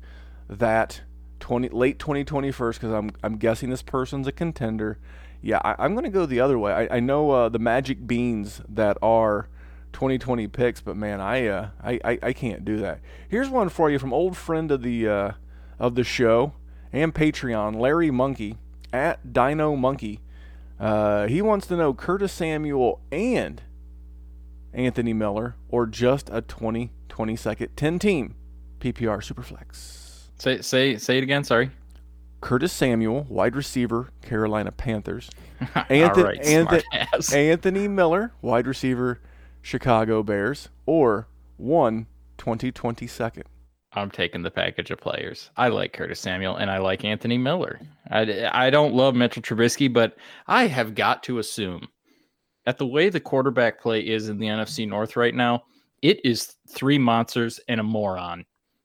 that 0.48 1.02
20 1.40 1.70
late 1.70 1.98
2020 1.98 2.50
first 2.52 2.80
because 2.80 2.94
I'm 2.94 3.10
I'm 3.22 3.36
guessing 3.36 3.70
this 3.70 3.82
person's 3.82 4.26
a 4.26 4.32
contender. 4.32 4.98
Yeah, 5.40 5.60
I, 5.64 5.84
am 5.84 5.94
going 5.94 6.04
to 6.04 6.10
go 6.10 6.26
the 6.26 6.40
other 6.40 6.58
way. 6.58 6.72
I, 6.72 6.96
I 6.96 7.00
know 7.00 7.30
uh, 7.30 7.48
the 7.48 7.60
magic 7.60 8.08
beans 8.08 8.60
that 8.68 8.98
are 9.00 9.48
2020 9.92 10.48
picks, 10.48 10.80
but 10.80 10.96
man, 10.96 11.20
I, 11.20 11.46
uh, 11.46 11.68
I, 11.80 12.00
I 12.04 12.18
I 12.22 12.32
can't 12.32 12.64
do 12.64 12.78
that. 12.78 13.00
Here's 13.28 13.48
one 13.48 13.68
for 13.68 13.88
you 13.88 14.00
from 14.00 14.12
old 14.12 14.36
friend 14.36 14.70
of 14.72 14.82
the 14.82 15.08
uh, 15.08 15.32
of 15.78 15.94
the 15.94 16.04
show 16.04 16.52
and 16.92 17.14
Patreon, 17.14 17.78
Larry 17.78 18.10
Monkey 18.10 18.56
at 18.92 19.32
Dino 19.32 19.76
Monkey. 19.76 20.20
Uh, 20.78 21.26
he 21.26 21.42
wants 21.42 21.66
to 21.66 21.76
know 21.76 21.92
Curtis 21.92 22.32
Samuel 22.32 23.00
and 23.10 23.62
Anthony 24.72 25.12
Miller, 25.12 25.56
or 25.68 25.86
just 25.86 26.30
a 26.32 26.40
20 26.42 26.92
20 27.08 27.36
second 27.36 27.68
10 27.76 27.98
team 27.98 28.34
PPR 28.78 29.20
Superflex. 29.20 30.28
Say 30.38 30.60
say 30.60 30.96
say 30.98 31.18
it 31.18 31.24
again. 31.24 31.42
Sorry. 31.42 31.70
Curtis 32.40 32.72
Samuel, 32.72 33.26
wide 33.28 33.56
receiver, 33.56 34.10
Carolina 34.22 34.70
Panthers. 34.70 35.28
Anthony, 35.88 36.22
right, 36.22 36.44
Anthony, 36.44 36.84
Anthony 37.34 37.88
Miller, 37.88 38.32
wide 38.40 38.68
receiver, 38.68 39.20
Chicago 39.60 40.22
Bears, 40.22 40.68
or 40.86 41.26
one 41.56 42.06
2020 42.36 43.08
second. 43.08 43.44
I'm 43.92 44.10
taking 44.10 44.42
the 44.42 44.50
package 44.50 44.90
of 44.90 45.00
players. 45.00 45.50
I 45.56 45.68
like 45.68 45.92
Curtis 45.92 46.20
Samuel 46.20 46.56
and 46.56 46.70
I 46.70 46.78
like 46.78 47.04
Anthony 47.04 47.38
Miller. 47.38 47.80
I, 48.10 48.48
I 48.52 48.70
don't 48.70 48.94
love 48.94 49.14
Mitchell 49.14 49.42
Trubisky, 49.42 49.92
but 49.92 50.16
I 50.46 50.66
have 50.66 50.94
got 50.94 51.22
to 51.24 51.38
assume 51.38 51.88
that 52.66 52.76
the 52.76 52.86
way 52.86 53.08
the 53.08 53.20
quarterback 53.20 53.80
play 53.80 54.00
is 54.00 54.28
in 54.28 54.38
the 54.38 54.46
NFC 54.46 54.86
North 54.86 55.16
right 55.16 55.34
now, 55.34 55.62
it 56.02 56.24
is 56.24 56.56
three 56.68 56.98
monsters 56.98 57.58
and 57.68 57.80
a 57.80 57.82
moron. 57.82 58.44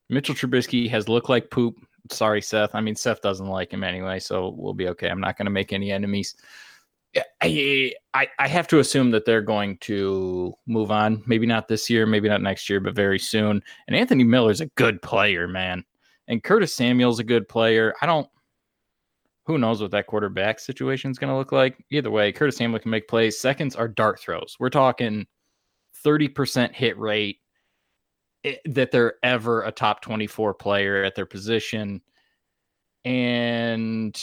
Mitchell 0.09 0.35
Trubisky 0.35 0.89
has 0.89 1.09
looked 1.09 1.29
like 1.29 1.51
poop. 1.51 1.75
Sorry, 2.09 2.41
Seth. 2.41 2.73
I 2.73 2.81
mean, 2.81 2.95
Seth 2.95 3.21
doesn't 3.21 3.47
like 3.47 3.71
him 3.71 3.83
anyway, 3.83 4.19
so 4.19 4.55
we'll 4.57 4.73
be 4.73 4.87
okay. 4.89 5.09
I'm 5.09 5.19
not 5.19 5.37
going 5.37 5.45
to 5.45 5.51
make 5.51 5.73
any 5.73 5.91
enemies. 5.91 6.35
I, 7.41 7.93
I, 8.13 8.27
I 8.39 8.47
have 8.47 8.67
to 8.69 8.79
assume 8.79 9.11
that 9.11 9.25
they're 9.25 9.41
going 9.41 9.77
to 9.79 10.53
move 10.65 10.91
on. 10.91 11.23
Maybe 11.25 11.45
not 11.45 11.67
this 11.67 11.89
year, 11.89 12.05
maybe 12.05 12.29
not 12.29 12.41
next 12.41 12.69
year, 12.69 12.79
but 12.79 12.95
very 12.95 13.19
soon. 13.19 13.61
And 13.87 13.95
Anthony 13.95 14.23
Miller's 14.23 14.61
a 14.61 14.67
good 14.67 15.01
player, 15.01 15.47
man. 15.47 15.83
And 16.27 16.43
Curtis 16.43 16.73
Samuel's 16.73 17.19
a 17.19 17.23
good 17.23 17.47
player. 17.47 17.93
I 18.01 18.05
don't. 18.05 18.27
Who 19.45 19.57
knows 19.57 19.81
what 19.81 19.91
that 19.91 20.07
quarterback 20.07 20.59
situation 20.59 21.11
is 21.11 21.19
going 21.19 21.29
to 21.29 21.35
look 21.37 21.51
like? 21.51 21.83
Either 21.91 22.09
way, 22.09 22.31
Curtis 22.31 22.55
Samuel 22.55 22.79
can 22.79 22.91
make 22.91 23.09
plays. 23.09 23.39
Seconds 23.39 23.75
are 23.75 23.89
dart 23.89 24.19
throws. 24.19 24.55
We're 24.57 24.69
talking 24.69 25.27
30% 26.05 26.73
hit 26.73 26.97
rate 26.97 27.39
eh, 28.45 28.55
that 28.65 28.91
they're 28.91 29.15
ever 29.21 29.63
a 29.63 29.71
top 29.71 30.01
24 30.01 30.53
player 30.53 31.03
at 31.03 31.13
their 31.15 31.25
position. 31.25 32.01
And 33.03 34.17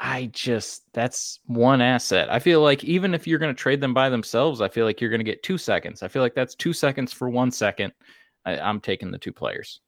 I 0.00 0.26
just 0.32 0.84
that's 0.92 1.40
one 1.46 1.80
asset. 1.80 2.30
I 2.30 2.38
feel 2.38 2.60
like 2.60 2.84
even 2.84 3.14
if 3.14 3.26
you're 3.26 3.38
going 3.38 3.54
to 3.54 3.60
trade 3.60 3.80
them 3.80 3.94
by 3.94 4.08
themselves, 4.08 4.60
I 4.60 4.68
feel 4.68 4.84
like 4.84 5.00
you're 5.00 5.10
going 5.10 5.20
to 5.20 5.24
get 5.24 5.42
two 5.42 5.58
seconds. 5.58 6.02
I 6.02 6.08
feel 6.08 6.22
like 6.22 6.34
that's 6.34 6.54
two 6.54 6.72
seconds 6.72 7.12
for 7.12 7.28
one 7.28 7.50
second. 7.50 7.92
I, 8.44 8.56
am 8.56 8.80
taking 8.80 9.10
the 9.10 9.18
two 9.18 9.32
players. 9.32 9.80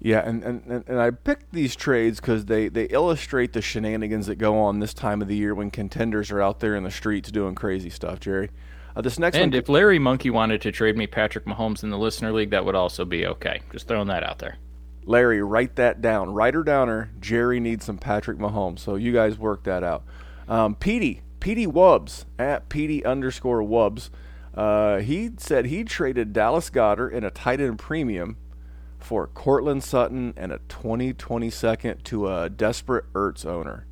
Yeah, 0.00 0.26
and, 0.26 0.42
and, 0.42 0.84
and 0.88 0.98
I 0.98 1.10
picked 1.10 1.52
these 1.52 1.76
trades 1.76 2.20
because 2.20 2.46
they, 2.46 2.68
they 2.68 2.84
illustrate 2.84 3.52
the 3.52 3.60
shenanigans 3.60 4.26
that 4.26 4.36
go 4.36 4.58
on 4.58 4.78
this 4.78 4.94
time 4.94 5.20
of 5.20 5.28
the 5.28 5.36
year 5.36 5.54
when 5.54 5.70
contenders 5.70 6.30
are 6.30 6.40
out 6.40 6.58
there 6.58 6.74
in 6.74 6.84
the 6.84 6.90
streets 6.90 7.30
doing 7.30 7.54
crazy 7.54 7.90
stuff, 7.90 8.18
Jerry. 8.18 8.48
Uh, 8.96 9.02
this 9.02 9.18
next 9.18 9.36
and 9.36 9.52
one, 9.52 9.58
if 9.58 9.68
Larry 9.68 9.98
Monkey 9.98 10.30
wanted 10.30 10.62
to 10.62 10.72
trade 10.72 10.96
me 10.96 11.06
Patrick 11.06 11.44
Mahomes 11.44 11.82
in 11.82 11.90
the 11.90 11.98
listener 11.98 12.32
league, 12.32 12.50
that 12.50 12.64
would 12.64 12.74
also 12.74 13.04
be 13.04 13.26
okay. 13.26 13.60
Just 13.70 13.88
throwing 13.88 14.08
that 14.08 14.24
out 14.24 14.38
there. 14.38 14.56
Larry, 15.04 15.42
write 15.42 15.76
that 15.76 16.00
down. 16.00 16.32
Writer 16.32 16.62
downer. 16.62 17.10
Jerry 17.20 17.60
needs 17.60 17.84
some 17.84 17.98
Patrick 17.98 18.38
Mahomes. 18.38 18.80
So 18.80 18.96
you 18.96 19.12
guys 19.12 19.38
work 19.38 19.64
that 19.64 19.82
out. 19.82 20.04
Um, 20.48 20.74
Petey, 20.74 21.22
Petey 21.40 21.66
Wubs 21.66 22.24
at 22.38 22.68
Petey 22.68 23.04
underscore 23.04 23.62
Wubs. 23.62 24.10
Uh, 24.54 24.98
he 24.98 25.30
said 25.38 25.66
he 25.66 25.84
traded 25.84 26.32
Dallas 26.32 26.70
Goedert 26.70 27.12
in 27.12 27.24
a 27.24 27.30
tight 27.30 27.60
end 27.60 27.78
premium 27.78 28.36
for 28.98 29.26
Courtland 29.28 29.82
Sutton 29.82 30.34
and 30.36 30.52
a 30.52 30.58
2020 30.68 31.50
second 31.50 32.04
to 32.04 32.28
a 32.28 32.50
desperate 32.50 33.10
Ertz 33.14 33.46
owner. 33.46 33.86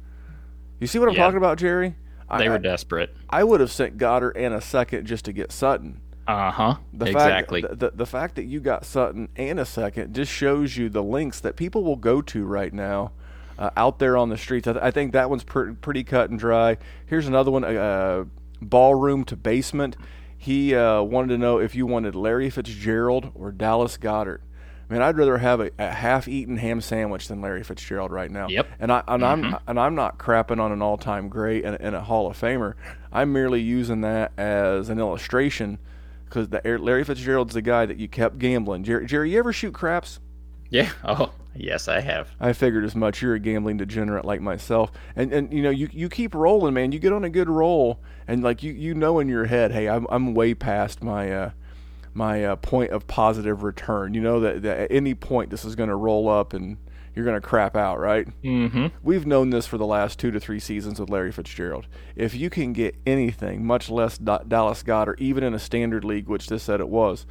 You 0.80 0.86
see 0.86 0.98
what 0.98 1.08
I'm 1.08 1.14
yeah. 1.14 1.24
talking 1.24 1.38
about, 1.38 1.58
Jerry? 1.58 1.96
They 2.36 2.46
I, 2.46 2.48
were 2.50 2.58
desperate. 2.58 3.16
I 3.30 3.42
would 3.42 3.60
have 3.60 3.72
sent 3.72 3.96
Goddard 3.96 4.36
and 4.36 4.52
a 4.52 4.60
second 4.60 5.06
just 5.06 5.24
to 5.24 5.32
get 5.32 5.50
Sutton. 5.50 6.00
Uh 6.28 6.50
huh. 6.50 6.76
Exactly. 7.00 7.62
Fact, 7.62 7.78
the, 7.78 7.90
the 7.94 8.04
fact 8.04 8.34
that 8.34 8.44
you 8.44 8.60
got 8.60 8.84
Sutton 8.84 9.30
and 9.34 9.58
a 9.58 9.64
second 9.64 10.14
just 10.14 10.30
shows 10.30 10.76
you 10.76 10.90
the 10.90 11.02
links 11.02 11.40
that 11.40 11.56
people 11.56 11.82
will 11.82 11.96
go 11.96 12.20
to 12.20 12.44
right 12.44 12.72
now 12.72 13.12
uh, 13.58 13.70
out 13.78 13.98
there 13.98 14.14
on 14.14 14.28
the 14.28 14.36
streets. 14.36 14.68
I, 14.68 14.72
th- 14.74 14.84
I 14.84 14.90
think 14.90 15.12
that 15.14 15.30
one's 15.30 15.42
pr- 15.42 15.72
pretty 15.72 16.04
cut 16.04 16.28
and 16.28 16.38
dry. 16.38 16.76
Here's 17.06 17.26
another 17.26 17.50
one 17.50 17.64
uh, 17.64 18.26
ballroom 18.60 19.24
to 19.24 19.36
basement. 19.36 19.96
He 20.36 20.74
uh, 20.74 21.00
wanted 21.00 21.28
to 21.28 21.38
know 21.38 21.58
if 21.58 21.74
you 21.74 21.86
wanted 21.86 22.14
Larry 22.14 22.50
Fitzgerald 22.50 23.32
or 23.34 23.50
Dallas 23.50 23.96
Goedert. 23.96 24.40
Man, 24.90 25.00
I'd 25.00 25.16
rather 25.16 25.38
have 25.38 25.60
a, 25.60 25.70
a, 25.78 25.90
half-eaten 25.90 26.58
ham 26.58 26.82
sandwich 26.82 27.28
than 27.28 27.40
Larry 27.40 27.62
Fitzgerald 27.62 28.10
right 28.12 28.30
now. 28.30 28.48
Yep. 28.48 28.68
And 28.80 28.92
I 28.92 29.02
and 29.08 29.22
mm-hmm. 29.22 29.46
I'm 29.46 29.60
and 29.66 29.80
I'm 29.80 29.94
not 29.94 30.18
crapping 30.18 30.60
on 30.60 30.72
an 30.72 30.82
all-time 30.82 31.28
great 31.28 31.64
and, 31.64 31.76
and, 31.80 31.96
a 31.96 32.00
Hall 32.02 32.30
of 32.30 32.38
Famer. 32.38 32.74
I'm 33.12 33.32
merely 33.32 33.60
using 33.60 34.02
that 34.02 34.32
as 34.38 34.88
an 34.88 34.98
illustration 34.98 35.78
because 36.28 36.48
Larry 36.80 37.04
Fitzgerald's 37.04 37.54
the 37.54 37.62
guy 37.62 37.86
that 37.86 37.98
you 37.98 38.08
kept 38.08 38.38
gambling. 38.38 38.84
Jerry, 38.84 39.06
Jerry, 39.06 39.32
you 39.32 39.38
ever 39.38 39.52
shoot 39.52 39.74
craps? 39.74 40.20
Yeah. 40.70 40.90
Oh, 41.04 41.32
yes, 41.54 41.88
I 41.88 42.00
have. 42.00 42.30
I 42.38 42.52
figured 42.52 42.84
as 42.84 42.94
much. 42.94 43.22
You're 43.22 43.34
a 43.34 43.40
gambling 43.40 43.78
degenerate 43.78 44.24
like 44.24 44.40
myself, 44.40 44.92
and 45.16 45.32
and 45.32 45.52
you 45.52 45.62
know 45.62 45.70
you 45.70 45.88
you 45.90 46.08
keep 46.08 46.34
rolling, 46.34 46.74
man. 46.74 46.92
You 46.92 46.98
get 46.98 47.12
on 47.12 47.24
a 47.24 47.30
good 47.30 47.48
roll, 47.48 48.00
and 48.26 48.42
like 48.42 48.62
you 48.62 48.72
you 48.72 48.94
know 48.94 49.18
in 49.18 49.28
your 49.28 49.46
head, 49.46 49.72
hey, 49.72 49.88
I'm 49.88 50.06
I'm 50.10 50.34
way 50.34 50.54
past 50.54 51.02
my 51.02 51.32
uh 51.32 51.50
my 52.14 52.44
uh, 52.44 52.56
point 52.56 52.90
of 52.90 53.06
positive 53.06 53.62
return. 53.62 54.14
You 54.14 54.20
know 54.20 54.40
that, 54.40 54.62
that 54.62 54.78
at 54.78 54.92
any 54.92 55.14
point 55.14 55.50
this 55.50 55.64
is 55.64 55.74
going 55.74 55.88
to 55.88 55.96
roll 55.96 56.28
up 56.28 56.52
and 56.52 56.76
you're 57.14 57.24
going 57.24 57.40
to 57.40 57.46
crap 57.46 57.76
out, 57.76 57.98
right? 57.98 58.26
Mm-hmm. 58.42 58.86
We've 59.02 59.26
known 59.26 59.50
this 59.50 59.66
for 59.66 59.78
the 59.78 59.86
last 59.86 60.18
two 60.18 60.30
to 60.30 60.40
three 60.40 60.60
seasons 60.60 61.00
with 61.00 61.10
Larry 61.10 61.32
Fitzgerald. 61.32 61.86
If 62.16 62.34
you 62.34 62.50
can 62.50 62.72
get 62.72 62.96
anything, 63.06 63.64
much 63.64 63.90
less 63.90 64.18
D- 64.18 64.36
Dallas 64.46 64.82
Goedert, 64.82 65.20
even 65.20 65.44
in 65.44 65.54
a 65.54 65.58
standard 65.58 66.04
league, 66.04 66.28
which 66.28 66.46
this 66.46 66.62
said 66.62 66.80
it 66.80 66.88
was, 66.88 67.26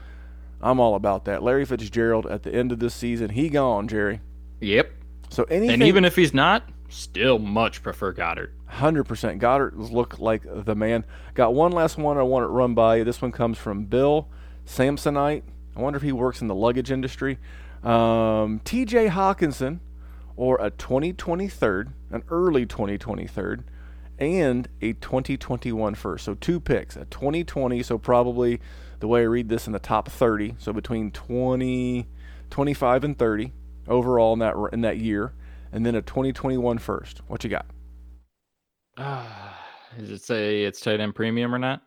I'm 0.61 0.79
all 0.79 0.95
about 0.95 1.25
that. 1.25 1.43
Larry 1.43 1.65
Fitzgerald 1.65 2.25
at 2.25 2.43
the 2.43 2.53
end 2.53 2.71
of 2.71 2.79
this 2.79 2.93
season, 2.93 3.29
he 3.29 3.49
gone, 3.49 3.87
Jerry. 3.87 4.21
Yep. 4.61 4.91
So 5.29 5.43
anything, 5.45 5.75
and 5.75 5.83
even 5.83 6.05
if 6.05 6.15
he's 6.15 6.33
not, 6.33 6.69
still 6.89 7.39
much 7.39 7.83
prefer 7.83 8.13
Goedert. 8.13 8.51
100%. 8.71 9.39
Goedert 9.39 9.77
look 9.91 10.19
like 10.19 10.43
the 10.45 10.75
man. 10.75 11.05
Got 11.33 11.53
one 11.53 11.71
last 11.71 11.97
one 11.97 12.17
I 12.17 12.23
want 12.23 12.43
to 12.43 12.47
run 12.47 12.73
by. 12.73 13.03
This 13.03 13.21
one 13.21 13.31
comes 13.31 13.57
from 13.57 13.85
Bill 13.85 14.29
Samsonite. 14.65 15.43
I 15.75 15.79
wonder 15.79 15.97
if 15.97 16.03
he 16.03 16.11
works 16.11 16.41
in 16.41 16.47
the 16.47 16.55
luggage 16.55 16.91
industry. 16.91 17.37
Um, 17.83 18.59
TJ 18.65 19.09
Hockenson 19.09 19.79
or 20.35 20.57
a 20.61 20.69
2023, 20.69 21.85
an 22.11 22.23
early 22.29 22.65
2023, 22.65 23.57
and 24.19 24.67
a 24.81 24.93
2021 24.93 25.95
first. 25.95 26.25
So 26.25 26.35
two 26.35 26.59
picks, 26.59 26.95
a 26.95 27.05
2020, 27.05 27.83
so 27.83 27.97
probably 27.97 28.59
the 28.99 29.07
way 29.07 29.21
I 29.21 29.25
read 29.25 29.49
this 29.49 29.67
in 29.67 29.73
the 29.73 29.79
top 29.79 30.09
30, 30.09 30.55
so 30.57 30.73
between 30.73 31.11
20, 31.11 32.07
25 32.49 33.03
and 33.03 33.17
30 33.17 33.53
overall 33.87 34.33
in 34.33 34.39
that 34.39 34.55
in 34.73 34.81
that 34.81 34.97
year, 34.97 35.33
and 35.71 35.85
then 35.85 35.95
a 35.95 36.01
2021 36.01 36.77
first. 36.77 37.21
What 37.27 37.43
you 37.43 37.49
got? 37.49 37.65
Uh, 38.97 39.23
does 39.97 40.09
it 40.09 40.23
say 40.23 40.63
it's 40.63 40.79
tight 40.79 40.99
end 40.99 41.15
premium 41.15 41.53
or 41.53 41.59
not? 41.59 41.81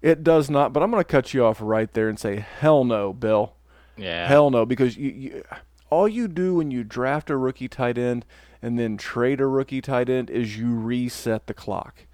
It 0.00 0.22
does 0.22 0.48
not, 0.48 0.72
but 0.72 0.82
I'm 0.82 0.90
going 0.90 1.00
to 1.00 1.08
cut 1.08 1.34
you 1.34 1.44
off 1.44 1.60
right 1.60 1.92
there 1.92 2.08
and 2.08 2.18
say 2.18 2.36
hell 2.60 2.84
no, 2.84 3.12
Bill. 3.12 3.57
Yeah. 3.98 4.26
Hell 4.26 4.50
no, 4.50 4.64
because 4.64 4.96
you, 4.96 5.10
you 5.10 5.44
all 5.90 6.08
you 6.08 6.28
do 6.28 6.56
when 6.56 6.70
you 6.70 6.84
draft 6.84 7.30
a 7.30 7.36
rookie 7.36 7.68
tight 7.68 7.98
end 7.98 8.24
and 8.60 8.78
then 8.78 8.96
trade 8.96 9.40
a 9.40 9.46
rookie 9.46 9.80
tight 9.80 10.08
end 10.08 10.30
is 10.30 10.58
you 10.58 10.74
reset 10.74 11.46
the 11.46 11.54
clock. 11.54 12.06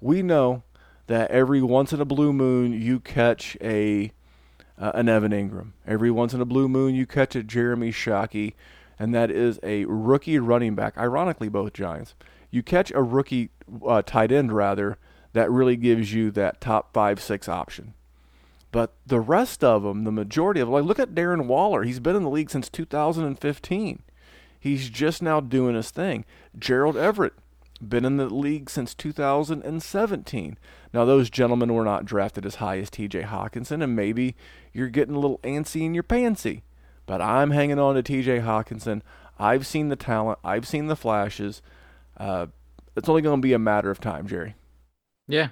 We 0.00 0.22
know 0.22 0.62
that 1.06 1.30
every 1.30 1.62
once 1.62 1.92
in 1.92 2.00
a 2.00 2.04
blue 2.04 2.32
moon 2.32 2.72
you 2.72 3.00
catch 3.00 3.56
a 3.60 4.12
uh, 4.78 4.92
an 4.94 5.08
Evan 5.08 5.32
Engram. 5.32 5.72
Every 5.86 6.10
once 6.10 6.32
in 6.32 6.40
a 6.40 6.46
blue 6.46 6.68
moon 6.68 6.94
you 6.94 7.06
catch 7.06 7.36
a 7.36 7.42
Jeremy 7.42 7.90
Shockey, 7.90 8.54
and 8.98 9.14
that 9.14 9.30
is 9.30 9.60
a 9.62 9.84
rookie 9.84 10.38
running 10.38 10.74
back. 10.74 10.96
Ironically, 10.96 11.48
both 11.48 11.74
Giants. 11.74 12.14
You 12.50 12.62
catch 12.62 12.90
a 12.92 13.02
rookie 13.02 13.50
uh, 13.86 14.02
tight 14.02 14.32
end 14.32 14.52
rather 14.52 14.98
that 15.32 15.50
really 15.50 15.76
gives 15.76 16.12
you 16.12 16.30
that 16.32 16.60
top 16.60 16.92
five 16.92 17.20
six 17.20 17.48
option. 17.48 17.94
But 18.72 18.94
the 19.04 19.20
rest 19.20 19.64
of 19.64 19.82
them, 19.82 20.04
the 20.04 20.12
majority 20.12 20.60
of 20.60 20.68
them, 20.68 20.74
like 20.74 20.84
look 20.84 20.98
at 20.98 21.14
Darren 21.14 21.46
Waller. 21.46 21.82
He's 21.82 22.00
been 22.00 22.16
in 22.16 22.22
the 22.22 22.30
league 22.30 22.50
since 22.50 22.68
2015. 22.68 24.02
He's 24.58 24.90
just 24.90 25.22
now 25.22 25.40
doing 25.40 25.74
his 25.74 25.90
thing. 25.90 26.24
Gerald 26.58 26.96
Everett, 26.96 27.32
been 27.80 28.04
in 28.04 28.18
the 28.18 28.26
league 28.26 28.68
since 28.68 28.94
2017. 28.94 30.58
Now, 30.92 31.04
those 31.04 31.30
gentlemen 31.30 31.72
were 31.72 31.84
not 31.84 32.04
drafted 32.04 32.44
as 32.44 32.56
high 32.56 32.78
as 32.78 32.90
TJ 32.90 33.26
Hockenson, 33.26 33.82
and 33.82 33.96
maybe 33.96 34.36
you're 34.72 34.88
getting 34.88 35.14
a 35.14 35.18
little 35.18 35.38
antsy 35.38 35.82
in 35.82 35.94
your 35.94 36.02
pantsy. 36.02 36.62
But 37.06 37.22
I'm 37.22 37.52
hanging 37.52 37.78
on 37.78 37.94
to 37.94 38.02
TJ 38.02 38.44
Hockenson. 38.44 39.02
I've 39.38 39.66
seen 39.66 39.88
the 39.88 39.96
talent, 39.96 40.38
I've 40.44 40.68
seen 40.68 40.88
the 40.88 40.96
flashes. 40.96 41.62
Uh, 42.16 42.48
it's 42.96 43.08
only 43.08 43.22
going 43.22 43.40
to 43.40 43.42
be 43.42 43.54
a 43.54 43.58
matter 43.58 43.90
of 43.90 44.00
time, 44.00 44.26
Jerry. 44.26 44.54
Yeah. 45.26 45.48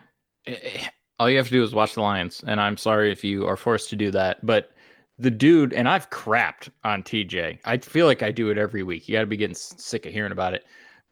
All 1.19 1.29
you 1.29 1.37
have 1.37 1.47
to 1.47 1.53
do 1.53 1.63
is 1.63 1.75
watch 1.75 1.95
the 1.95 2.03
Lions, 2.03 2.45
and 2.47 2.61
I'm 2.61 2.77
sorry 2.77 3.11
if 3.11 3.25
you 3.25 3.47
are 3.47 3.57
forced 3.57 3.91
to 3.91 3.97
do 3.97 4.11
that, 4.13 4.45
but 4.47 4.71
the 5.19 5.31
dude, 5.31 5.73
and 5.73 5.89
I've 5.89 6.11
crapped 6.11 6.71
on 6.85 7.03
TJ. 7.03 7.59
I 7.65 7.79
feel 7.79 8.07
like 8.07 8.23
I 8.23 8.31
do 8.31 8.51
it 8.51 8.59
every 8.59 8.85
week. 8.85 9.09
You 9.09 9.15
got 9.15 9.21
to 9.21 9.27
be 9.27 9.37
getting 9.37 9.57
sick 9.57 10.07
of 10.07 10.13
hearing 10.13 10.33
about 10.33 10.55
it, 10.55 10.65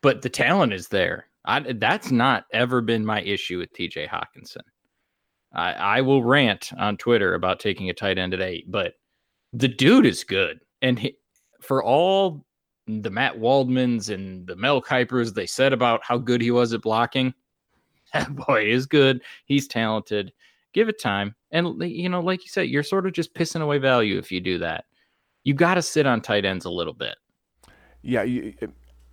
but 0.03 0.23
the 0.23 0.29
talent 0.29 0.73
is 0.73 0.89
there. 0.89 1.27
I, 1.45 1.61
that's 1.61 2.11
not 2.11 2.45
ever 2.53 2.81
been 2.81 3.05
my 3.05 3.21
issue 3.23 3.59
with 3.59 3.73
TJ 3.73 4.09
Hockenson. 4.09 4.63
I, 5.53 5.73
I 5.73 6.01
will 6.03 6.23
rant 6.23 6.71
on 6.79 6.97
Twitter 6.97 7.35
about 7.35 7.61
taking 7.61 7.89
a 7.91 7.95
tight 7.95 8.19
end 8.19 8.35
at 8.35 8.41
eight, 8.41 8.71
but 8.71 8.95
the 9.53 9.69
dude 9.69 10.07
is 10.07 10.23
good. 10.23 10.61
And 10.83 10.99
he, 10.99 11.17
for 11.61 11.83
all 11.83 12.45
the 12.87 13.11
Matt 13.11 13.39
Waldmans 13.39 14.13
and 14.13 14.47
the 14.47 14.57
Mel 14.57 14.81
Kipers 14.81 15.35
they 15.35 15.47
said 15.47 15.73
about 15.73 16.01
how 16.05 16.19
good 16.19 16.41
he 16.41 16.51
was 16.51 16.73
at 16.73 16.83
blocking, 16.83 17.35
that 18.13 18.35
boy 18.47 18.67
is 18.67 18.87
good. 18.87 19.23
He's 19.45 19.69
talented. 19.69 20.33
Give 20.73 20.89
it 20.89 21.01
time. 21.01 21.35
And, 21.51 21.81
you 21.83 22.09
know, 22.09 22.21
like 22.21 22.43
you 22.43 22.49
said, 22.49 22.69
you're 22.69 22.83
sort 22.83 23.07
of 23.07 23.13
just 23.13 23.35
pissing 23.35 23.63
away 23.63 23.79
value 23.79 24.19
if 24.19 24.31
you 24.31 24.41
do 24.41 24.59
that. 24.59 24.85
You 25.45 25.55
got 25.55 25.75
to 25.75 25.83
sit 25.83 26.07
on 26.07 26.21
tight 26.21 26.45
ends 26.45 26.65
a 26.65 26.71
little 26.71 26.93
bit. 26.93 27.17
Yeah. 28.03 28.23
You, 28.25 28.55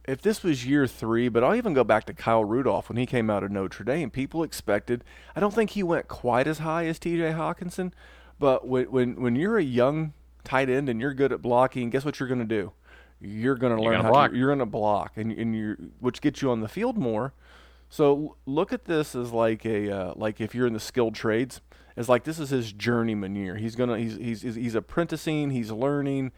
if 0.06 0.22
this 0.22 0.44
was 0.44 0.66
year 0.66 0.88
three, 0.88 1.30
but 1.30 1.44
I'll 1.44 1.56
even 1.56 1.74
go 1.74 1.84
back 1.84 2.06
to 2.06 2.14
Kyle 2.14 2.44
Rudolph 2.44 2.90
when 2.90 2.98
he 2.98 3.06
came 3.06 3.30
out 3.30 3.44
of 3.44 3.52
Notre 3.52 3.86
Dame. 3.86 4.10
People 4.10 4.44
expected, 4.44 5.04
I 5.36 5.40
don't 5.40 5.54
think 5.54 5.72
he 5.72 5.84
went 5.84 6.08
quite 6.08 6.48
as 6.48 6.60
high 6.60 6.86
as 6.88 7.00
TJ 7.00 7.36
Hockenson, 7.36 7.94
but 8.40 8.68
when, 8.68 8.92
when, 8.92 9.22
when 9.22 9.36
you're 9.36 9.58
a 9.58 9.64
young 9.64 10.14
tight 10.44 10.70
end 10.70 10.90
and 10.90 11.00
you're 11.00 11.14
good 11.14 11.32
at 11.32 11.42
blocking, 11.42 11.90
guess 11.90 12.04
what 12.04 12.20
you're 12.20 12.28
going 12.28 12.40
to 12.40 12.46
do? 12.46 12.74
You're 13.22 13.56
going 13.56 13.76
to 13.76 13.82
learn 13.82 14.02
how 14.02 14.10
block. 14.12 14.32
To, 14.32 14.38
you're 14.38 14.50
going 14.50 14.60
to 14.60 14.66
block, 14.66 15.14
and, 15.16 15.32
and 15.32 15.56
you 15.56 15.92
which 16.02 16.20
gets 16.20 16.42
you 16.42 16.52
on 16.52 16.60
the 16.60 16.68
field 16.68 16.98
more. 16.98 17.34
So 17.94 18.38
look 18.48 18.74
at 18.74 18.86
this 18.86 19.14
as 19.14 19.32
like 19.32 19.68
a 19.68 19.96
uh, 19.96 20.14
like 20.16 20.42
if 20.42 20.56
you're 20.56 20.66
in 20.66 20.74
the 20.74 20.80
skilled 20.80 21.14
trades, 21.14 21.62
as 21.96 22.10
like 22.10 22.24
this 22.24 22.40
is 22.40 22.50
his 22.50 22.74
journeyman 22.74 23.36
year. 23.36 23.56
He's 23.56 23.76
gonna 23.76 24.00
he's 24.00 24.16
he's 24.16 24.56
he's 24.56 24.74
apprenticing, 24.74 25.52
he's 25.52 25.70
learning, 25.70 26.32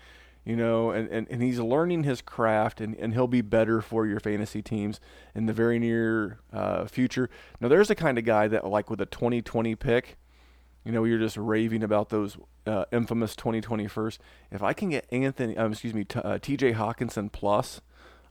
you 0.44 0.58
know, 0.58 0.92
and, 0.92 1.08
and, 1.08 1.28
and 1.30 1.42
he's 1.42 1.58
learning 1.58 2.04
his 2.04 2.22
craft, 2.22 2.82
and, 2.82 2.94
and 2.96 3.14
he'll 3.14 3.28
be 3.28 3.40
better 3.40 3.80
for 3.80 4.06
your 4.06 4.20
fantasy 4.20 4.62
teams 4.62 5.00
in 5.34 5.46
the 5.46 5.54
very 5.54 5.80
near 5.80 6.40
uh, 6.52 6.88
future. 6.88 7.30
Now, 7.62 7.70
there's 7.70 7.88
the 7.88 7.96
kind 7.96 8.18
of 8.18 8.26
guy 8.26 8.50
that, 8.50 8.68
like 8.68 8.90
with 8.90 9.00
a 9.00 9.06
2020 9.06 9.76
pick, 9.76 10.18
you 10.84 10.92
know, 10.92 11.06
you're 11.06 11.20
just 11.20 11.38
raving 11.38 11.84
about 11.84 12.10
those 12.10 12.36
uh, 12.68 12.84
infamous 12.92 13.34
2020 13.34 13.88
first. 13.88 14.20
If 14.52 14.62
I 14.62 14.74
can 14.74 14.90
get 14.90 15.08
Anthony, 15.10 15.56
um, 15.56 15.72
excuse 15.72 15.94
me, 15.94 16.04
t- 16.04 16.20
uh, 16.20 16.38
TJ 16.38 16.76
Hockenson 16.76 17.32
plus 17.32 17.80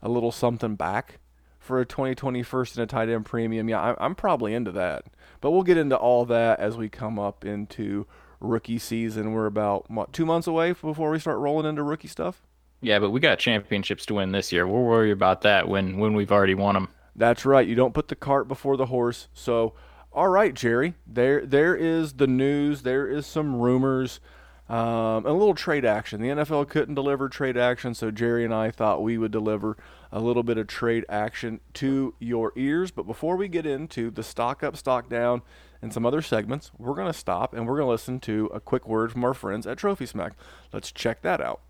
a 0.03 0.11
little 0.11 0.31
something 0.31 0.77
back, 0.77 1.21
for 1.65 1.81
a 1.81 1.87
2020 1.87 2.43
first 2.43 2.77
and 2.77 2.85
a 2.85 2.87
tight 2.87 3.09
end 3.09 3.25
premium, 3.25 3.69
yeah, 3.69 3.95
I'm 3.99 4.15
probably 4.15 4.55
into 4.55 4.71
that. 4.73 5.05
But 5.41 5.51
we'll 5.51 5.63
get 5.63 5.77
into 5.77 5.97
all 5.97 6.25
that 6.27 6.61
as 6.61 6.77
we 6.77 6.89
come 6.89 7.19
up 7.19 7.45
into 7.45 8.07
rookie 8.41 8.79
season. 8.79 9.33
We're 9.33 9.47
about 9.47 9.91
what, 9.91 10.13
two 10.13 10.27
months 10.27 10.47
away 10.47 10.73
before 10.73 11.11
we 11.11 11.19
start 11.19 11.39
rolling 11.39 11.67
into 11.67 11.83
rookie 11.83 12.09
stuff. 12.09 12.43
Yeah, 12.81 12.99
but 12.99 13.11
we 13.11 13.21
got 13.21 13.39
championships 13.39 14.05
to 14.07 14.15
win 14.15 14.33
this 14.33 14.53
year. 14.53 14.67
We'll 14.67 14.83
worry 14.83 15.11
about 15.11 15.41
that 15.43 15.67
when 15.69 15.99
when 15.99 16.15
we've 16.15 16.33
already 16.33 16.55
won 16.55 16.75
them. 16.75 16.89
That's 17.17 17.47
right. 17.47 17.67
You 17.67 17.75
don't 17.75 17.95
put 17.95 18.09
the 18.09 18.17
cart 18.17 18.47
before 18.47 18.77
the 18.77 18.87
horse. 18.87 19.29
So, 19.33 19.75
all 20.13 20.29
right, 20.29 20.53
Jerry. 20.53 20.95
There 21.07 21.47
there 21.47 21.75
is 21.75 22.15
the 22.15 22.27
news. 22.27 22.83
There 22.83 23.09
is 23.09 23.27
some 23.27 23.57
rumors. 23.57 24.21
Um, 24.67 25.19
and 25.19 25.27
a 25.27 25.33
little 25.33 25.55
trade 25.55 25.85
action. 25.85 26.23
The 26.23 26.29
NFL 26.29 26.69
couldn't 26.71 26.95
deliver 26.95 27.29
trade 27.29 27.59
action, 27.59 27.95
so 27.95 28.11
Jerry 28.11 28.45
and 28.45 28.55
I 28.55 28.71
thought 28.71 29.03
we 29.03 29.19
would 29.19 29.31
deliver 29.31 29.77
a 30.11 30.21
little 30.21 30.43
bit 30.43 30.57
of 30.57 30.67
trade 30.67 31.05
action 31.09 31.61
to 31.75 32.15
your 32.19 32.53
ears. 32.57 32.91
But 32.91 33.07
before 33.07 33.37
we 33.37 33.49
get 33.49 33.67
into 33.67 34.11
the 34.11 34.23
stock 34.23 34.63
up, 34.63 34.77
stock 34.77 35.11
down, 35.11 35.43
and 35.83 35.93
some 35.93 36.07
other 36.07 36.23
segments, 36.23 36.71
we're 36.79 36.95
going 36.95 37.13
to 37.13 37.19
stop 37.19 37.53
and 37.53 37.69
we're 37.69 37.77
going 37.77 37.87
to 37.87 37.91
listen 37.91 38.19
to 38.21 38.47
a 38.55 38.59
quick 38.59 38.89
word 38.89 39.13
from 39.13 39.23
our 39.23 39.35
friends 39.35 39.67
at 39.67 39.77
Trophy 39.77 40.07
Smack. 40.07 40.33
Let's 40.73 40.91
check 40.91 41.21
that 41.21 41.43
out. 41.43 41.61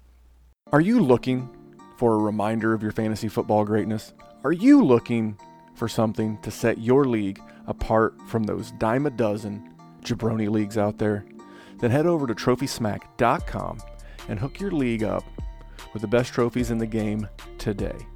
Are 0.73 0.81
you 0.81 1.01
looking 1.01 1.51
for 1.99 2.15
a 2.15 2.19
reminder 2.19 2.73
of 2.75 2.83
your 2.83 2.93
fantasy 2.93 3.27
football 3.27 3.65
greatness? 3.65 4.13
Are 4.45 4.53
you 4.53 4.85
looking 4.85 5.37
for 5.75 5.89
something 5.89 6.39
to 6.43 6.53
set 6.53 6.79
your 6.79 7.07
league 7.07 7.41
apart 7.67 8.15
from 8.29 8.45
those 8.45 8.71
dime 8.73 9.07
a 9.07 9.11
dozen 9.11 9.75
jabroni 10.03 10.49
leagues 10.49 10.79
out 10.79 10.99
there? 10.99 11.25
Then 11.85 11.91
head 11.91 12.07
over 12.07 12.27
to 12.27 12.35
trophysmack.com 12.35 13.79
and 14.31 14.39
hook 14.39 14.59
your 14.59 14.71
league 14.71 15.05
up 15.05 15.23
with 15.93 16.01
the 16.01 16.09
best 16.09 16.33
trophies 16.33 16.71
in 16.71 16.79
the 16.79 16.87
game 16.87 17.29
today. 17.59 18.07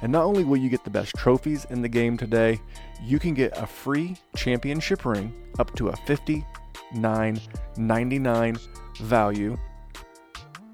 And 0.00 0.10
not 0.10 0.24
only 0.24 0.42
will 0.42 0.56
you 0.56 0.70
get 0.70 0.84
the 0.84 0.90
best 0.90 1.14
trophies 1.16 1.66
in 1.66 1.82
the 1.82 1.88
game 1.88 2.16
today, 2.16 2.58
you 3.02 3.18
can 3.18 3.34
get 3.34 3.54
a 3.58 3.66
free 3.66 4.16
championship 4.36 5.04
ring 5.04 5.34
up 5.58 5.76
to 5.76 5.88
a 5.88 5.92
$59.99 5.92 8.68
value 9.02 9.58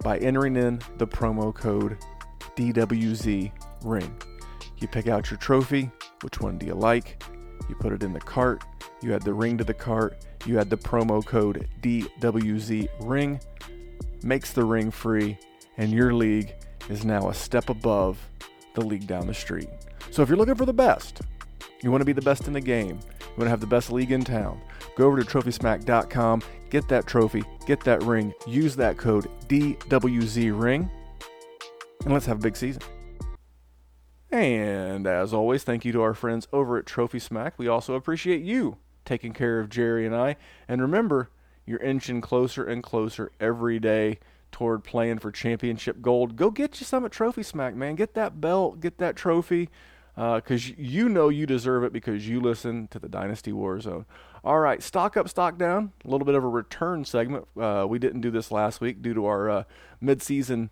by 0.05 0.19
entering 0.19 0.55
in 0.55 0.79
the 0.99 1.07
promo 1.09 1.53
code 1.53 1.99
DWZ 2.55 3.51
ring. 3.83 4.23
You 4.79 4.87
pick 4.87 5.09
out 5.09 5.33
your 5.33 5.41
trophy, 5.41 5.91
which 6.23 6.41
one 6.41 6.59
do 6.59 6.67
you 6.67 6.75
like? 6.75 7.21
You 7.69 7.75
put 7.75 7.93
it 7.93 8.05
in 8.05 8.13
the 8.13 8.21
cart, 8.21 8.63
you 9.03 9.15
add 9.15 9.23
the 9.23 9.35
ring 9.35 9.59
to 9.59 9.65
the 9.65 9.75
cart, 9.75 10.25
you 10.47 10.57
had 10.57 10.71
the 10.71 10.77
promo 10.77 11.25
code 11.25 11.69
DWZ 11.83 12.89
ring, 13.01 13.41
makes 14.23 14.53
the 14.53 14.65
ring 14.65 14.91
free, 14.91 15.39
and 15.77 15.91
your 15.91 16.15
league 16.15 16.55
is 16.89 17.05
now 17.05 17.29
a 17.29 17.35
step 17.35 17.69
above 17.69 18.19
the 18.75 18.81
league 18.81 19.07
down 19.07 19.27
the 19.27 19.35
street. 19.35 19.69
So 20.11 20.23
if 20.23 20.29
you're 20.29 20.39
looking 20.39 20.55
for 20.55 20.67
the 20.67 20.73
best, 20.73 21.23
you 21.83 21.91
want 21.91 22.01
to 22.01 22.07
be 22.07 22.13
the 22.13 22.23
best 22.23 22.47
in 22.47 22.53
the 22.53 22.61
game, 22.61 22.99
you 23.21 23.27
want 23.37 23.47
to 23.47 23.51
have 23.51 23.61
the 23.61 23.67
best 23.67 23.91
league 23.91 24.13
in 24.13 24.25
town, 24.25 24.61
go 24.97 25.07
over 25.07 25.23
to 25.23 25.25
trophysmack.com, 25.25 26.43
get 26.71 26.89
that 26.89 27.07
trophy, 27.07 27.43
get 27.67 27.83
that 27.85 28.03
ring, 28.03 28.33
use 28.47 28.77
that 28.77 28.97
code 28.97 29.29
DWZ 29.49 30.59
Ring, 30.59 30.91
and 32.05 32.13
let's 32.13 32.27
have 32.27 32.39
a 32.39 32.43
big 32.43 32.57
season. 32.57 32.83
And 34.31 35.07
as 35.07 35.33
always, 35.33 35.65
thank 35.65 35.85
you 35.85 35.93
to 35.93 36.03
our 36.03 36.15
friends 36.15 36.49
over 36.53 36.79
at 36.79 36.87
Trophy 36.87 37.19
Smack. 37.19 37.55
We 37.59 37.69
also 37.69 37.95
appreciate 37.95 38.43
you 38.43 38.77
taking 39.07 39.33
care 39.33 39.61
of 39.61 39.71
Jerry 39.71 40.05
and 40.05 40.15
I. 40.15 40.37
And 40.69 40.83
remember, 40.83 41.31
you're 41.65 41.81
inching 41.81 42.21
closer 42.21 42.65
and 42.65 42.83
closer 42.83 43.33
every 43.41 43.79
day 43.79 44.19
toward 44.57 44.85
playing 44.85 45.19
for 45.19 45.31
championship 45.31 46.01
gold, 46.01 46.35
go 46.35 46.51
get 46.51 46.81
you 46.81 46.87
some 46.87 47.05
at 47.05 47.13
Trophy 47.13 47.43
Smack, 47.43 47.75
man. 47.75 47.95
Get 47.95 48.15
that 48.15 48.41
belt, 48.41 48.81
get 48.81 48.97
that 48.97 49.15
trophy. 49.15 49.69
because 50.15 50.71
uh, 50.71 50.75
you 50.79 51.11
know 51.11 51.29
you 51.29 51.45
deserve 51.45 51.85
it 51.85 51.93
because 51.93 52.27
you 52.27 52.41
listen 52.41 52.89
to 52.89 52.99
the 52.99 53.07
Dynasty 53.09 53.53
War 53.53 53.79
Zone. 53.81 54.07
All 54.43 54.59
right, 54.59 54.83
stock 54.83 55.15
up, 55.17 55.29
stock 55.29 55.59
down. 55.59 55.93
A 56.07 56.09
little 56.09 56.25
bit 56.25 56.35
of 56.35 56.43
a 56.43 56.49
return 56.49 57.05
segment. 57.05 57.47
Uh, 57.61 57.85
we 57.87 57.99
didn't 57.99 58.23
do 58.23 58.31
this 58.31 58.51
last 58.51 58.81
week 58.81 59.03
due 59.03 59.13
to 59.13 59.27
our 59.27 59.51
uh, 59.51 59.65
midseason 60.03 60.71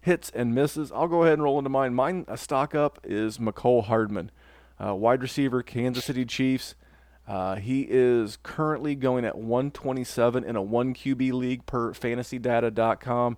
hits 0.00 0.30
and 0.30 0.54
misses. 0.54 0.90
I'll 0.90 1.08
go 1.08 1.24
ahead 1.24 1.34
and 1.34 1.42
roll 1.42 1.58
into 1.58 1.68
mine. 1.68 1.92
Mine, 1.92 2.24
a 2.28 2.38
stock 2.38 2.74
up, 2.74 3.00
is 3.04 3.36
Mecole 3.36 3.84
Hardman, 3.84 4.30
uh, 4.82 4.94
wide 4.94 5.20
receiver, 5.20 5.62
Kansas 5.62 6.06
City 6.06 6.24
Chiefs. 6.24 6.74
Uh, 7.26 7.56
he 7.56 7.86
is 7.88 8.38
currently 8.42 8.94
going 8.94 9.24
at 9.24 9.36
127 9.36 10.44
in 10.44 10.54
a 10.54 10.62
1 10.62 10.94
QB 10.94 11.32
league 11.32 11.66
per 11.66 11.92
fantasydata.com. 11.92 13.36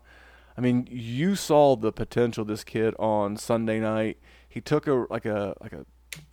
I 0.57 0.61
mean, 0.61 0.89
you 0.91 1.37
saw 1.37 1.77
the 1.77 1.93
potential 1.93 2.45
this 2.45 2.65
kid 2.65 2.95
on 2.99 3.37
Sunday 3.37 3.81
night. 3.81 4.19
He 4.49 4.61
took 4.61 4.87
a 4.87 5.07
like 5.09 5.25
a 5.25 5.55
like 5.61 5.73
a 5.73 5.87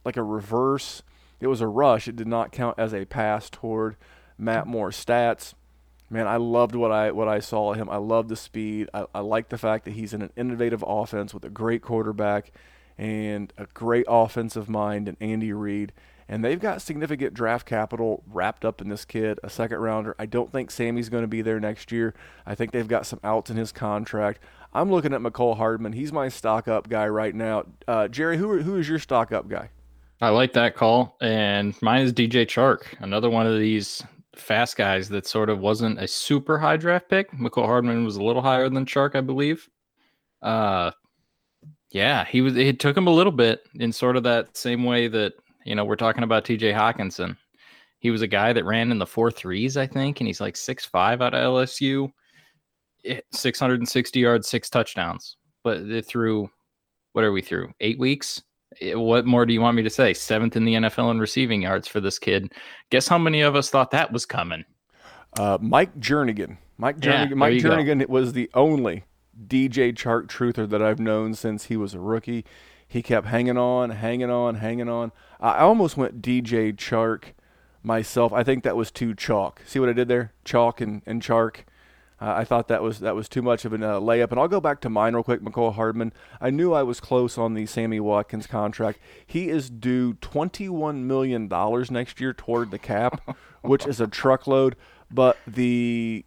like 0.03 0.17
a 0.17 0.23
reverse. 0.23 1.03
It 1.39 1.47
was 1.47 1.61
a 1.61 1.67
rush. 1.67 2.07
It 2.07 2.15
did 2.15 2.27
not 2.27 2.51
count 2.51 2.79
as 2.79 2.93
a 2.93 3.05
pass 3.05 3.49
toward 3.49 3.97
Matt 4.37 4.65
Moore 4.67 4.89
stats. 4.89 5.53
Man, 6.09 6.27
I 6.27 6.37
loved 6.37 6.75
what 6.75 6.91
I 6.91 7.11
what 7.11 7.27
I 7.27 7.39
saw 7.39 7.71
of 7.71 7.77
him. 7.77 7.89
I 7.89 7.97
love 7.97 8.27
the 8.27 8.35
speed. 8.35 8.89
I, 8.93 9.05
I 9.13 9.19
like 9.19 9.49
the 9.49 9.57
fact 9.57 9.85
that 9.85 9.91
he's 9.91 10.13
in 10.13 10.21
an 10.21 10.31
innovative 10.35 10.83
offense 10.85 11.33
with 11.33 11.45
a 11.45 11.49
great 11.49 11.83
quarterback 11.83 12.51
and 12.97 13.53
a 13.57 13.65
great 13.67 14.05
offensive 14.07 14.69
mind 14.69 15.07
and 15.07 15.17
Andy 15.21 15.53
Reid 15.53 15.93
and 16.27 16.43
they've 16.43 16.59
got 16.59 16.81
significant 16.81 17.33
draft 17.33 17.65
capital 17.65 18.23
wrapped 18.27 18.65
up 18.65 18.81
in 18.81 18.89
this 18.89 19.05
kid, 19.05 19.39
a 19.43 19.49
second 19.49 19.77
rounder. 19.77 20.15
I 20.17 20.25
don't 20.25 20.51
think 20.51 20.71
Sammy's 20.71 21.09
going 21.09 21.23
to 21.23 21.27
be 21.27 21.41
there 21.41 21.59
next 21.59 21.91
year. 21.91 22.13
I 22.45 22.55
think 22.55 22.71
they've 22.71 22.87
got 22.87 23.05
some 23.05 23.19
outs 23.23 23.49
in 23.49 23.57
his 23.57 23.71
contract. 23.71 24.39
I'm 24.73 24.91
looking 24.91 25.13
at 25.13 25.21
Mecole 25.21 25.57
Hardman. 25.57 25.93
He's 25.93 26.11
my 26.11 26.27
stock 26.29 26.67
up 26.67 26.89
guy 26.89 27.07
right 27.07 27.33
now. 27.33 27.65
Uh, 27.87 28.07
Jerry, 28.07 28.37
who 28.37 28.61
who 28.61 28.77
is 28.77 28.89
your 28.89 28.99
stock 28.99 29.31
up 29.31 29.47
guy? 29.47 29.69
I 30.21 30.29
like 30.29 30.53
that 30.53 30.75
call, 30.75 31.17
and 31.21 31.79
mine 31.81 32.01
is 32.01 32.13
DJ 32.13 32.45
Chark, 32.45 32.83
another 32.99 33.29
one 33.29 33.45
of 33.45 33.59
these 33.59 34.03
fast 34.35 34.75
guys 34.75 35.09
that 35.09 35.25
sort 35.25 35.49
of 35.49 35.59
wasn't 35.59 35.99
a 35.99 36.07
super 36.07 36.57
high 36.57 36.77
draft 36.77 37.09
pick. 37.09 37.31
Mecole 37.31 37.65
Hardman 37.65 38.05
was 38.05 38.17
a 38.17 38.23
little 38.23 38.41
higher 38.41 38.69
than 38.69 38.85
Chark, 38.85 39.15
I 39.15 39.21
believe. 39.21 39.69
Uh, 40.41 40.91
yeah, 41.91 42.25
he 42.25 42.41
was. 42.41 42.57
It 42.57 42.79
took 42.79 42.97
him 42.97 43.07
a 43.07 43.13
little 43.13 43.31
bit 43.31 43.61
in 43.75 43.91
sort 43.91 44.17
of 44.17 44.23
that 44.23 44.57
same 44.57 44.83
way 44.83 45.07
that 45.07 45.33
you 45.65 45.75
know, 45.75 45.83
we're 45.83 45.95
talking 45.95 46.23
about 46.23 46.45
TJ 46.45 46.73
Hockenson. 46.73 47.35
He 47.99 48.11
was 48.11 48.21
a 48.21 48.27
guy 48.27 48.53
that 48.53 48.65
ran 48.65 48.91
in 48.91 48.99
the 48.99 49.05
four 49.05 49.31
threes, 49.31 49.77
I 49.77 49.87
think, 49.87 50.21
and 50.21 50.27
he's 50.27 50.41
like 50.41 50.55
six 50.55 50.85
five 50.85 51.21
out 51.21 51.33
of 51.33 51.41
LSU. 51.41 52.11
660 53.31 54.19
yards, 54.19 54.47
six 54.47 54.69
touchdowns. 54.69 55.37
But 55.63 56.05
through 56.05 56.49
what 57.13 57.23
are 57.23 57.31
we 57.31 57.41
through? 57.41 57.71
Eight 57.79 57.97
weeks? 57.97 58.41
What 58.81 59.25
more 59.25 59.45
do 59.45 59.53
you 59.53 59.61
want 59.61 59.77
me 59.77 59.83
to 59.83 59.89
say? 59.89 60.13
Seventh 60.13 60.55
in 60.55 60.65
the 60.65 60.73
NFL 60.73 61.11
in 61.11 61.19
receiving 61.19 61.61
yards 61.61 61.87
for 61.87 62.01
this 62.01 62.19
kid. 62.19 62.51
Guess 62.89 63.07
how 63.07 63.17
many 63.17 63.41
of 63.41 63.55
us 63.55 63.69
thought 63.69 63.91
that 63.91 64.11
was 64.11 64.25
coming? 64.25 64.65
Uh, 65.39 65.57
Mike 65.61 65.97
Jernigan. 65.97 66.57
Mike 66.77 66.97
Jernigan. 66.97 67.29
Yeah, 67.29 67.35
Mike 67.35 67.53
Jernigan 67.53 67.99
go. 67.99 68.05
was 68.09 68.33
the 68.33 68.49
only 68.53 69.05
DJ 69.47 69.93
Chark 69.93 70.27
truther 70.27 70.69
that 70.69 70.81
I've 70.81 70.99
known 70.99 71.33
since 71.35 71.65
he 71.65 71.77
was 71.77 71.93
a 71.93 71.99
rookie. 71.99 72.43
He 72.87 73.01
kept 73.01 73.27
hanging 73.27 73.57
on, 73.57 73.89
hanging 73.89 74.29
on, 74.29 74.55
hanging 74.55 74.89
on. 74.89 75.11
I 75.39 75.59
almost 75.59 75.97
went 75.97 76.21
DJ 76.21 76.75
Chark 76.75 77.33
myself. 77.83 78.33
I 78.33 78.43
think 78.43 78.63
that 78.63 78.75
was 78.75 78.91
too 78.91 79.13
chalk. 79.13 79.61
See 79.65 79.79
what 79.79 79.89
I 79.89 79.93
did 79.93 80.07
there? 80.07 80.33
Chalk 80.43 80.81
and, 80.81 81.01
and 81.05 81.21
Chark. 81.21 81.65
Uh, 82.19 82.33
I 82.37 82.45
thought 82.45 82.69
that 82.69 82.81
was 82.81 83.01
that 83.01 83.13
was 83.13 83.27
too 83.27 83.41
much 83.41 83.65
of 83.65 83.73
a 83.73 83.75
uh, 83.75 83.99
layup. 83.99 84.31
And 84.31 84.39
I'll 84.39 84.47
go 84.47 84.61
back 84.61 84.79
to 84.81 84.89
mine 84.89 85.13
real 85.13 85.23
quick. 85.23 85.41
Mecole 85.41 85.73
Hardman. 85.73 86.13
I 86.39 86.49
knew 86.49 86.73
I 86.73 86.81
was 86.81 87.01
close 87.01 87.37
on 87.37 87.53
the 87.53 87.65
Sammy 87.65 87.99
Watkins 87.99 88.47
contract. 88.47 88.99
He 89.25 89.49
is 89.49 89.69
due 89.69 90.13
twenty-one 90.15 91.05
million 91.05 91.49
dollars 91.49 91.91
next 91.91 92.21
year 92.21 92.33
toward 92.33 92.71
the 92.71 92.79
cap, 92.79 93.35
which 93.61 93.85
is 93.85 93.99
a 93.99 94.07
truckload. 94.07 94.77
But 95.11 95.37
the 95.45 96.23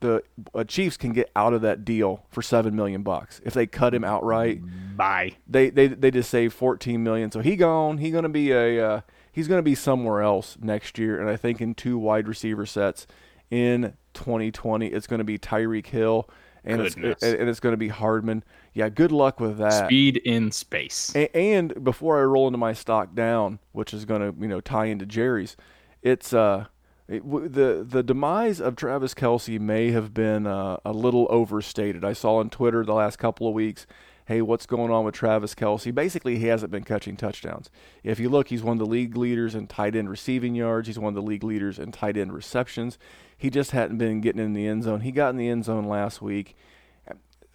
the 0.00 0.22
uh, 0.54 0.64
Chiefs 0.64 0.96
can 0.96 1.12
get 1.12 1.30
out 1.34 1.52
of 1.52 1.62
that 1.62 1.84
deal 1.84 2.24
for 2.30 2.42
seven 2.42 2.76
million 2.76 3.02
bucks 3.02 3.40
if 3.44 3.54
they 3.54 3.66
cut 3.66 3.94
him 3.94 4.04
outright. 4.04 4.60
Bye. 4.96 5.36
They 5.46 5.70
they 5.70 5.88
they 5.88 6.10
just 6.10 6.30
save 6.30 6.52
fourteen 6.52 7.02
million. 7.02 7.30
So 7.30 7.40
he 7.40 7.56
gone. 7.56 7.98
He 7.98 8.10
gonna 8.10 8.28
be 8.28 8.52
a 8.52 8.84
uh, 8.86 9.00
he's 9.32 9.48
gonna 9.48 9.62
be 9.62 9.74
somewhere 9.74 10.22
else 10.22 10.56
next 10.60 10.98
year. 10.98 11.20
And 11.20 11.28
I 11.28 11.36
think 11.36 11.60
in 11.60 11.74
two 11.74 11.98
wide 11.98 12.28
receiver 12.28 12.66
sets 12.66 13.06
in 13.50 13.94
2020, 14.14 14.88
it's 14.88 15.06
gonna 15.06 15.24
be 15.24 15.38
Tyreek 15.38 15.86
Hill 15.86 16.28
and 16.64 16.82
Goodness. 16.82 17.22
it's 17.22 17.40
and 17.40 17.48
it's 17.48 17.60
gonna 17.60 17.76
be 17.76 17.88
Hardman. 17.88 18.44
Yeah, 18.74 18.88
good 18.88 19.12
luck 19.12 19.40
with 19.40 19.58
that. 19.58 19.86
Speed 19.86 20.18
in 20.18 20.52
space. 20.52 21.12
And, 21.14 21.28
and 21.34 21.84
before 21.84 22.18
I 22.20 22.22
roll 22.22 22.46
into 22.46 22.58
my 22.58 22.72
stock 22.72 23.14
down, 23.14 23.58
which 23.72 23.92
is 23.94 24.04
gonna 24.04 24.32
you 24.38 24.48
know 24.48 24.60
tie 24.60 24.86
into 24.86 25.06
Jerry's, 25.06 25.56
it's 26.02 26.32
uh 26.32 26.66
it, 27.08 27.22
the 27.54 27.86
the 27.88 28.02
demise 28.02 28.60
of 28.60 28.76
Travis 28.76 29.14
Kelce 29.14 29.58
may 29.58 29.90
have 29.92 30.12
been 30.12 30.46
uh, 30.46 30.76
a 30.84 30.92
little 30.92 31.26
overstated. 31.30 32.04
I 32.04 32.12
saw 32.12 32.36
on 32.36 32.50
Twitter 32.50 32.84
the 32.84 32.92
last 32.92 33.18
couple 33.18 33.48
of 33.48 33.54
weeks, 33.54 33.86
hey, 34.26 34.42
what's 34.42 34.66
going 34.66 34.90
on 34.90 35.06
with 35.06 35.14
Travis 35.14 35.54
Kelce? 35.54 35.94
Basically, 35.94 36.38
he 36.38 36.48
hasn't 36.48 36.70
been 36.70 36.84
catching 36.84 37.16
touchdowns. 37.16 37.70
If 38.04 38.20
you 38.20 38.28
look, 38.28 38.48
he's 38.48 38.62
one 38.62 38.74
of 38.74 38.78
the 38.78 38.90
league 38.90 39.16
leaders 39.16 39.54
in 39.54 39.66
tight 39.66 39.96
end 39.96 40.10
receiving 40.10 40.54
yards. 40.54 40.86
He's 40.86 40.98
one 40.98 41.08
of 41.08 41.14
the 41.14 41.26
league 41.26 41.44
leaders 41.44 41.78
in 41.78 41.92
tight 41.92 42.18
end 42.18 42.34
receptions. 42.34 42.98
He 43.38 43.48
just 43.48 43.70
hadn't 43.70 43.96
been 43.96 44.20
getting 44.20 44.42
in 44.42 44.52
the 44.52 44.66
end 44.66 44.82
zone. 44.82 45.00
He 45.00 45.10
got 45.10 45.30
in 45.30 45.38
the 45.38 45.48
end 45.48 45.64
zone 45.64 45.88
last 45.88 46.20
week. 46.20 46.56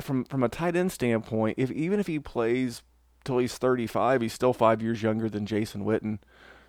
From 0.01 0.25
from 0.25 0.41
a 0.41 0.49
tight 0.49 0.75
end 0.75 0.91
standpoint, 0.91 1.59
if 1.59 1.69
even 1.71 1.99
if 1.99 2.07
he 2.07 2.17
plays 2.17 2.81
till 3.23 3.37
he's 3.37 3.55
35, 3.59 4.21
he's 4.21 4.33
still 4.33 4.51
five 4.51 4.81
years 4.81 5.03
younger 5.03 5.29
than 5.29 5.45
Jason 5.45 5.85
Witten. 5.85 6.17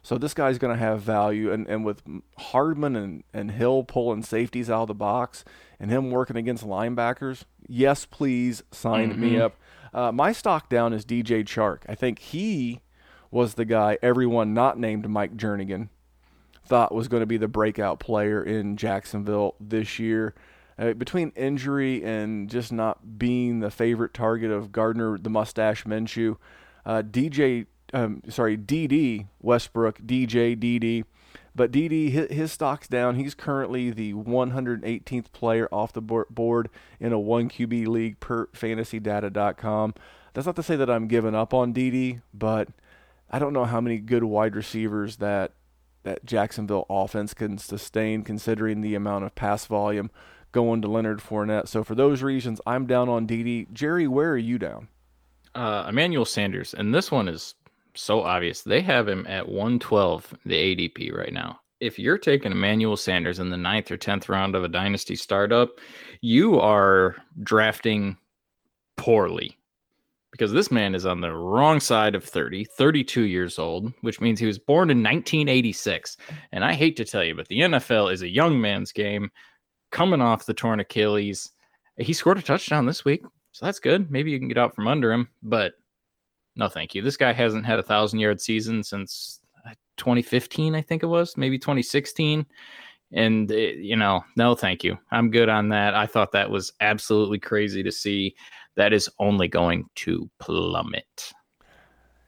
So 0.04 0.18
this 0.18 0.34
guy's 0.34 0.58
going 0.58 0.76
to 0.76 0.78
have 0.78 1.00
value. 1.00 1.50
And, 1.50 1.66
and 1.66 1.82
with 1.82 2.02
Hardman 2.36 2.94
and, 2.94 3.24
and 3.32 3.50
Hill 3.50 3.84
pulling 3.84 4.22
safeties 4.22 4.68
out 4.68 4.82
of 4.82 4.88
the 4.88 4.94
box 4.94 5.44
and 5.80 5.90
him 5.90 6.10
working 6.10 6.36
against 6.36 6.62
linebackers, 6.62 7.44
yes, 7.66 8.04
please 8.04 8.62
sign 8.70 9.12
mm-hmm. 9.12 9.20
me 9.20 9.40
up. 9.40 9.56
Uh, 9.94 10.12
my 10.12 10.30
stock 10.30 10.68
down 10.68 10.92
is 10.92 11.06
DJ 11.06 11.42
Chark. 11.42 11.78
I 11.88 11.94
think 11.94 12.18
he 12.18 12.82
was 13.30 13.54
the 13.54 13.64
guy 13.64 13.96
everyone 14.02 14.52
not 14.52 14.78
named 14.78 15.08
Mike 15.08 15.38
Jernigan 15.38 15.88
thought 16.66 16.94
was 16.94 17.08
going 17.08 17.22
to 17.22 17.26
be 17.26 17.38
the 17.38 17.48
breakout 17.48 17.98
player 17.98 18.42
in 18.42 18.76
Jacksonville 18.76 19.54
this 19.58 19.98
year. 19.98 20.34
Uh, 20.78 20.92
between 20.92 21.30
injury 21.30 22.04
and 22.04 22.50
just 22.50 22.72
not 22.72 23.18
being 23.18 23.60
the 23.60 23.70
favorite 23.70 24.12
target 24.12 24.50
of 24.50 24.70
Gardner 24.70 25.16
the 25.16 25.30
Mustache 25.30 25.84
Minshew, 25.84 26.36
uh, 26.84 27.02
DJ 27.02 27.66
um, 27.94 28.22
sorry, 28.28 28.56
Dede 28.56 29.28
Westbrook, 29.40 30.00
DJ 30.00 30.58
Dede. 30.58 31.04
But 31.54 31.70
Dede, 31.70 32.12
his, 32.12 32.30
his 32.30 32.52
stock's 32.52 32.88
down. 32.88 33.14
He's 33.14 33.34
currently 33.34 33.90
the 33.90 34.12
118th 34.12 35.30
player 35.32 35.68
off 35.70 35.92
the 35.92 36.02
board 36.02 36.68
in 36.98 37.12
a 37.12 37.18
1 37.18 37.48
QB 37.48 37.86
league 37.86 38.18
per 38.18 38.46
fantasydata.com. 38.48 39.94
That's 40.32 40.46
not 40.46 40.56
to 40.56 40.62
say 40.64 40.74
that 40.74 40.90
I'm 40.90 41.06
giving 41.06 41.36
up 41.36 41.54
on 41.54 41.72
Dede, 41.72 42.22
but 42.34 42.68
I 43.30 43.38
don't 43.38 43.52
know 43.52 43.64
how 43.64 43.80
many 43.80 43.98
good 43.98 44.24
wide 44.24 44.56
receivers 44.56 45.16
that 45.16 45.52
that 46.02 46.26
Jacksonville 46.26 46.84
offense 46.90 47.32
can 47.32 47.56
sustain 47.56 48.24
considering 48.24 48.82
the 48.82 48.94
amount 48.94 49.24
of 49.24 49.34
pass 49.34 49.64
volume 49.64 50.10
going 50.52 50.82
to 50.82 50.88
Leonard 50.88 51.20
Fournette. 51.20 51.66
So 51.66 51.82
for 51.82 51.94
those 51.94 52.22
reasons, 52.22 52.60
I'm 52.66 52.86
down 52.86 53.08
on 53.08 53.24
Dede. 53.24 53.68
Jerry, 53.72 54.06
where 54.06 54.32
are 54.32 54.36
you 54.36 54.58
down? 54.58 54.88
Uh, 55.54 55.86
Emmanuel 55.88 56.26
Sanders, 56.26 56.74
and 56.74 56.94
this 56.94 57.10
one 57.10 57.26
is 57.26 57.54
so 57.94 58.22
obvious. 58.22 58.62
They 58.62 58.80
have 58.82 59.08
him 59.08 59.26
at 59.28 59.48
112, 59.48 60.34
the 60.44 60.76
ADP 60.76 61.14
right 61.14 61.32
now. 61.32 61.60
If 61.80 61.98
you're 61.98 62.18
taking 62.18 62.52
Emmanuel 62.52 62.96
Sanders 62.96 63.38
in 63.38 63.50
the 63.50 63.56
ninth 63.56 63.90
or 63.90 63.98
10th 63.98 64.28
round 64.28 64.54
of 64.54 64.64
a 64.64 64.68
dynasty 64.68 65.16
startup, 65.16 65.70
you 66.20 66.58
are 66.58 67.16
drafting 67.42 68.16
poorly 68.96 69.58
because 70.34 70.52
this 70.52 70.72
man 70.72 70.96
is 70.96 71.06
on 71.06 71.20
the 71.20 71.32
wrong 71.32 71.78
side 71.78 72.16
of 72.16 72.24
30, 72.24 72.64
32 72.64 73.22
years 73.22 73.56
old, 73.56 73.92
which 74.00 74.20
means 74.20 74.40
he 74.40 74.46
was 74.46 74.58
born 74.58 74.90
in 74.90 74.98
1986. 74.98 76.16
And 76.50 76.64
I 76.64 76.72
hate 76.72 76.96
to 76.96 77.04
tell 77.04 77.22
you, 77.22 77.36
but 77.36 77.46
the 77.46 77.60
NFL 77.60 78.12
is 78.12 78.22
a 78.22 78.28
young 78.28 78.60
man's 78.60 78.90
game 78.90 79.30
coming 79.92 80.20
off 80.20 80.46
the 80.46 80.52
torn 80.52 80.80
Achilles. 80.80 81.52
He 81.98 82.12
scored 82.12 82.38
a 82.38 82.42
touchdown 82.42 82.84
this 82.84 83.04
week, 83.04 83.22
so 83.52 83.64
that's 83.64 83.78
good. 83.78 84.10
Maybe 84.10 84.32
you 84.32 84.40
can 84.40 84.48
get 84.48 84.58
out 84.58 84.74
from 84.74 84.88
under 84.88 85.12
him, 85.12 85.28
but 85.40 85.74
no, 86.56 86.68
thank 86.68 86.94
you. 86.94 87.02
This 87.02 87.16
guy 87.16 87.32
hasn't 87.32 87.66
had 87.66 87.78
a 87.78 87.82
thousand 87.82 88.20
yard 88.20 88.40
season 88.40 88.82
since 88.82 89.40
uh, 89.66 89.74
2015, 89.96 90.74
I 90.74 90.82
think 90.82 91.02
it 91.02 91.06
was, 91.06 91.36
maybe 91.36 91.58
2016. 91.58 92.46
And, 93.12 93.50
it, 93.50 93.76
you 93.76 93.96
know, 93.96 94.24
no, 94.36 94.54
thank 94.54 94.82
you. 94.82 94.98
I'm 95.10 95.30
good 95.30 95.48
on 95.48 95.68
that. 95.68 95.94
I 95.94 96.06
thought 96.06 96.32
that 96.32 96.50
was 96.50 96.72
absolutely 96.80 97.38
crazy 97.38 97.82
to 97.82 97.92
see. 97.92 98.34
That 98.76 98.92
is 98.92 99.08
only 99.18 99.46
going 99.46 99.84
to 99.96 100.28
plummet. 100.40 101.32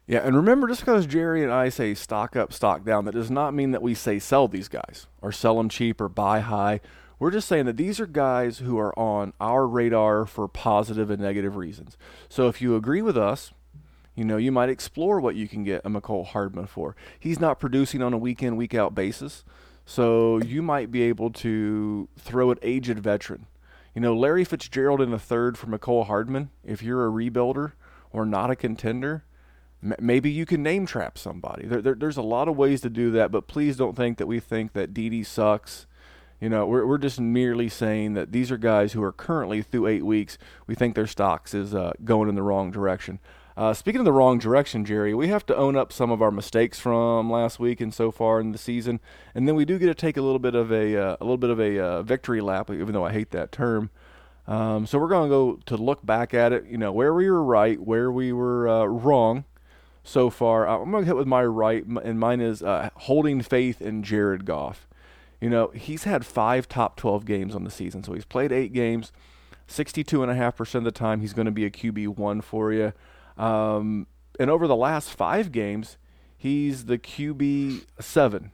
Yeah, 0.07 0.21
and 0.21 0.37
remember, 0.37 0.69
just 0.69 0.83
because 0.83 1.05
Jerry 1.05 1.43
and 1.43 1.53
I 1.53 1.69
say 1.69 1.93
stock 1.95 2.37
up, 2.37 2.53
stock 2.53 2.85
down, 2.85 3.07
that 3.07 3.15
does 3.15 3.31
not 3.31 3.55
mean 3.55 3.73
that 3.73 3.83
we 3.83 3.95
say 3.95 4.21
sell 4.21 4.47
these 4.47 4.69
guys 4.69 5.09
or 5.21 5.33
sell 5.33 5.57
them 5.57 5.69
cheap 5.69 6.01
or 6.01 6.09
buy 6.09 6.39
high. 6.41 6.81
We're 7.19 7.33
just 7.33 7.49
saying 7.49 7.67
that 7.67 7.77
these 7.77 7.99
are 7.99 8.07
guys 8.07 8.59
who 8.59 8.79
are 8.79 8.97
on 8.97 9.33
our 9.41 9.67
radar 9.67 10.27
for 10.27 10.47
positive 10.47 11.11
and 11.11 11.21
negative 11.21 11.57
reasons. 11.57 11.97
So 12.29 12.47
if 12.47 12.63
you 12.63 12.77
agree 12.77 13.03
with 13.03 13.17
us, 13.17 13.53
You 14.17 14.25
know, 14.25 14.39
you 14.39 14.51
might 14.51 14.71
explore 14.71 15.21
what 15.21 15.37
you 15.37 15.47
can 15.47 15.63
get 15.63 15.83
a 15.85 15.91
Mecole 15.91 16.27
Hardman 16.27 16.67
for. 16.67 16.97
He's 17.21 17.39
not 17.39 17.61
producing 17.61 18.03
on 18.03 18.13
a 18.15 18.19
week 18.19 18.43
in, 18.43 18.57
week 18.57 18.75
out 18.75 18.95
basis. 18.95 19.45
So 19.85 20.39
you 20.39 20.63
might 20.63 20.91
be 20.91 21.03
able 21.03 21.31
to 21.31 22.09
throw 22.19 22.51
an 22.51 22.59
aged 22.63 22.99
veteran. 22.99 23.47
You 23.95 24.01
know, 24.01 24.17
Larry 24.17 24.45
Fitzgerald 24.45 25.01
in 25.01 25.11
the 25.11 25.19
third 25.19 25.57
for 25.57 25.67
Mecole 25.67 26.07
Hardman, 26.07 26.51
if 26.65 26.83
you're 26.83 27.07
a 27.07 27.11
rebuilder 27.11 27.73
or 28.11 28.27
not 28.27 28.51
a 28.51 28.57
contender, 28.57 29.25
maybe 30.01 30.31
you 30.31 30.45
can 30.45 30.63
name 30.63 30.87
trap 30.87 31.19
somebody. 31.19 31.67
There, 31.67 31.81
there, 31.81 31.95
there's 31.95 32.17
a 32.17 32.23
lot 32.23 32.49
of 32.49 32.57
ways 32.57 32.81
to 32.81 32.91
do 32.91 33.11
that, 33.13 33.31
but 33.31 33.47
please 33.47 33.77
don't 33.77 33.97
think 33.97 34.19
that 34.19 34.27
we 34.27 34.41
think 34.41 34.73
that 34.73 34.93
Dede 34.93 35.27
sucks. 35.27 35.87
You 36.41 36.49
know, 36.49 36.67
we're, 36.67 36.85
we're 36.87 36.99
just 36.99 37.21
merely 37.21 37.69
saying 37.69 38.15
that 38.15 38.33
these 38.33 38.51
are 38.51 38.59
guys 38.59 38.93
who 38.93 39.03
are 39.03 39.13
currently 39.13 39.63
through 39.63 39.87
eight 39.87 40.05
weeks. 40.05 40.37
We 40.67 40.75
think 40.75 40.95
their 40.95 41.07
stocks 41.07 41.55
is 41.55 41.75
uh, 41.75 41.93
going 42.05 42.29
in 42.29 42.35
the 42.35 42.43
wrong 42.43 42.71
direction. 42.71 43.21
Uh, 43.57 43.73
speaking 43.73 44.01
of 44.01 44.05
the 44.05 44.13
wrong 44.13 44.39
direction, 44.39 44.85
Jerry, 44.85 45.15
we 45.15 45.29
have 45.29 45.47
to 45.47 45.57
own 45.57 45.77
up 45.77 45.91
some 45.91 46.11
of 46.11 46.21
our 46.21 46.31
mistakes 46.31 46.79
from 46.79 47.31
last 47.31 47.59
week 47.59 47.81
and 47.81 47.93
so 47.93 48.11
far 48.11 48.39
in 48.39 48.53
the 48.53 48.59
season, 48.59 49.01
and 49.35 49.49
then 49.49 49.55
we 49.55 49.65
do 49.65 49.79
get 49.79 49.87
to 49.87 49.95
take 49.95 50.19
a 50.19 50.23
little 50.23 50.39
bit 50.39 50.55
of 50.55 50.71
a 50.71 50.95
uh, 50.95 51.17
a 51.21 51.25
little 51.25 51.39
bit 51.39 51.49
of 51.49 51.59
a 51.59 51.79
uh, 51.79 52.03
victory 52.03 52.43
lap, 52.43 52.71
even 52.71 52.93
though 52.93 53.05
I 53.05 53.13
hate 53.13 53.31
that 53.31 53.53
term. 53.53 53.89
Um, 54.47 54.87
so 54.87 54.99
we're 54.99 55.09
going 55.09 55.29
to 55.29 55.35
go 55.35 55.61
to 55.67 55.77
look 55.77 56.05
back 56.05 56.35
at 56.35 56.53
it, 56.53 56.67
you 56.67 56.77
know, 56.77 56.93
where 56.93 57.15
we 57.15 57.31
were 57.31 57.43
right, 57.43 57.81
where 57.81 58.13
we 58.13 58.31
were 58.33 58.69
uh, 58.69 58.85
wrong 58.85 59.45
so 60.05 60.29
far. 60.29 60.69
I'm 60.69 60.91
going 60.91 61.05
to 61.05 61.07
hit 61.07 61.17
with 61.17 61.27
my 61.27 61.45
right, 61.45 61.85
and 61.85 62.21
mine 62.21 62.41
is 62.43 62.63
uh, 62.63 62.91
holding 62.95 63.41
faith 63.41 63.81
in 63.81 64.03
Jared 64.03 64.45
Goff. 64.45 64.87
You 65.41 65.51
know, 65.51 65.69
he's 65.69 66.05
had 66.05 66.25
five 66.25 66.69
top 66.69 66.97
12 66.97 67.25
games 67.25 67.55
on 67.55 67.65
the 67.65 67.71
season, 67.71 68.05
so 68.05 68.13
he's 68.13 68.25
played 68.25 68.53
eight 68.53 68.73
games. 68.73 69.13
62.5% 69.69 70.75
of 70.77 70.85
the 70.85 70.93
time, 70.93 71.21
he's 71.21 71.33
going 71.33 71.47
to 71.47 71.53
be 71.53 71.65
a 71.65 71.71
QB1 71.71 72.45
for 72.45 72.73
you. 72.73 72.93
Um, 73.37 74.07
and 74.39 74.51
over 74.51 74.67
the 74.67 74.77
last 74.77 75.11
five 75.11 75.53
games, 75.53 75.97
he's 76.37 76.87
the 76.87 76.99
QB7. 76.99 78.51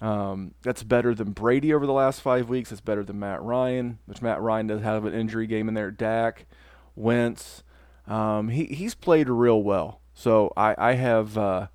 Um, 0.00 0.54
that's 0.62 0.82
better 0.82 1.14
than 1.14 1.32
Brady 1.32 1.72
over 1.72 1.86
the 1.86 1.92
last 1.92 2.20
five 2.20 2.48
weeks. 2.48 2.70
It's 2.70 2.80
better 2.80 3.02
than 3.02 3.18
Matt 3.18 3.42
Ryan, 3.42 3.98
which 4.06 4.20
Matt 4.20 4.40
Ryan 4.40 4.66
does 4.66 4.82
have 4.82 5.04
an 5.04 5.14
injury 5.14 5.46
game 5.46 5.68
in 5.68 5.74
there. 5.74 5.90
Dak, 5.90 6.46
Wentz. 6.94 7.62
Um, 8.06 8.48
he, 8.48 8.66
he's 8.66 8.94
played 8.94 9.28
real 9.28 9.62
well. 9.62 10.00
So 10.12 10.52
I, 10.56 10.74
I 10.78 10.92
have 10.94 11.36
uh, 11.36 11.68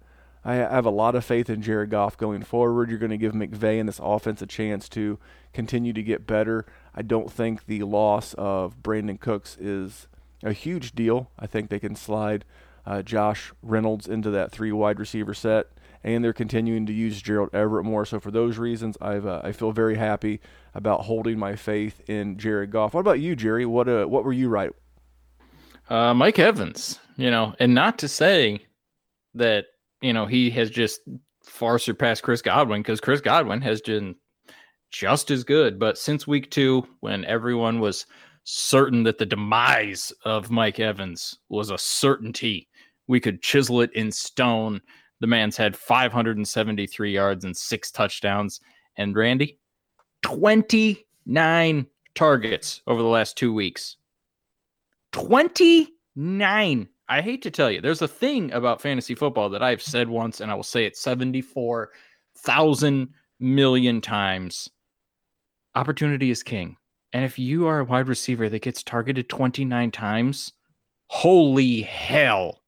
I 0.43 0.55
have 0.55 0.85
a 0.85 0.91
lot 0.91 1.15
of 1.15 1.23
faith 1.23 1.49
in 1.49 1.61
Jared 1.61 1.91
Goff 1.91 2.17
going 2.17 2.41
forward. 2.41 2.89
You're 2.89 2.99
going 2.99 3.11
to 3.11 3.17
give 3.17 3.33
McVay 3.33 3.79
and 3.79 3.87
this 3.87 3.99
offense 4.01 4.41
a 4.41 4.47
chance 4.47 4.89
to 4.89 5.19
continue 5.53 5.93
to 5.93 6.01
get 6.01 6.25
better. 6.25 6.65
I 6.95 7.03
don't 7.03 7.31
think 7.31 7.65
the 7.67 7.83
loss 7.83 8.33
of 8.35 8.81
Brandin 8.81 9.19
Cooks 9.19 9.57
is 9.59 10.07
a 10.43 10.53
huge 10.53 10.93
deal. 10.93 11.31
I 11.37 11.47
think 11.47 11.69
they 11.69 11.79
can 11.79 11.95
slide 11.95 12.45
uh, 12.85 13.01
Josh 13.01 13.51
Reynolds 13.61 14.07
into 14.07 14.29
that 14.31 14.51
three 14.51 14.71
wide 14.71 14.99
receiver 14.99 15.33
set, 15.33 15.67
and 16.03 16.23
they're 16.23 16.33
continuing 16.33 16.85
to 16.87 16.93
use 16.93 17.21
Gerald 17.21 17.53
Everett 17.53 17.85
more. 17.85 18.05
So 18.05 18.19
for 18.19 18.31
those 18.31 18.57
reasons, 18.57 18.97
I've 19.01 19.25
uh, 19.25 19.41
I 19.43 19.51
feel 19.51 19.71
very 19.71 19.95
happy 19.95 20.41
about 20.73 21.01
holding 21.01 21.37
my 21.37 21.55
faith 21.55 22.01
in 22.09 22.37
Jared 22.37 22.71
Goff. 22.71 22.93
What 22.93 23.01
about 23.01 23.19
you, 23.19 23.35
Jerry? 23.35 23.65
What 23.65 23.87
uh, 23.87 24.05
what 24.05 24.23
were 24.23 24.33
you 24.33 24.49
right? 24.49 24.71
Uh, 25.89 26.13
Mike 26.13 26.39
Evans, 26.39 26.99
you 27.17 27.29
know, 27.29 27.53
and 27.59 27.73
not 27.73 27.99
to 27.99 28.07
say 28.07 28.65
that 29.35 29.65
you 30.01 30.13
know 30.13 30.25
he 30.25 30.49
has 30.51 30.69
just 30.69 31.01
far 31.43 31.77
surpassed 31.77 32.23
Chris 32.23 32.41
Godwin 32.41 32.81
because 32.81 33.01
Chris 33.01 33.21
Godwin 33.21 33.61
has 33.61 33.81
been 33.81 34.15
just 34.91 35.31
as 35.31 35.43
good. 35.43 35.79
But 35.79 35.97
since 35.97 36.27
week 36.27 36.51
two, 36.51 36.87
when 36.99 37.25
everyone 37.25 37.79
was 37.79 38.05
certain 38.43 39.03
that 39.03 39.17
the 39.17 39.25
demise 39.25 40.11
of 40.25 40.51
Mike 40.51 40.79
Evans 40.79 41.39
was 41.49 41.69
a 41.69 41.77
certainty, 41.77 42.67
we 43.07 43.19
could 43.19 43.41
chisel 43.41 43.81
it 43.81 43.91
in 43.93 44.11
stone. 44.11 44.81
The 45.19 45.27
man's 45.27 45.57
had 45.57 45.75
573 45.75 47.11
yards 47.11 47.45
and 47.45 47.55
six 47.55 47.91
touchdowns. 47.91 48.59
And 48.97 49.15
Randy, 49.15 49.59
29 50.23 51.85
targets 52.15 52.81
over 52.87 53.01
the 53.01 53.07
last 53.07 53.37
two 53.37 53.53
weeks. 53.53 53.97
29. 55.11 56.87
I 57.09 57.21
hate 57.21 57.41
to 57.41 57.51
tell 57.51 57.69
you, 57.69 57.81
there's 57.81 58.01
a 58.01 58.07
thing 58.07 58.53
about 58.53 58.81
fantasy 58.81 59.15
football 59.15 59.49
that 59.49 59.61
I've 59.61 59.81
said 59.81 60.07
once, 60.07 60.39
and 60.39 60.49
I 60.49 60.55
will 60.55 60.63
say 60.63 60.85
it 60.85 60.95
74,000 60.95 63.09
million 63.39 63.99
times. 63.99 64.69
Opportunity 65.75 66.31
is 66.31 66.43
king. 66.43 66.77
And 67.13 67.25
if 67.25 67.37
you 67.37 67.67
are 67.67 67.79
a 67.79 67.83
wide 67.83 68.07
receiver 68.07 68.49
that 68.49 68.61
gets 68.61 68.83
targeted 68.83 69.29
29 69.29 69.91
times, 69.91 70.53
holy 71.07 71.81
hell. 71.81 72.61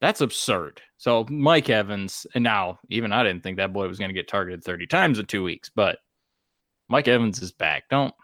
That's 0.00 0.20
absurd. 0.20 0.82
So, 0.98 1.26
Mike 1.30 1.70
Evans, 1.70 2.26
and 2.34 2.44
now 2.44 2.78
even 2.90 3.12
I 3.12 3.22
didn't 3.22 3.42
think 3.42 3.56
that 3.56 3.72
boy 3.72 3.88
was 3.88 3.98
going 3.98 4.10
to 4.10 4.14
get 4.14 4.28
targeted 4.28 4.64
30 4.64 4.86
times 4.86 5.18
in 5.18 5.26
two 5.26 5.42
weeks, 5.42 5.70
but 5.74 5.98
Mike 6.88 7.08
Evans 7.08 7.40
is 7.40 7.52
back. 7.52 7.84
Don't 7.88 8.14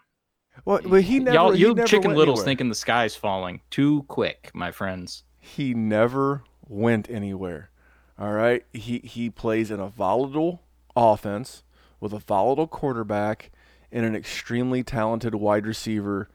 well, 0.65 0.79
but 0.83 1.03
he 1.03 1.19
never. 1.19 1.35
Y'all, 1.35 1.55
you 1.55 1.75
chicken 1.85 2.13
littles 2.13 2.39
anywhere. 2.39 2.45
thinking 2.45 2.69
the 2.69 2.75
sky's 2.75 3.15
falling 3.15 3.61
too 3.69 4.03
quick, 4.03 4.51
my 4.53 4.71
friends. 4.71 5.23
he 5.39 5.73
never 5.73 6.43
went 6.67 7.09
anywhere. 7.09 7.71
All 8.17 8.33
right, 8.33 8.65
he 8.73 8.99
he 8.99 9.29
plays 9.29 9.71
in 9.71 9.79
a 9.79 9.87
volatile 9.87 10.63
offense 10.95 11.63
with 11.99 12.13
a 12.13 12.19
volatile 12.19 12.67
quarterback 12.67 13.51
and 13.91 14.05
an 14.05 14.15
extremely 14.15 14.83
talented 14.83 15.35
wide 15.35 15.65
receiver. 15.65 16.29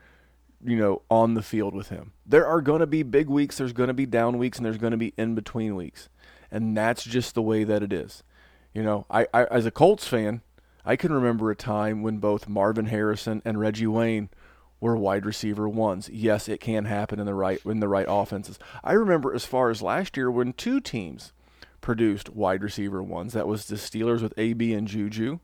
You 0.66 0.76
know, 0.76 1.02
on 1.10 1.34
the 1.34 1.42
field 1.42 1.74
with 1.74 1.90
him. 1.90 2.12
There 2.24 2.46
are 2.46 2.62
going 2.62 2.80
to 2.80 2.86
be 2.86 3.02
big 3.02 3.28
weeks. 3.28 3.58
There's 3.58 3.74
going 3.74 3.88
to 3.88 3.92
be 3.92 4.06
down 4.06 4.38
weeks, 4.38 4.56
and 4.56 4.64
there's 4.64 4.78
going 4.78 4.92
to 4.92 4.96
be 4.96 5.12
in 5.18 5.34
between 5.34 5.76
weeks, 5.76 6.08
and 6.50 6.74
that's 6.74 7.04
just 7.04 7.34
the 7.34 7.42
way 7.42 7.64
that 7.64 7.82
it 7.82 7.92
is. 7.92 8.22
You 8.72 8.82
know, 8.82 9.04
I, 9.10 9.26
I 9.34 9.44
as 9.44 9.66
a 9.66 9.70
Colts 9.70 10.08
fan, 10.08 10.40
I 10.82 10.96
can 10.96 11.12
remember 11.12 11.50
a 11.50 11.56
time 11.56 12.02
when 12.02 12.16
both 12.16 12.48
Marvin 12.48 12.86
Harrison 12.86 13.42
and 13.44 13.60
Reggie 13.60 13.86
Wayne 13.86 14.30
were 14.80 14.96
wide 14.96 15.24
receiver 15.24 15.68
ones. 15.68 16.08
Yes, 16.10 16.48
it 16.48 16.60
can 16.60 16.86
happen 16.86 17.18
in 17.18 17.26
the 17.26 17.34
right 17.34 17.60
in 17.64 17.80
the 17.80 17.88
right 17.88 18.06
offenses. 18.08 18.58
I 18.82 18.92
remember 18.92 19.34
as 19.34 19.44
far 19.44 19.68
as 19.68 19.82
last 19.82 20.16
year 20.16 20.30
when 20.30 20.54
two 20.54 20.80
teams 20.80 21.32
produced 21.80 22.30
wide 22.30 22.62
receiver 22.62 23.02
ones. 23.02 23.34
That 23.34 23.46
was 23.46 23.66
the 23.66 23.76
Steelers 23.76 24.22
with 24.22 24.34
AB 24.36 24.72
and 24.72 24.88
Juju, 24.88 25.38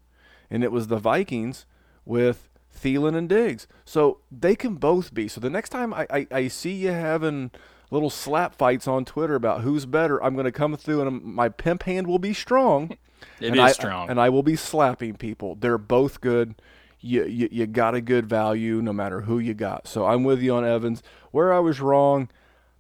and 0.51 0.65
it 0.65 0.73
was 0.73 0.89
the 0.89 0.99
Vikings 0.99 1.67
with 2.05 2.49
Thielen 2.75 3.17
and 3.17 3.29
Diggs. 3.29 3.67
So 3.85 4.19
they 4.31 4.55
can 4.55 4.75
both 4.75 5.13
be. 5.13 5.29
So 5.29 5.41
the 5.41 5.51
next 5.51 5.71
time 5.71 5.93
I, 5.93 6.07
I, 6.11 6.27
I 6.31 6.49
see 6.49 6.73
you 6.73 6.91
having 6.91 7.51
little 7.91 8.11
slap 8.11 8.55
fights 8.55 8.87
on 8.87 9.05
Twitter 9.05 9.35
about 9.35 9.63
who's 9.63 9.87
better, 9.87 10.23
I'm 10.23 10.35
going 10.35 10.45
to 10.45 10.53
come 10.53 10.77
through 10.77 11.07
and 11.07 11.23
my 11.23 11.49
pimp 11.49 11.85
hand 11.85 12.07
will 12.07 12.19
be 12.19 12.35
strong. 12.35 12.97
It 13.39 13.49
and 13.49 13.57
is 13.57 13.61
I, 13.61 13.73
strong. 13.73 14.09
And 14.09 14.19
I 14.19 14.31
will 14.31 14.43
be 14.43 14.57
slapping 14.57 15.15
people. 15.15 15.55
They're 15.55 15.77
both 15.77 16.23
good. 16.23 16.55
You, 17.01 17.27
you, 17.27 17.51
you 17.53 17.67
got 17.67 17.95
a 17.95 18.01
good 18.01 18.27
value 18.27 18.81
no 18.81 18.95
matter 18.95 19.21
who 19.21 19.39
you 19.39 19.53
got. 19.53 19.87
So 19.87 20.07
I'm 20.07 20.25
with 20.25 20.41
you 20.41 20.55
on 20.55 20.65
Evans. 20.65 21.03
Where 21.31 21.53
I 21.53 21.59
was 21.59 21.83
wrong, 21.83 22.31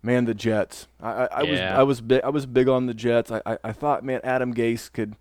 man, 0.02 0.24
the 0.24 0.32
Jets. 0.32 0.88
I, 0.98 1.10
I, 1.10 1.26
I 1.26 1.42
was 1.42 1.60
I 1.60 1.82
was 1.82 2.00
big 2.00 2.22
I 2.22 2.30
was 2.30 2.46
big 2.46 2.68
on 2.68 2.86
the 2.86 2.94
Jets. 2.94 3.30
I, 3.30 3.42
I, 3.44 3.58
I 3.64 3.72
thought, 3.72 4.02
man, 4.02 4.20
Adam 4.24 4.54
Gase 4.54 4.90
could 4.90 5.14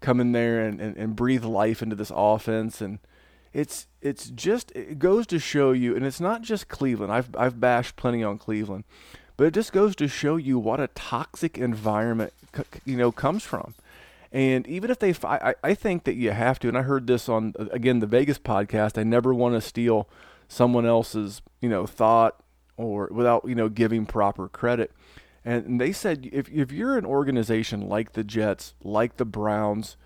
come 0.00 0.20
in 0.20 0.32
there 0.32 0.66
and, 0.66 0.80
and, 0.80 0.96
and 0.96 1.14
breathe 1.14 1.44
life 1.44 1.80
into 1.80 1.94
this 1.94 2.10
offense 2.14 2.80
and 2.80 2.98
it's 3.56 3.86
it's 4.02 4.28
just 4.28 4.70
it 4.72 4.98
goes 4.98 5.26
to 5.28 5.38
show 5.38 5.72
you 5.72 5.96
and 5.96 6.04
it's 6.04 6.20
not 6.20 6.42
just 6.42 6.68
Cleveland. 6.68 7.10
I've 7.10 7.34
I've 7.34 7.58
bashed 7.58 7.96
plenty 7.96 8.22
on 8.22 8.36
Cleveland. 8.36 8.84
But 9.38 9.46
it 9.46 9.54
just 9.54 9.72
goes 9.72 9.96
to 9.96 10.08
show 10.08 10.36
you 10.36 10.58
what 10.58 10.78
a 10.78 10.88
toxic 10.88 11.56
environment 11.56 12.34
you 12.84 12.96
know 12.96 13.10
comes 13.10 13.44
from. 13.44 13.74
And 14.30 14.66
even 14.66 14.90
if 14.90 14.98
they, 14.98 15.14
I, 15.24 15.54
I 15.62 15.74
think 15.74 16.04
that 16.04 16.14
you 16.14 16.32
have 16.32 16.58
to. 16.60 16.68
And 16.68 16.76
I 16.76 16.82
heard 16.82 17.06
this 17.06 17.28
on 17.28 17.54
again 17.70 18.00
the 18.00 18.06
Vegas 18.06 18.38
podcast. 18.38 18.98
I 18.98 19.04
never 19.04 19.32
want 19.32 19.54
to 19.54 19.62
steal 19.62 20.06
someone 20.48 20.84
else's, 20.84 21.40
you 21.60 21.70
know, 21.70 21.86
thought 21.86 22.38
or 22.76 23.08
without 23.10 23.48
you 23.48 23.54
know 23.54 23.70
giving 23.70 24.04
proper 24.04 24.48
credit. 24.48 24.92
And 25.46 25.80
they 25.80 25.92
said 25.92 26.28
if 26.30 26.50
if 26.50 26.72
you're 26.72 26.98
an 26.98 27.06
organization 27.06 27.88
like 27.88 28.12
the 28.12 28.24
Jets, 28.24 28.74
like 28.82 29.16
the 29.16 29.24
Browns, 29.24 29.96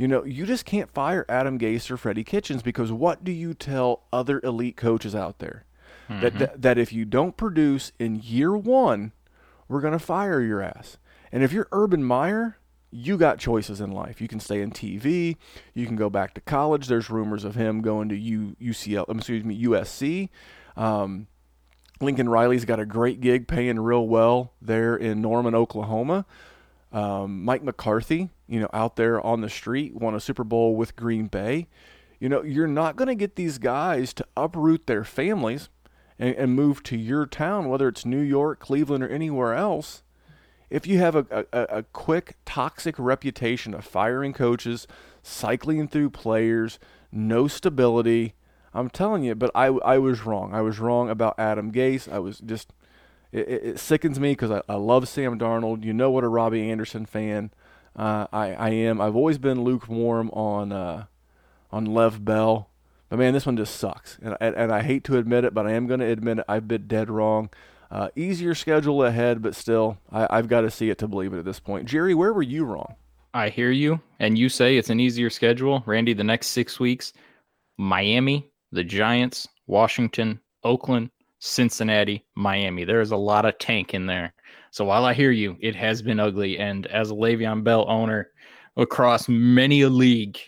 you 0.00 0.08
know, 0.08 0.24
you 0.24 0.46
just 0.46 0.64
can't 0.64 0.90
fire 0.90 1.26
Adam 1.28 1.58
Gase 1.58 1.90
or 1.90 1.98
Freddie 1.98 2.24
Kitchens 2.24 2.62
because 2.62 2.90
what 2.90 3.22
do 3.22 3.30
you 3.30 3.52
tell 3.52 4.04
other 4.10 4.40
elite 4.42 4.76
coaches 4.76 5.14
out 5.14 5.38
there? 5.40 5.64
That, 6.08 6.38
that 6.40 6.62
that 6.62 6.78
if 6.78 6.92
you 6.92 7.04
don't 7.04 7.36
produce 7.36 7.92
in 8.00 8.16
year 8.16 8.56
one, 8.56 9.12
we're 9.68 9.80
gonna 9.80 10.00
fire 10.00 10.40
your 10.40 10.60
ass. 10.60 10.96
And 11.30 11.44
if 11.44 11.52
you're 11.52 11.68
Urban 11.70 12.02
Meyer, 12.02 12.56
you 12.90 13.16
got 13.16 13.38
choices 13.38 13.80
in 13.80 13.92
life. 13.92 14.20
You 14.20 14.26
can 14.26 14.40
stay 14.40 14.60
in 14.60 14.72
TV. 14.72 15.36
You 15.74 15.86
can 15.86 15.94
go 15.94 16.10
back 16.10 16.34
to 16.34 16.40
college. 16.40 16.88
There's 16.88 17.10
rumors 17.10 17.44
of 17.44 17.54
him 17.54 17.80
going 17.80 18.08
to 18.08 18.16
U, 18.16 18.56
UCL. 18.60 19.08
um, 19.08 19.18
Excuse 19.18 19.44
me, 19.44 19.62
USC. 19.64 20.30
Um, 20.76 21.28
Lincoln 22.00 22.28
Riley's 22.28 22.64
got 22.64 22.80
a 22.80 22.86
great 22.86 23.20
gig, 23.20 23.46
paying 23.46 23.78
real 23.78 24.08
well 24.08 24.54
there 24.60 24.96
in 24.96 25.20
Norman, 25.20 25.54
Oklahoma. 25.54 26.24
Um, 26.92 27.44
Mike 27.44 27.62
McCarthy, 27.62 28.30
you 28.50 28.58
know, 28.58 28.68
out 28.72 28.96
there 28.96 29.24
on 29.24 29.40
the 29.40 29.48
street, 29.48 29.94
won 29.94 30.14
a 30.14 30.20
Super 30.20 30.42
Bowl 30.42 30.74
with 30.74 30.96
Green 30.96 31.28
Bay. 31.28 31.68
You 32.18 32.28
know, 32.28 32.42
you're 32.42 32.66
not 32.66 32.96
going 32.96 33.06
to 33.06 33.14
get 33.14 33.36
these 33.36 33.58
guys 33.58 34.12
to 34.14 34.26
uproot 34.36 34.88
their 34.88 35.04
families 35.04 35.68
and, 36.18 36.34
and 36.34 36.54
move 36.54 36.82
to 36.82 36.96
your 36.96 37.26
town, 37.26 37.68
whether 37.68 37.86
it's 37.86 38.04
New 38.04 38.20
York, 38.20 38.58
Cleveland, 38.58 39.04
or 39.04 39.08
anywhere 39.08 39.54
else, 39.54 40.02
if 40.68 40.84
you 40.84 40.98
have 40.98 41.14
a, 41.14 41.46
a, 41.52 41.62
a 41.78 41.82
quick, 41.84 42.36
toxic 42.44 42.96
reputation 42.98 43.72
of 43.72 43.84
firing 43.84 44.32
coaches, 44.32 44.88
cycling 45.22 45.86
through 45.86 46.10
players, 46.10 46.80
no 47.12 47.46
stability, 47.46 48.34
I'm 48.74 48.90
telling 48.90 49.22
you, 49.22 49.36
but 49.36 49.50
I, 49.54 49.66
I 49.66 49.98
was 49.98 50.26
wrong. 50.26 50.54
I 50.54 50.60
was 50.60 50.80
wrong 50.80 51.08
about 51.08 51.38
Adam 51.38 51.72
Gase. 51.72 52.10
I 52.12 52.18
was 52.18 52.40
just, 52.40 52.72
it, 53.30 53.48
it 53.48 53.78
sickens 53.80 54.18
me 54.18 54.32
because 54.32 54.50
I, 54.50 54.62
I 54.68 54.74
love 54.74 55.08
Sam 55.08 55.38
Darnold. 55.38 55.84
You 55.84 55.92
know 55.92 56.10
what 56.10 56.24
a 56.24 56.28
Robbie 56.28 56.68
Anderson 56.68 57.06
fan 57.06 57.52
uh, 57.96 58.26
I, 58.32 58.52
I 58.54 58.68
am. 58.70 59.00
I've 59.00 59.16
always 59.16 59.38
been 59.38 59.62
lukewarm 59.62 60.30
on 60.30 60.72
uh, 60.72 61.04
on 61.70 61.86
Lev 61.86 62.24
Bell. 62.24 62.70
But 63.08 63.18
man, 63.18 63.34
this 63.34 63.44
one 63.44 63.56
just 63.56 63.76
sucks. 63.76 64.18
And, 64.22 64.36
and, 64.40 64.54
and 64.54 64.72
I 64.72 64.82
hate 64.82 65.02
to 65.04 65.18
admit 65.18 65.44
it, 65.44 65.52
but 65.52 65.66
I 65.66 65.72
am 65.72 65.88
going 65.88 66.00
to 66.00 66.06
admit 66.06 66.38
it. 66.38 66.44
I've 66.48 66.68
been 66.68 66.86
dead 66.86 67.10
wrong. 67.10 67.50
Uh, 67.90 68.08
easier 68.14 68.54
schedule 68.54 69.04
ahead, 69.04 69.42
but 69.42 69.56
still, 69.56 69.98
I, 70.12 70.28
I've 70.30 70.46
got 70.46 70.60
to 70.60 70.70
see 70.70 70.90
it 70.90 70.98
to 70.98 71.08
believe 71.08 71.34
it 71.34 71.38
at 71.38 71.44
this 71.44 71.58
point. 71.58 71.88
Jerry, 71.88 72.14
where 72.14 72.32
were 72.32 72.42
you 72.42 72.64
wrong? 72.64 72.94
I 73.34 73.48
hear 73.48 73.72
you. 73.72 74.00
And 74.20 74.38
you 74.38 74.48
say 74.48 74.76
it's 74.76 74.90
an 74.90 75.00
easier 75.00 75.28
schedule. 75.28 75.82
Randy, 75.86 76.12
the 76.12 76.24
next 76.24 76.48
six 76.48 76.78
weeks 76.78 77.12
Miami, 77.76 78.48
the 78.70 78.84
Giants, 78.84 79.48
Washington, 79.66 80.40
Oakland, 80.62 81.10
Cincinnati, 81.40 82.24
Miami. 82.36 82.84
There 82.84 83.00
is 83.00 83.10
a 83.10 83.16
lot 83.16 83.44
of 83.44 83.58
tank 83.58 83.92
in 83.94 84.06
there. 84.06 84.34
So 84.70 84.84
while 84.84 85.04
I 85.04 85.14
hear 85.14 85.30
you, 85.32 85.56
it 85.60 85.74
has 85.76 86.00
been 86.00 86.20
ugly. 86.20 86.58
And 86.58 86.86
as 86.86 87.10
a 87.10 87.14
Le'Veon 87.14 87.64
Bell 87.64 87.84
owner 87.88 88.28
across 88.76 89.28
many 89.28 89.82
a 89.82 89.88
league, 89.88 90.38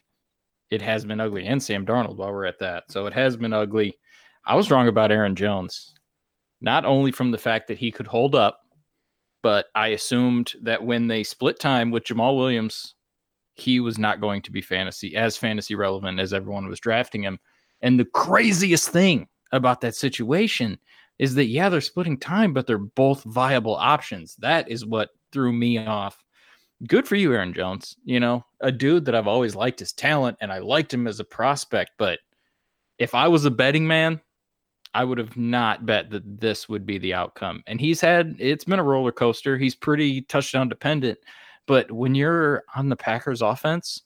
it 0.71 0.81
has 0.81 1.05
been 1.05 1.21
ugly. 1.21 1.47
And 1.47 1.63
Sam 1.63 1.85
Darnold 1.85 2.17
while 2.17 2.33
we're 2.33 2.47
at 2.47 2.61
that. 2.61 2.85
So 2.91 3.07
it 3.07 3.13
has 3.13 3.37
been 3.37 3.53
ugly. 3.53 3.99
I 4.47 4.55
was 4.55 4.71
wrong 4.71 4.89
about 4.89 5.13
Aaron 5.13 5.37
Jones, 5.37 5.95
not 6.61 6.85
only 6.85 7.13
from 7.13 7.31
the 7.31 7.39
fact 7.39 7.69
that 7.69 7.79
he 7.79 7.91
could 7.91 8.07
hold 8.07 8.35
up, 8.35 8.61
but 9.43 9.67
I 9.75 9.89
assumed 9.89 10.53
that 10.63 10.85
when 10.85 11.09
they 11.09 11.25
split 11.25 11.59
time 11.59 11.91
with 11.91 12.05
Jamaal 12.05 12.37
Williams, 12.37 12.95
he 13.55 13.81
was 13.81 13.99
not 13.99 14.21
going 14.21 14.41
to 14.43 14.53
be 14.53 14.63
fantasy 14.63 15.17
as 15.17 15.37
fantasy 15.37 15.75
relevant 15.75 16.21
as 16.21 16.33
everyone 16.33 16.69
was 16.69 16.81
drafting 16.81 17.23
him. 17.23 17.39
And 17.83 17.99
the 17.99 18.05
craziest 18.05 18.89
thing 18.89 19.29
about 19.51 19.81
that 19.83 19.95
situation 19.95 20.79
is 21.23 21.37
that 21.37 21.47
yeah, 21.47 21.69
they're 21.69 21.81
splitting 21.81 22.19
time, 22.19 22.53
but 22.53 22.67
they're 22.67 22.79
both 22.79 23.23
viable 23.23 23.77
options. 23.77 24.35
That 24.41 24.69
is 24.69 24.85
what 24.85 25.11
threw 25.31 25.53
me 25.53 25.79
off. 25.79 26.25
Good 26.89 27.07
for 27.07 27.15
you, 27.15 27.33
Aaron 27.33 27.55
Jones. 27.55 27.97
You 28.05 28.19
know, 28.19 28.45
a 28.61 28.73
dude 28.73 29.05
that 29.05 29.15
I've 29.15 29.29
always 29.29 29.55
liked 29.55 29.79
his 29.79 29.93
talent 29.93 30.37
and 30.41 30.53
I 30.53 30.59
liked 30.59 30.93
him 30.93 31.07
as 31.07 31.21
a 31.21 31.25
prospect, 31.25 31.93
but 31.97 32.19
if 32.99 33.15
I 33.15 33.29
was 33.29 33.45
a 33.45 33.53
betting 33.53 33.87
man, 33.87 34.21
I 34.95 35.05
would 35.05 35.19
have 35.19 35.37
not 35.37 35.87
bet 35.87 36.11
that 36.11 36.41
this 36.41 36.69
would 36.69 36.85
be 36.85 36.99
the 36.99 37.15
outcome. 37.15 37.63
And 37.69 37.81
he's 37.81 38.01
had 38.01 38.35
it's 38.41 38.65
been 38.65 38.81
a 38.81 38.83
roller 38.83 39.13
coaster. 39.13 39.57
He's 39.57 39.77
pretty 39.77 40.23
touchdown 40.23 40.69
dependent, 40.69 41.21
but 41.69 41.89
when 41.93 42.17
you're 42.17 42.65
on 42.75 42.89
the 42.89 42.97
Packers 42.97 43.43
offense, 43.43 44.03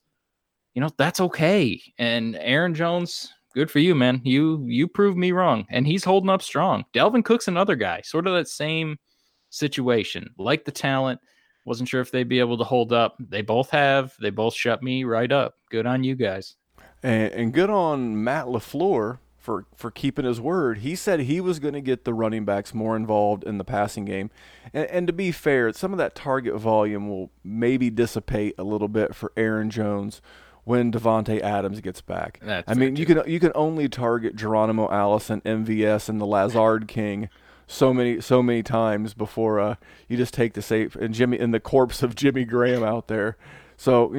you 0.75 0.83
know, 0.83 0.91
that's 0.99 1.21
okay. 1.21 1.81
And 1.97 2.37
Aaron 2.37 2.75
Jones, 2.75 3.33
good 3.57 3.71
for 3.71 3.79
you, 3.79 3.95
man. 3.95 4.21
You 4.23 4.65
you 4.69 4.87
proved 4.87 5.17
me 5.17 5.33
wrong, 5.33 5.67
and 5.71 5.87
he's 5.87 6.05
holding 6.05 6.31
up 6.31 6.43
strong. 6.43 6.85
Dalvin 6.95 7.25
Cook's 7.25 7.49
another 7.49 7.75
guy, 7.75 8.03
sort 8.03 8.27
of 8.29 8.35
that 8.35 8.49
same 8.49 8.99
situation. 9.49 10.29
Like 10.39 10.65
the 10.65 10.71
talent, 10.71 11.19
wasn't 11.65 11.89
sure 11.89 12.03
if 12.03 12.11
they'd 12.13 12.29
be 12.29 12.39
able 12.39 12.59
to 12.59 12.65
hold 12.65 12.93
up. 12.93 13.17
They 13.19 13.43
both 13.43 13.71
have. 13.71 14.15
They 14.21 14.31
both 14.31 14.55
shut 14.55 14.83
me 14.83 15.05
right 15.05 15.33
up. 15.33 15.55
Good 15.71 15.87
on 15.87 16.05
you 16.05 16.15
guys. 16.15 16.55
And, 17.03 17.33
and 17.33 17.53
good 17.53 17.71
on 17.71 18.23
Matt 18.23 18.47
LaFleur 18.47 19.19
for 19.39 19.65
for 19.75 19.91
keeping 19.91 20.27
his 20.27 20.41
word. 20.41 20.79
He 20.79 20.95
said 20.95 21.21
he 21.21 21.41
was 21.41 21.59
going 21.59 21.75
to 21.75 21.81
get 21.81 22.05
the 22.05 22.13
running 22.13 22.45
backs 22.45 22.75
more 22.75 22.95
involved 22.95 23.43
in 23.43 23.57
the 23.57 23.65
passing 23.65 24.05
game. 24.05 24.31
And, 24.75 24.87
and 24.91 25.07
to 25.07 25.15
be 25.15 25.33
fair, 25.33 25.73
some 25.73 25.93
of 25.93 25.99
that 25.99 26.15
target 26.15 26.57
volume 26.57 27.09
will 27.09 27.31
maybe 27.43 27.89
dissipate 27.89 28.55
a 28.59 28.65
little 28.65 28.89
bit 28.89 29.15
for 29.15 29.33
Aaron 29.35 29.71
Jones 29.71 30.21
when 30.67 30.91
Davante 30.91 31.41
Adams 31.43 31.81
gets 31.81 32.01
back. 32.01 32.41
That's 32.43 32.69
I 32.69 32.75
mean, 32.75 32.97
you 32.97 33.07
can 33.07 33.23
you 33.25 33.39
can 33.39 33.53
only 33.55 33.89
target 33.89 34.35
Geronimo 34.35 34.91
Allison, 34.91 35.41
MVS, 35.43 36.09
and 36.09 36.21
the 36.21 36.27
Lazard 36.27 36.89
King 36.89 37.31
so 37.69 37.95
many 37.95 38.21
so 38.21 38.43
many 38.43 38.65
times 38.65 39.15
before 39.15 39.61
uh, 39.61 39.77
you 40.09 40.17
just 40.17 40.35
take 40.35 40.55
the 40.55 40.63
safe 40.63 40.97
and 40.97 41.15
Jimmy 41.15 41.39
and 41.39 41.55
the 41.55 41.61
corpse 41.61 42.03
of 42.03 42.17
Jimmy 42.17 42.45
Graham 42.45 42.83
out 42.83 43.07
there. 43.07 43.37
So 43.77 44.13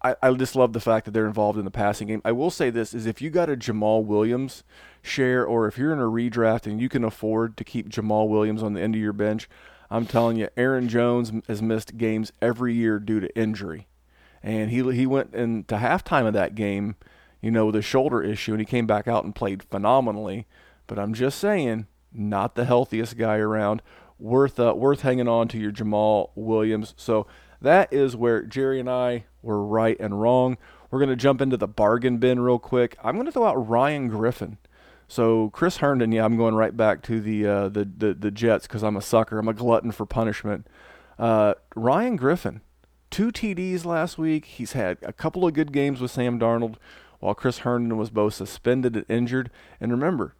I, 0.00 0.14
I 0.22 0.32
just 0.34 0.54
love 0.54 0.74
the 0.74 0.80
fact 0.80 1.06
that 1.06 1.10
they're 1.10 1.26
involved 1.26 1.58
in 1.58 1.64
the 1.64 1.72
passing 1.72 2.06
game. 2.06 2.22
I 2.24 2.30
will 2.30 2.52
say 2.52 2.70
this 2.70 2.94
is 2.94 3.04
if 3.04 3.20
you 3.20 3.28
got 3.28 3.50
a 3.50 3.56
Jamaal 3.56 4.04
Williams 4.04 4.62
share 5.02 5.44
or 5.44 5.66
if 5.66 5.76
you're 5.76 5.92
in 5.92 5.98
a 5.98 6.02
redraft 6.02 6.66
and 6.66 6.80
you 6.80 6.88
can 6.88 7.02
afford 7.02 7.56
to 7.56 7.64
keep 7.64 7.88
Jamaal 7.88 8.28
Williams 8.28 8.62
on 8.62 8.74
the 8.74 8.80
end 8.80 8.94
of 8.94 9.00
your 9.00 9.12
bench, 9.12 9.48
I'm 9.90 10.06
telling 10.06 10.36
you, 10.36 10.48
Aaron 10.56 10.88
Jones 10.88 11.32
has 11.48 11.60
missed 11.60 11.96
games 11.98 12.30
every 12.40 12.74
year 12.74 13.00
due 13.00 13.18
to 13.18 13.36
injury 13.36 13.88
and 14.44 14.70
he 14.70 14.82
he 14.92 15.06
went 15.06 15.34
into 15.34 15.76
halftime 15.76 16.26
of 16.26 16.34
that 16.34 16.54
game, 16.54 16.96
you 17.40 17.50
know, 17.50 17.66
with 17.66 17.76
a 17.76 17.82
shoulder 17.82 18.22
issue, 18.22 18.52
and 18.52 18.60
he 18.60 18.66
came 18.66 18.86
back 18.86 19.08
out 19.08 19.24
and 19.24 19.34
played 19.34 19.62
phenomenally. 19.62 20.46
But 20.86 20.98
I'm 20.98 21.14
just 21.14 21.38
saying, 21.38 21.86
not 22.12 22.54
the 22.54 22.66
healthiest 22.66 23.16
guy 23.16 23.38
around. 23.38 23.80
Worth 24.18 24.60
uh, 24.60 24.74
worth 24.76 25.00
hanging 25.00 25.28
on 25.28 25.48
to 25.48 25.58
your 25.58 25.72
Jamaal 25.72 26.28
Williams. 26.34 26.94
So 26.98 27.26
that 27.60 27.90
is 27.92 28.14
where 28.14 28.42
Jerry 28.42 28.78
and 28.78 28.88
I 28.88 29.24
were 29.42 29.64
right 29.64 29.98
and 29.98 30.20
wrong. 30.20 30.58
We're 30.90 31.00
going 31.00 31.08
to 31.08 31.16
jump 31.16 31.40
into 31.40 31.56
the 31.56 31.66
bargain 31.66 32.18
bin 32.18 32.38
real 32.38 32.58
quick. 32.58 32.96
I'm 33.02 33.14
going 33.14 33.26
to 33.26 33.32
throw 33.32 33.46
out 33.46 33.68
Ryan 33.68 34.08
Griffin. 34.08 34.58
So 35.08 35.50
Chris 35.50 35.78
Herndon, 35.78 36.12
yeah, 36.12 36.24
I'm 36.24 36.36
going 36.36 36.54
right 36.54 36.76
back 36.76 37.02
to 37.04 37.20
the 37.20 37.46
uh, 37.46 37.68
the, 37.70 37.88
the 37.96 38.14
the 38.14 38.30
Jets 38.30 38.66
because 38.66 38.82
I'm 38.82 38.96
a 38.96 39.02
sucker. 39.02 39.38
I'm 39.38 39.48
a 39.48 39.54
glutton 39.54 39.90
for 39.90 40.04
punishment. 40.04 40.66
Uh, 41.18 41.54
Ryan 41.74 42.16
Griffin, 42.16 42.60
two 43.14 43.30
TDs 43.30 43.84
last 43.84 44.18
week. 44.18 44.44
He's 44.44 44.72
had 44.72 44.98
a 45.02 45.12
couple 45.12 45.46
of 45.46 45.54
good 45.54 45.70
games 45.70 46.00
with 46.00 46.10
Sam 46.10 46.36
Darnold 46.36 46.74
while 47.20 47.32
Chris 47.32 47.58
Herndon 47.58 47.96
was 47.96 48.10
both 48.10 48.34
suspended 48.34 48.96
and 48.96 49.06
injured. 49.08 49.52
And 49.80 49.92
remember, 49.92 50.34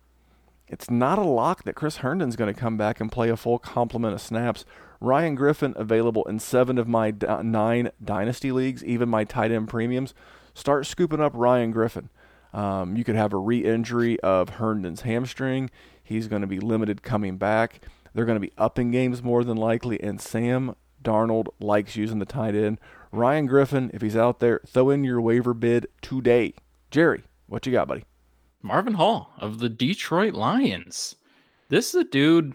it's 0.66 0.90
not 0.90 1.16
a 1.16 1.22
lock 1.22 1.62
that 1.62 1.76
Chris 1.76 1.98
Herndon's 1.98 2.34
going 2.34 2.52
to 2.52 2.60
come 2.60 2.76
back 2.76 3.00
and 3.00 3.12
play 3.12 3.28
a 3.28 3.36
full 3.36 3.60
complement 3.60 4.14
of 4.14 4.20
snaps. 4.20 4.64
Ryan 5.00 5.36
Griffin 5.36 5.72
available 5.76 6.24
in 6.24 6.40
seven 6.40 6.76
of 6.76 6.88
my 6.88 7.14
nine 7.44 7.92
dynasty 8.02 8.50
leagues, 8.50 8.82
even 8.82 9.08
my 9.08 9.22
tight 9.22 9.52
end 9.52 9.68
premiums. 9.68 10.12
Start 10.52 10.84
scooping 10.84 11.20
up 11.20 11.30
Ryan 11.36 11.70
Griffin. 11.70 12.10
Um, 12.52 12.96
you 12.96 13.04
could 13.04 13.14
have 13.14 13.32
a 13.32 13.38
re-injury 13.38 14.18
of 14.18 14.48
Herndon's 14.48 15.02
hamstring. 15.02 15.70
He's 16.02 16.26
going 16.26 16.42
to 16.42 16.48
be 16.48 16.58
limited 16.58 17.04
coming 17.04 17.36
back. 17.36 17.82
They're 18.12 18.24
going 18.24 18.40
to 18.40 18.48
be 18.48 18.52
upping 18.58 18.90
games 18.90 19.22
more 19.22 19.44
than 19.44 19.56
likely, 19.56 20.02
and 20.02 20.20
Sam 20.20 20.74
Darnold 21.04 21.48
likes 21.60 21.94
using 21.94 22.18
the 22.18 22.24
tight 22.24 22.54
end. 22.54 22.78
Ryan 23.12 23.46
Griffin, 23.46 23.90
if 23.94 24.02
he's 24.02 24.16
out 24.16 24.40
there, 24.40 24.60
throw 24.66 24.90
in 24.90 25.04
your 25.04 25.20
waiver 25.20 25.54
bid 25.54 25.86
today. 26.02 26.54
Jerry, 26.90 27.22
what 27.46 27.64
you 27.66 27.72
got, 27.72 27.86
buddy? 27.86 28.04
Marvin 28.62 28.94
Hall 28.94 29.30
of 29.38 29.58
the 29.58 29.68
Detroit 29.68 30.34
Lions. 30.34 31.14
This 31.68 31.94
is 31.94 32.00
a 32.00 32.04
dude 32.04 32.54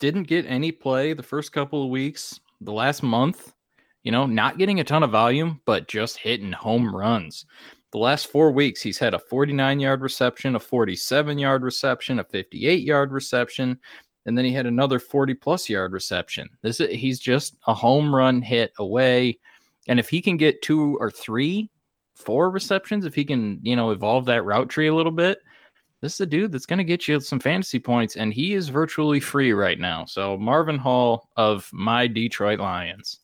didn't 0.00 0.24
get 0.24 0.44
any 0.46 0.72
play 0.72 1.12
the 1.12 1.22
first 1.22 1.52
couple 1.52 1.84
of 1.84 1.90
weeks, 1.90 2.40
the 2.60 2.72
last 2.72 3.04
month, 3.04 3.52
you 4.02 4.10
know, 4.10 4.26
not 4.26 4.58
getting 4.58 4.80
a 4.80 4.84
ton 4.84 5.04
of 5.04 5.10
volume, 5.10 5.60
but 5.64 5.86
just 5.86 6.16
hitting 6.18 6.50
home 6.50 6.94
runs. 6.94 7.46
The 7.92 7.98
last 7.98 8.26
four 8.26 8.50
weeks, 8.50 8.80
he's 8.80 8.98
had 8.98 9.14
a 9.14 9.18
49 9.18 9.78
yard 9.78 10.00
reception, 10.00 10.56
a 10.56 10.60
47 10.60 11.38
yard 11.38 11.62
reception, 11.62 12.18
a 12.18 12.24
58 12.24 12.82
yard 12.82 13.12
reception, 13.12 13.78
and 14.26 14.36
then 14.36 14.44
he 14.44 14.52
had 14.52 14.66
another 14.66 14.98
40 14.98 15.34
plus 15.34 15.68
yard 15.68 15.92
reception. 15.92 16.48
This 16.62 16.80
is, 16.80 16.90
he's 16.90 17.18
just 17.18 17.56
a 17.66 17.74
home 17.74 18.14
run 18.14 18.42
hit 18.42 18.72
away. 18.78 19.38
And 19.88 19.98
if 19.98 20.08
he 20.08 20.22
can 20.22 20.36
get 20.36 20.62
two 20.62 20.96
or 21.00 21.10
three, 21.10 21.70
four 22.14 22.50
receptions, 22.50 23.04
if 23.04 23.14
he 23.14 23.24
can, 23.24 23.58
you 23.62 23.74
know, 23.74 23.90
evolve 23.90 24.26
that 24.26 24.44
route 24.44 24.68
tree 24.68 24.86
a 24.86 24.94
little 24.94 25.12
bit, 25.12 25.38
this 26.00 26.14
is 26.14 26.20
a 26.20 26.26
dude 26.26 26.52
that's 26.52 26.66
going 26.66 26.78
to 26.78 26.84
get 26.84 27.06
you 27.06 27.20
some 27.20 27.38
fantasy 27.38 27.78
points, 27.78 28.16
and 28.16 28.34
he 28.34 28.54
is 28.54 28.68
virtually 28.68 29.20
free 29.20 29.52
right 29.52 29.78
now. 29.78 30.04
So 30.04 30.36
Marvin 30.36 30.78
Hall 30.78 31.28
of 31.36 31.70
my 31.72 32.08
Detroit 32.08 32.58
Lions. 32.58 33.20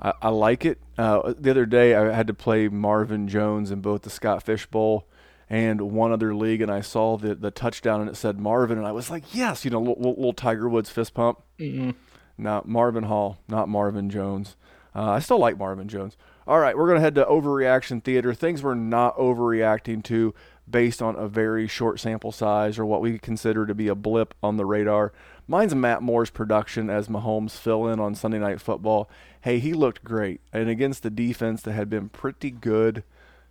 I, 0.00 0.14
I 0.22 0.28
like 0.30 0.64
it. 0.64 0.80
Uh, 0.96 1.34
the 1.38 1.50
other 1.50 1.66
day, 1.66 1.94
I 1.94 2.10
had 2.12 2.26
to 2.28 2.34
play 2.34 2.68
Marvin 2.68 3.28
Jones 3.28 3.70
in 3.70 3.82
both 3.82 4.02
the 4.02 4.10
Scott 4.10 4.42
Fish 4.42 4.66
Bowl 4.66 5.09
and 5.50 5.80
one 5.82 6.12
other 6.12 6.32
league, 6.32 6.62
and 6.62 6.70
I 6.70 6.80
saw 6.80 7.16
the 7.16 7.34
the 7.34 7.50
touchdown 7.50 8.00
and 8.00 8.08
it 8.08 8.16
said 8.16 8.38
Marvin, 8.38 8.78
and 8.78 8.86
I 8.86 8.92
was 8.92 9.10
like, 9.10 9.34
yes, 9.34 9.64
you 9.64 9.70
know, 9.70 9.80
little, 9.80 10.14
little 10.14 10.32
Tiger 10.32 10.68
Woods 10.68 10.88
fist 10.88 11.12
pump. 11.12 11.40
Mm-hmm. 11.58 11.90
Not 12.38 12.68
Marvin 12.68 13.04
Hall, 13.04 13.38
not 13.48 13.68
Marvin 13.68 14.08
Jones. 14.08 14.56
Uh, 14.94 15.10
I 15.10 15.18
still 15.18 15.38
like 15.38 15.58
Marvin 15.58 15.88
Jones. 15.88 16.16
All 16.46 16.58
right, 16.58 16.76
we're 16.76 16.86
gonna 16.86 17.00
head 17.00 17.16
to 17.16 17.24
overreaction 17.24 18.02
theater. 18.02 18.32
Things 18.32 18.62
we're 18.62 18.74
not 18.74 19.16
overreacting 19.16 20.04
to 20.04 20.32
based 20.68 21.02
on 21.02 21.16
a 21.16 21.26
very 21.26 21.66
short 21.66 21.98
sample 21.98 22.30
size 22.30 22.78
or 22.78 22.86
what 22.86 23.00
we 23.00 23.18
consider 23.18 23.66
to 23.66 23.74
be 23.74 23.88
a 23.88 23.94
blip 23.96 24.34
on 24.40 24.56
the 24.56 24.64
radar. 24.64 25.12
Mine's 25.48 25.74
Matt 25.74 26.00
Moore's 26.00 26.30
production 26.30 26.88
as 26.88 27.08
Mahomes 27.08 27.52
fill 27.52 27.88
in 27.88 27.98
on 27.98 28.14
Sunday 28.14 28.38
Night 28.38 28.60
Football. 28.60 29.10
Hey, 29.40 29.58
he 29.58 29.72
looked 29.72 30.04
great, 30.04 30.40
and 30.52 30.68
against 30.68 31.02
the 31.02 31.10
defense 31.10 31.60
that 31.62 31.72
had 31.72 31.90
been 31.90 32.08
pretty 32.08 32.52
good 32.52 33.02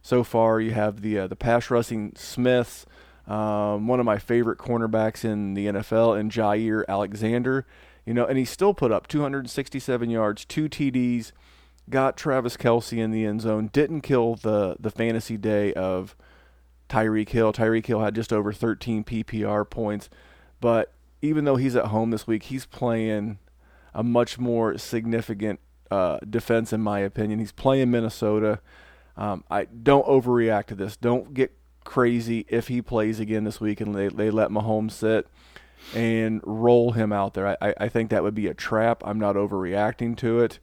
so 0.02 0.24
far. 0.24 0.60
You 0.60 0.72
have 0.72 1.02
the 1.02 1.20
uh, 1.20 1.28
the 1.28 1.36
pass 1.36 1.70
rushing 1.70 2.14
Smiths, 2.16 2.86
um, 3.28 3.88
one 3.88 4.00
of 4.00 4.06
my 4.06 4.18
favorite 4.18 4.58
cornerbacks 4.58 5.24
in 5.24 5.54
the 5.54 5.68
NFL, 5.68 6.20
and 6.20 6.32
Jaire 6.32 6.84
Alexander. 6.88 7.66
You 8.06 8.14
know, 8.14 8.26
and 8.26 8.38
he 8.38 8.46
still 8.46 8.74
put 8.74 8.92
up 8.92 9.08
267 9.08 10.10
yards, 10.10 10.44
two 10.46 10.68
TDs, 10.68 11.32
got 11.90 12.18
Travis 12.18 12.58
Kelce 12.58 12.98
in 12.98 13.12
the 13.12 13.26
end 13.26 13.42
zone, 13.42 13.70
didn't 13.72 14.02
kill 14.02 14.36
the 14.36 14.78
the 14.80 14.90
fantasy 14.90 15.38
day 15.38 15.74
of 15.74 16.16
Tyreek 16.88 17.30
Hill. 17.30 17.54
Tyreek 17.54 17.86
Hill 17.86 18.00
had 18.00 18.16
just 18.16 18.34
over 18.34 18.52
13 18.52 19.04
PPR 19.04 19.70
points, 19.70 20.10
but 20.60 20.94
even 21.22 21.46
though 21.46 21.58
he's 21.58 21.76
at 21.76 21.88
home 21.88 22.12
this 22.12 22.26
week, 22.26 22.44
he's 22.44 22.66
playing 22.66 23.40
a 23.94 24.04
much 24.04 24.40
more 24.40 24.78
significant 24.78 25.60
uh, 25.92 26.20
defense, 26.30 26.72
in 26.72 26.82
my 26.82 27.00
opinion. 27.00 27.40
He's 27.40 27.52
playing 27.52 27.92
Minnesota. 27.92 28.60
Um, 29.20 29.44
I 29.52 29.66
don't 29.66 30.08
overreact 30.08 30.68
to 30.68 30.76
this. 30.76 30.96
Don't 30.96 31.34
get 31.34 31.52
crazy 31.84 32.46
if 32.48 32.70
he 32.70 32.82
plays 32.82 33.20
again 33.20 33.44
this 33.44 33.60
week 33.60 33.82
and 33.82 33.94
they, 33.94 34.08
they 34.08 34.32
let 34.32 34.50
Mahomes 34.50 34.94
sit 34.94 35.28
and 35.94 36.42
roll 36.46 36.94
him 36.94 37.12
out 37.12 37.34
there. 37.34 37.58
I, 37.62 37.74
I 37.78 37.90
think 37.90 38.10
that 38.10 38.24
would 38.24 38.34
be 38.34 38.48
a 38.48 38.54
trap. 38.54 39.04
I'm 39.06 39.20
not 39.20 39.36
overreacting 39.36 40.16
to 40.18 40.40
it. 40.40 40.60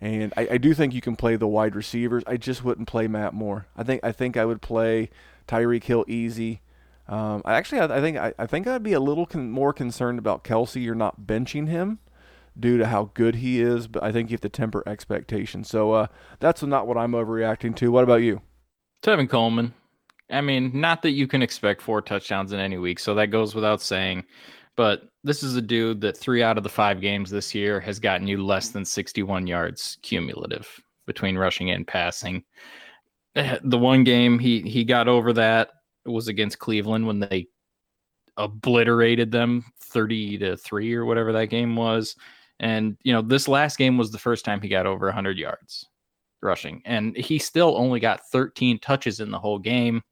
And 0.00 0.32
I, 0.38 0.48
I 0.52 0.58
do 0.58 0.72
think 0.72 0.94
you 0.94 1.02
can 1.02 1.16
play 1.16 1.36
the 1.36 1.46
wide 1.46 1.76
receivers. 1.76 2.22
I 2.26 2.38
just 2.38 2.64
wouldn't 2.64 2.88
play 2.88 3.08
Matt 3.08 3.34
Moore. 3.34 3.66
I 3.76 3.82
think 3.82 4.02
I 4.02 4.12
think 4.12 4.36
I 4.36 4.44
would 4.46 4.62
play 4.62 5.10
Tyreek 5.46 5.84
Hill 5.84 6.04
easy. 6.08 6.62
Um, 7.08 7.42
I 7.44 7.54
actually 7.54 7.80
I, 7.80 7.96
I 7.96 8.00
think 8.00 8.16
I, 8.16 8.32
I, 8.38 8.46
think 8.46 8.66
I'd 8.66 8.82
be 8.82 8.92
a 8.92 9.00
little 9.00 9.26
con- 9.26 9.50
more 9.50 9.72
concerned 9.72 10.18
about 10.18 10.44
Kelce. 10.44 10.82
You're 10.82 10.94
not 10.94 11.22
benching 11.22 11.68
him 11.68 11.98
due 12.58 12.78
to 12.78 12.86
how 12.86 13.10
good 13.14 13.36
he 13.36 13.60
is, 13.60 13.86
but 13.86 14.02
I 14.02 14.12
think 14.12 14.30
you 14.30 14.34
have 14.34 14.40
to 14.42 14.48
temper 14.48 14.82
expectations. 14.86 15.68
So 15.68 15.92
uh, 15.92 16.06
that's 16.40 16.62
not 16.62 16.86
what 16.86 16.96
I'm 16.96 17.12
overreacting 17.12 17.76
to. 17.76 17.90
What 17.90 18.04
about 18.04 18.22
you? 18.22 18.40
Tevin 19.02 19.28
Coleman. 19.28 19.74
I 20.30 20.40
mean, 20.40 20.70
not 20.74 21.02
that 21.02 21.12
you 21.12 21.26
can 21.26 21.42
expect 21.42 21.80
four 21.80 22.02
touchdowns 22.02 22.52
in 22.52 22.60
any 22.60 22.76
week, 22.76 22.98
so 22.98 23.14
that 23.14 23.28
goes 23.28 23.54
without 23.54 23.80
saying. 23.80 24.24
But 24.76 25.08
this 25.24 25.42
is 25.42 25.56
a 25.56 25.62
dude 25.62 26.00
that 26.02 26.16
three 26.16 26.42
out 26.42 26.56
of 26.56 26.62
the 26.62 26.68
five 26.68 27.00
games 27.00 27.30
this 27.30 27.54
year 27.54 27.80
has 27.80 27.98
gotten 27.98 28.28
you 28.28 28.44
less 28.44 28.68
than 28.68 28.84
61 28.84 29.46
yards 29.46 29.98
cumulative 30.02 30.68
between 31.06 31.38
rushing 31.38 31.70
and 31.70 31.86
passing. 31.86 32.44
The 33.34 33.78
one 33.78 34.04
game 34.04 34.38
he 34.38 34.62
he 34.62 34.84
got 34.84 35.08
over 35.08 35.32
that 35.32 35.70
was 36.04 36.28
against 36.28 36.58
Cleveland 36.58 37.06
when 37.06 37.20
they 37.20 37.46
obliterated 38.36 39.32
them 39.32 39.64
30 39.80 40.38
to 40.38 40.56
3 40.56 40.94
or 40.94 41.04
whatever 41.04 41.32
that 41.32 41.46
game 41.46 41.76
was. 41.76 42.16
And, 42.60 42.96
you 43.02 43.12
know, 43.12 43.22
this 43.22 43.48
last 43.48 43.78
game 43.78 43.96
was 43.96 44.10
the 44.10 44.18
first 44.18 44.44
time 44.44 44.60
he 44.60 44.68
got 44.68 44.86
over 44.86 45.06
100 45.06 45.38
yards 45.38 45.86
rushing. 46.42 46.82
And 46.84 47.16
he 47.16 47.38
still 47.38 47.76
only 47.76 48.00
got 48.00 48.28
13 48.30 48.78
touches 48.80 49.20
in 49.20 49.30
the 49.30 49.38
whole 49.38 49.58
game. 49.58 50.02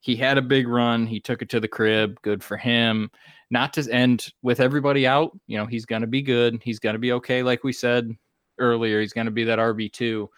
He 0.00 0.16
had 0.16 0.38
a 0.38 0.42
big 0.42 0.68
run. 0.68 1.06
He 1.06 1.20
took 1.20 1.42
it 1.42 1.48
to 1.50 1.60
the 1.60 1.68
crib. 1.68 2.20
Good 2.22 2.42
for 2.42 2.56
him. 2.56 3.10
Not 3.50 3.72
to 3.74 3.90
end 3.90 4.32
with 4.42 4.60
everybody 4.60 5.06
out. 5.06 5.36
You 5.46 5.58
know, 5.58 5.66
he's 5.66 5.86
going 5.86 6.02
to 6.02 6.06
be 6.06 6.22
good. 6.22 6.60
He's 6.62 6.78
going 6.78 6.94
to 6.94 7.00
be 7.00 7.12
okay. 7.12 7.42
Like 7.42 7.64
we 7.64 7.72
said 7.72 8.10
earlier, 8.58 9.00
he's 9.00 9.12
going 9.12 9.26
to 9.26 9.30
be 9.30 9.44
that 9.44 9.58
RB2. 9.58 10.28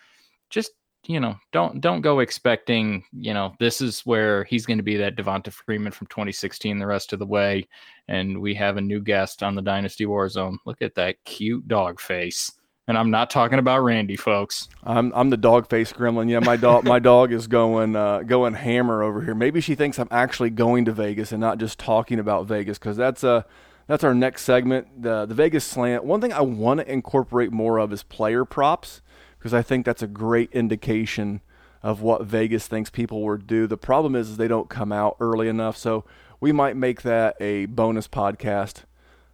Just 0.51 0.73
you 1.07 1.21
know, 1.21 1.37
don't 1.53 1.81
don't 1.81 2.01
go 2.01 2.21
expecting, 2.21 3.05
you 3.13 3.33
know, 3.33 3.55
this 3.59 3.81
is 3.81 4.01
where 4.01 4.45
he's 4.45 4.67
going 4.67 4.79
to 4.79 4.83
be 4.83 4.97
that 4.97 5.17
Devonta 5.17 5.53
Freeman 5.53 5.93
from 5.93 6.07
2016 6.09 6.79
the 6.79 6.87
rest 6.87 7.13
of 7.13 7.19
the 7.19 7.27
way. 7.27 7.67
And 8.09 8.41
we 8.41 8.55
have 8.55 8.77
a 8.77 8.81
new 8.81 9.01
guest 9.01 9.43
on 9.43 9.55
the 9.55 9.63
Dynasty 9.63 10.07
Warzone. 10.07 10.57
Look 10.65 10.81
at 10.83 10.95
that 10.95 11.23
cute 11.25 11.69
dog 11.69 12.01
face. 12.01 12.53
And 12.87 12.97
I'm 12.97 13.11
not 13.11 13.29
talking 13.29 13.59
about 13.59 13.81
Randy, 13.81 14.17
folks. 14.17 14.69
I'm 14.83 15.13
I'm 15.15 15.29
the 15.29 15.37
dog 15.37 15.69
face 15.69 15.93
gremlin. 15.93 16.31
Yeah, 16.31 16.39
my 16.39 16.57
dog 16.57 16.85
my 16.87 16.99
dog 16.99 17.33
is 17.33 17.47
going 17.47 17.95
uh, 17.95 18.21
going 18.23 18.55
hammer 18.55 19.03
over 19.03 19.21
here. 19.21 19.35
Maybe 19.35 19.61
she 19.61 19.75
thinks 19.75 19.99
I'm 19.99 20.09
actually 20.11 20.49
going 20.49 20.87
to 20.87 20.93
Vegas 20.93 21.31
and 21.31 21.41
not 21.41 21.59
just 21.59 21.79
talking 21.79 22.19
about 22.19 22.47
Vegas 22.47 22.79
because 22.79 22.97
that's 22.97 23.23
a 23.23 23.31
uh, 23.31 23.43
that's 23.89 24.05
our 24.05 24.15
next 24.15 24.43
segment, 24.43 25.03
the 25.03 25.27
the 25.27 25.35
Vegas 25.35 25.65
slant. 25.65 26.05
One 26.05 26.21
thing 26.21 26.33
I 26.33 26.43
want 26.43 26.81
to 26.81 26.91
incorporate 26.91 27.51
more 27.51 27.79
of 27.79 27.93
is 27.93 28.03
player 28.03 28.45
props 28.45 29.01
because 29.39 29.55
I 29.55 29.63
think 29.63 29.85
that's 29.85 30.03
a 30.03 30.07
great 30.07 30.53
indication 30.53 31.41
of 31.83 32.03
what 32.03 32.25
Vegas 32.25 32.67
thinks 32.67 32.91
people 32.91 33.23
will 33.23 33.39
do. 33.39 33.67
The 33.67 33.79
problem 33.79 34.15
is, 34.15 34.31
is 34.31 34.37
they 34.37 34.49
don't 34.49 34.69
come 34.69 34.93
out 34.93 35.17
early 35.21 35.49
enough, 35.49 35.77
so 35.77 36.05
we 36.41 36.53
might 36.53 36.77
make 36.77 37.03
that 37.03 37.37
a 37.41 37.67
bonus 37.67 38.09
podcast 38.09 38.85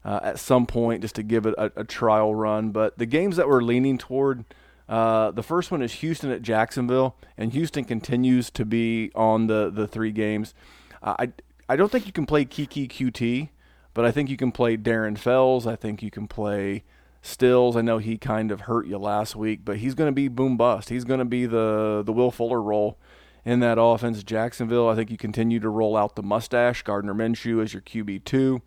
uh, 0.04 0.20
at 0.22 0.38
some 0.38 0.66
point 0.66 1.02
just 1.02 1.14
to 1.14 1.22
give 1.22 1.46
it 1.46 1.54
a, 1.56 1.72
a, 1.76 1.84
trial 1.84 2.34
run. 2.34 2.70
But 2.70 2.98
the 2.98 3.06
games 3.06 3.36
that 3.36 3.48
we're 3.48 3.62
leaning 3.62 3.96
toward, 3.96 4.44
uh, 4.88 5.30
the 5.30 5.42
first 5.42 5.70
one 5.70 5.82
is 5.82 5.94
Houston 5.94 6.30
at 6.30 6.42
Jacksonville, 6.42 7.16
and 7.38 7.52
Houston 7.52 7.84
continues 7.84 8.50
to 8.50 8.64
be 8.64 9.10
on 9.14 9.46
the 9.46 9.70
the 9.70 9.86
three 9.86 10.12
games. 10.12 10.54
Uh, 11.02 11.16
I 11.18 11.32
I 11.68 11.76
don't 11.76 11.90
think 11.90 12.06
you 12.06 12.12
can 12.12 12.26
play 12.26 12.44
Keke 12.44 12.88
Coutee, 12.88 13.48
but 13.94 14.04
I 14.04 14.10
think 14.10 14.28
you 14.28 14.36
can 14.36 14.52
play 14.52 14.76
Darren 14.76 15.16
Fells. 15.16 15.66
I 15.66 15.76
think 15.76 16.02
you 16.02 16.10
can 16.10 16.28
play 16.28 16.84
Stills, 17.26 17.74
I 17.74 17.80
know 17.80 17.96
he 17.96 18.18
kind 18.18 18.50
of 18.50 18.62
hurt 18.62 18.86
you 18.86 18.98
last 18.98 19.34
week, 19.34 19.60
but 19.64 19.78
he's 19.78 19.94
going 19.94 20.08
to 20.08 20.14
be 20.14 20.28
boom 20.28 20.58
bust. 20.58 20.90
He's 20.90 21.04
going 21.04 21.20
to 21.20 21.24
be 21.24 21.46
the 21.46 22.02
the 22.04 22.12
Will 22.12 22.30
Fuller 22.30 22.60
role 22.60 22.98
in 23.44 23.60
that 23.60 23.78
offense. 23.80 24.22
Jacksonville, 24.22 24.88
I 24.88 24.94
think 24.94 25.10
you 25.10 25.16
continue 25.16 25.60
to 25.60 25.68
roll 25.68 25.96
out 25.96 26.16
the 26.16 26.22
mustache. 26.22 26.82
Gardner 26.82 27.14
Minshew 27.14 27.62
as 27.62 27.72
your 27.72 27.82
QB 27.82 28.24
two. 28.24 28.62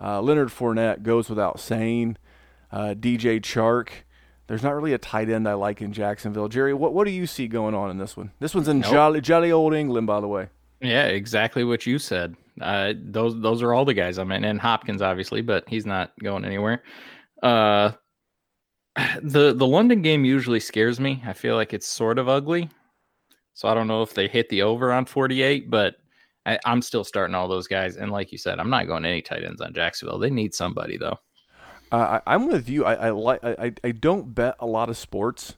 Uh, 0.00 0.20
Leonard 0.20 0.48
Fournette 0.48 1.02
goes 1.02 1.28
without 1.28 1.60
saying. 1.60 2.16
Uh, 2.72 2.94
DJ 2.94 3.40
Chark. 3.40 3.88
There's 4.46 4.62
not 4.62 4.74
really 4.74 4.92
a 4.92 4.98
tight 4.98 5.30
end 5.30 5.48
I 5.48 5.54
like 5.54 5.80
in 5.80 5.92
Jacksonville. 5.92 6.48
Jerry, 6.48 6.74
what 6.74 6.92
what 6.92 7.04
do 7.04 7.10
you 7.10 7.26
see 7.26 7.48
going 7.48 7.74
on 7.74 7.90
in 7.90 7.98
this 7.98 8.16
one? 8.16 8.32
This 8.40 8.54
one's 8.54 8.68
in 8.68 8.80
nope. 8.80 8.90
jolly 8.90 9.20
jolly 9.20 9.52
old 9.52 9.74
England, 9.74 10.06
by 10.06 10.20
the 10.20 10.28
way. 10.28 10.48
Yeah, 10.80 11.06
exactly 11.06 11.64
what 11.64 11.86
you 11.86 11.98
said. 11.98 12.36
Uh, 12.60 12.92
those 12.96 13.40
those 13.40 13.62
are 13.62 13.72
all 13.72 13.84
the 13.84 13.94
guys 13.94 14.18
I'm 14.18 14.32
in, 14.32 14.44
and 14.44 14.60
Hopkins 14.60 15.00
obviously, 15.00 15.40
but 15.40 15.68
he's 15.68 15.86
not 15.86 16.12
going 16.22 16.44
anywhere. 16.44 16.82
Uh, 17.42 17.92
the 19.22 19.54
the 19.54 19.66
London 19.66 20.02
game 20.02 20.24
usually 20.24 20.60
scares 20.60 21.00
me. 21.00 21.22
I 21.24 21.32
feel 21.32 21.54
like 21.56 21.72
it's 21.72 21.86
sort 21.86 22.18
of 22.18 22.28
ugly. 22.28 22.68
So 23.54 23.68
I 23.68 23.74
don't 23.74 23.86
know 23.86 24.02
if 24.02 24.14
they 24.14 24.28
hit 24.28 24.48
the 24.48 24.62
over 24.62 24.92
on 24.92 25.06
48, 25.06 25.70
but 25.70 25.96
I, 26.44 26.58
am 26.66 26.82
still 26.82 27.04
starting 27.04 27.34
all 27.34 27.48
those 27.48 27.66
guys. 27.66 27.96
And 27.96 28.10
like 28.10 28.32
you 28.32 28.38
said, 28.38 28.58
I'm 28.58 28.70
not 28.70 28.86
going 28.86 29.04
any 29.04 29.22
tight 29.22 29.44
ends 29.44 29.60
on 29.60 29.72
Jacksonville. 29.72 30.18
They 30.18 30.30
need 30.30 30.54
somebody 30.54 30.96
though. 30.98 31.18
Uh, 31.92 32.20
I, 32.26 32.34
am 32.34 32.48
with 32.48 32.68
you. 32.68 32.84
I 32.84 32.94
I, 32.94 33.10
like 33.10 33.44
I 33.44 33.72
I 33.84 33.92
don't 33.92 34.34
bet 34.34 34.56
a 34.58 34.66
lot 34.66 34.88
of 34.88 34.96
sports, 34.96 35.54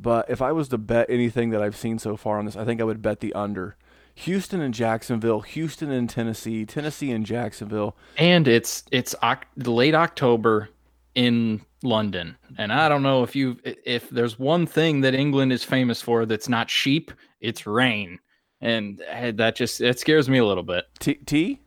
but 0.00 0.30
if 0.30 0.40
I 0.40 0.52
was 0.52 0.68
to 0.68 0.78
bet 0.78 1.10
anything 1.10 1.50
that 1.50 1.62
I've 1.62 1.76
seen 1.76 1.98
so 1.98 2.16
far 2.16 2.38
on 2.38 2.46
this, 2.46 2.56
I 2.56 2.64
think 2.64 2.80
I 2.80 2.84
would 2.84 3.02
bet 3.02 3.20
the 3.20 3.34
under. 3.34 3.76
Houston 4.16 4.60
and 4.60 4.72
Jacksonville, 4.72 5.40
Houston 5.40 5.90
and 5.90 6.08
Tennessee, 6.08 6.64
Tennessee 6.64 7.10
and 7.10 7.26
Jacksonville. 7.26 7.96
And 8.16 8.48
it's 8.48 8.84
it's 8.92 9.14
late 9.56 9.94
October 9.94 10.70
in 11.14 11.60
London. 11.82 12.36
And 12.56 12.72
I 12.72 12.88
don't 12.88 13.02
know 13.02 13.22
if 13.22 13.36
you 13.36 13.58
if 13.64 14.08
there's 14.10 14.38
one 14.38 14.66
thing 14.66 15.00
that 15.02 15.14
England 15.14 15.52
is 15.52 15.64
famous 15.64 16.00
for 16.00 16.26
that's 16.26 16.48
not 16.48 16.70
sheep, 16.70 17.12
it's 17.44 17.66
rain. 17.66 18.18
And 18.60 19.02
that 19.10 19.56
just 19.56 19.80
it 19.80 19.98
scares 20.00 20.28
me 20.28 20.38
a 20.38 20.44
little 20.44 20.62
bit. 20.62 20.86
T 20.98 21.14
T 21.14 21.60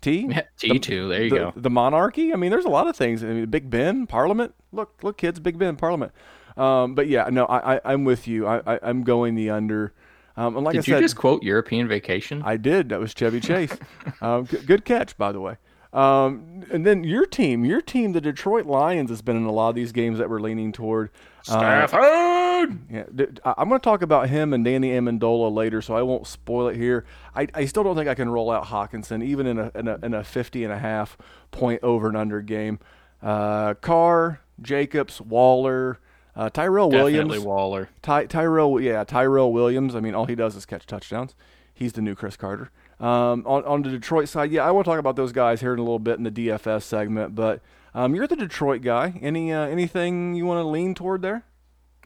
T 0.00 0.30
T 0.58 0.78
two. 0.78 1.08
There 1.08 1.22
you 1.24 1.30
the, 1.30 1.36
go. 1.36 1.52
The 1.56 1.70
monarchy. 1.70 2.32
I 2.32 2.36
mean, 2.36 2.50
there's 2.50 2.64
a 2.64 2.70
lot 2.70 2.86
of 2.86 2.96
things. 2.96 3.24
I 3.24 3.28
mean, 3.28 3.46
Big 3.46 3.70
Ben, 3.70 4.06
Parliament. 4.06 4.54
Look, 4.70 5.02
look, 5.02 5.16
kids, 5.16 5.40
Big 5.40 5.58
Ben, 5.58 5.76
Parliament. 5.76 6.12
Um, 6.56 6.94
but 6.94 7.08
yeah, 7.08 7.28
no, 7.30 7.46
I, 7.46 7.76
I 7.78 7.92
am 7.92 8.04
with 8.04 8.28
you. 8.28 8.46
I, 8.46 8.60
I 8.66 8.88
am 8.88 9.02
going 9.02 9.34
the 9.34 9.50
under. 9.50 9.92
Um, 10.36 10.56
and 10.56 10.64
like 10.64 10.72
did 10.72 10.80
I 10.80 10.82
said, 10.82 10.94
you 10.96 11.00
just 11.00 11.16
quote 11.16 11.42
European 11.42 11.88
Vacation? 11.88 12.42
I 12.44 12.56
did. 12.56 12.88
That 12.90 13.00
was 13.00 13.12
Chevy 13.14 13.40
Chase. 13.48 13.76
um, 14.20 14.46
g- 14.46 14.58
good 14.58 14.84
catch, 14.84 15.16
by 15.16 15.32
the 15.32 15.40
way. 15.40 15.56
Um, 15.92 16.64
and 16.72 16.84
then 16.84 17.04
your 17.04 17.24
team, 17.24 17.64
your 17.64 17.80
team, 17.80 18.12
the 18.12 18.20
Detroit 18.20 18.66
Lions, 18.66 19.10
has 19.10 19.22
been 19.22 19.36
in 19.36 19.44
a 19.44 19.52
lot 19.52 19.68
of 19.70 19.74
these 19.76 19.92
games 19.92 20.18
that 20.18 20.28
we're 20.28 20.40
leaning 20.40 20.72
toward. 20.72 21.10
Uh, 21.48 21.86
Stafford. 21.86 22.00
Uh, 22.02 22.66
yeah, 22.90 23.04
I'm 23.44 23.68
going 23.68 23.80
to 23.80 23.84
talk 23.84 24.02
about 24.02 24.28
him 24.28 24.52
and 24.52 24.64
Danny 24.64 24.90
Amendola 24.90 25.54
later, 25.54 25.82
so 25.82 25.94
I 25.94 26.02
won't 26.02 26.26
spoil 26.26 26.68
it 26.68 26.76
here. 26.76 27.04
I, 27.34 27.46
I 27.54 27.64
still 27.66 27.82
don't 27.82 27.96
think 27.96 28.08
I 28.08 28.14
can 28.14 28.28
roll 28.28 28.50
out 28.50 28.64
Hockenson, 28.64 29.22
even 29.22 29.46
in 29.46 29.58
a, 29.58 29.70
in 29.74 29.88
a, 29.88 29.98
in 30.02 30.14
a 30.14 30.24
50 30.24 30.64
and 30.64 30.72
a 30.72 30.78
half 30.78 31.18
point 31.50 31.82
over 31.82 32.08
and 32.08 32.16
under 32.16 32.40
game. 32.40 32.78
Uh, 33.22 33.74
Carr, 33.74 34.40
Jacobs, 34.60 35.20
Waller, 35.20 35.98
uh, 36.36 36.50
Tyrell 36.50 36.90
Definitely 36.90 37.18
Williams. 37.18 37.44
Waller. 37.44 37.88
Ty, 38.02 38.26
Tyrell, 38.26 38.80
yeah, 38.80 39.04
Tyrell 39.04 39.52
Williams. 39.52 39.94
I 39.94 40.00
mean, 40.00 40.14
all 40.14 40.26
he 40.26 40.34
does 40.34 40.56
is 40.56 40.66
catch 40.66 40.86
touchdowns. 40.86 41.34
He's 41.72 41.92
the 41.92 42.02
new 42.02 42.14
Cris 42.14 42.36
Carter. 42.36 42.70
Um, 43.00 43.44
on, 43.46 43.64
on 43.64 43.82
the 43.82 43.90
Detroit 43.90 44.28
side, 44.28 44.50
yeah, 44.50 44.64
I 44.64 44.70
want 44.70 44.84
to 44.84 44.90
talk 44.90 45.00
about 45.00 45.16
those 45.16 45.32
guys 45.32 45.60
here 45.60 45.72
in 45.72 45.78
a 45.78 45.82
little 45.82 45.98
bit 45.98 46.18
in 46.18 46.24
the 46.24 46.30
DFS 46.30 46.82
segment. 46.82 47.34
But 47.34 47.60
um, 47.94 48.14
you're 48.14 48.26
the 48.26 48.36
Detroit 48.36 48.82
guy. 48.82 49.18
Any 49.22 49.52
uh, 49.52 49.66
anything 49.66 50.34
you 50.34 50.46
want 50.46 50.64
to 50.64 50.68
lean 50.68 50.94
toward 50.94 51.22
there? 51.22 51.44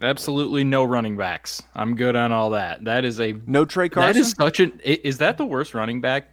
Absolutely 0.01 0.62
no 0.62 0.84
running 0.84 1.16
backs. 1.16 1.62
I'm 1.74 1.97
good 1.97 2.14
on 2.14 2.30
all 2.30 2.51
that. 2.51 2.84
That 2.84 3.05
is 3.05 3.20
a 3.20 3.34
no 3.47 3.64
Tra 3.64 3.89
Carson. 3.89 4.12
That 4.12 4.18
is 4.18 4.30
such 4.30 4.61
an. 4.61 4.80
Is 4.84 5.18
that 5.18 5.39
the 5.39 5.47
worst 5.47 5.74
running 5.74 6.01
back 6.01 6.30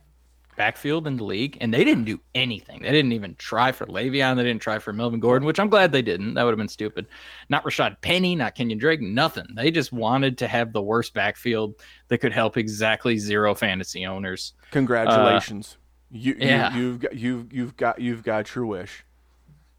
backfield 0.56 1.08
in 1.08 1.18
the 1.18 1.24
league, 1.24 1.58
and 1.62 1.74
they 1.74 1.84
didn't 1.84 2.06
do 2.06 2.20
anything. 2.34 2.82
They 2.82 2.92
didn't 2.92 3.12
even 3.14 3.36
try 3.36 3.72
for 3.72 3.86
Le'Veon. 3.86 4.36
They 4.36 4.44
didn't 4.44 4.62
try 4.62 4.80
for 4.80 4.94
Melvin 4.94 5.20
Gordon, 5.20 5.46
which 5.46 5.60
I'm 5.60 5.70
glad 5.70 5.92
they 5.92 6.02
didn't. 6.02 6.34
That 6.36 6.44
would 6.44 6.52
have 6.52 6.58
been 6.58 6.68
stupid. 6.68 7.08
Not 7.50 7.64
Rashad 7.64 8.02
Penny, 8.02 8.36
not 8.36 8.56
Kenyon 8.56 8.80
Drake, 8.80 9.02
nothing. 9.02 9.48
They 9.56 9.72
just 9.72 9.92
wanted 9.92 10.38
to 10.40 10.48
have 10.48 10.74
the 10.74 10.82
worst 10.82 11.14
backfield 11.14 11.76
that 12.08 12.20
could 12.20 12.34
help 12.34 12.58
exactly 12.58 13.18
zero 13.18 13.56
fantasy 13.56 14.06
owners. 14.06 14.54
Congratulations. 14.72 15.78
Uh, 15.78 15.82
you, 16.12 16.34
you, 16.34 16.48
yeah. 16.48 16.76
you've 16.76 17.00
got 17.00 17.16
you've 17.16 17.54
you've 17.54 17.78
got 17.78 18.00
you've 18.00 18.24
got 18.24 18.46
true 18.46 18.68
wish. 18.68 19.05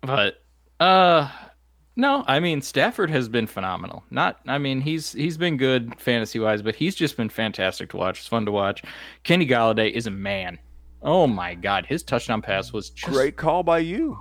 But 0.07 0.43
Uh, 0.79 1.29
no, 1.97 2.25
I 2.27 2.41
mean 2.41 2.63
Stafford 2.63 3.11
has 3.11 3.29
been 3.29 3.47
phenomenal. 3.47 4.05
Not, 4.11 4.39
I 4.47 4.59
mean 4.59 4.83
he's 4.83 5.13
he's 5.13 5.37
been 5.37 5.57
good 5.57 5.99
fantasy 5.99 6.39
wise, 6.39 6.63
but 6.63 6.77
he's 6.77 6.95
just 6.95 7.17
been 7.17 7.29
fantastic 7.29 7.91
to 7.91 7.97
watch. 7.97 8.19
It's 8.21 8.29
fun 8.29 8.47
to 8.47 8.53
watch. 8.53 8.83
Kenny 9.25 9.47
Golladay 9.47 9.91
is 9.91 10.07
a 10.07 10.11
man. 10.11 10.59
Oh 11.03 11.27
my 11.27 11.55
God, 11.55 11.87
his 11.87 12.03
touchdown 12.03 12.43
pass 12.43 12.73
was 12.73 12.91
just... 12.91 13.13
great 13.13 13.37
call 13.37 13.63
by 13.63 13.79
you. 13.79 14.19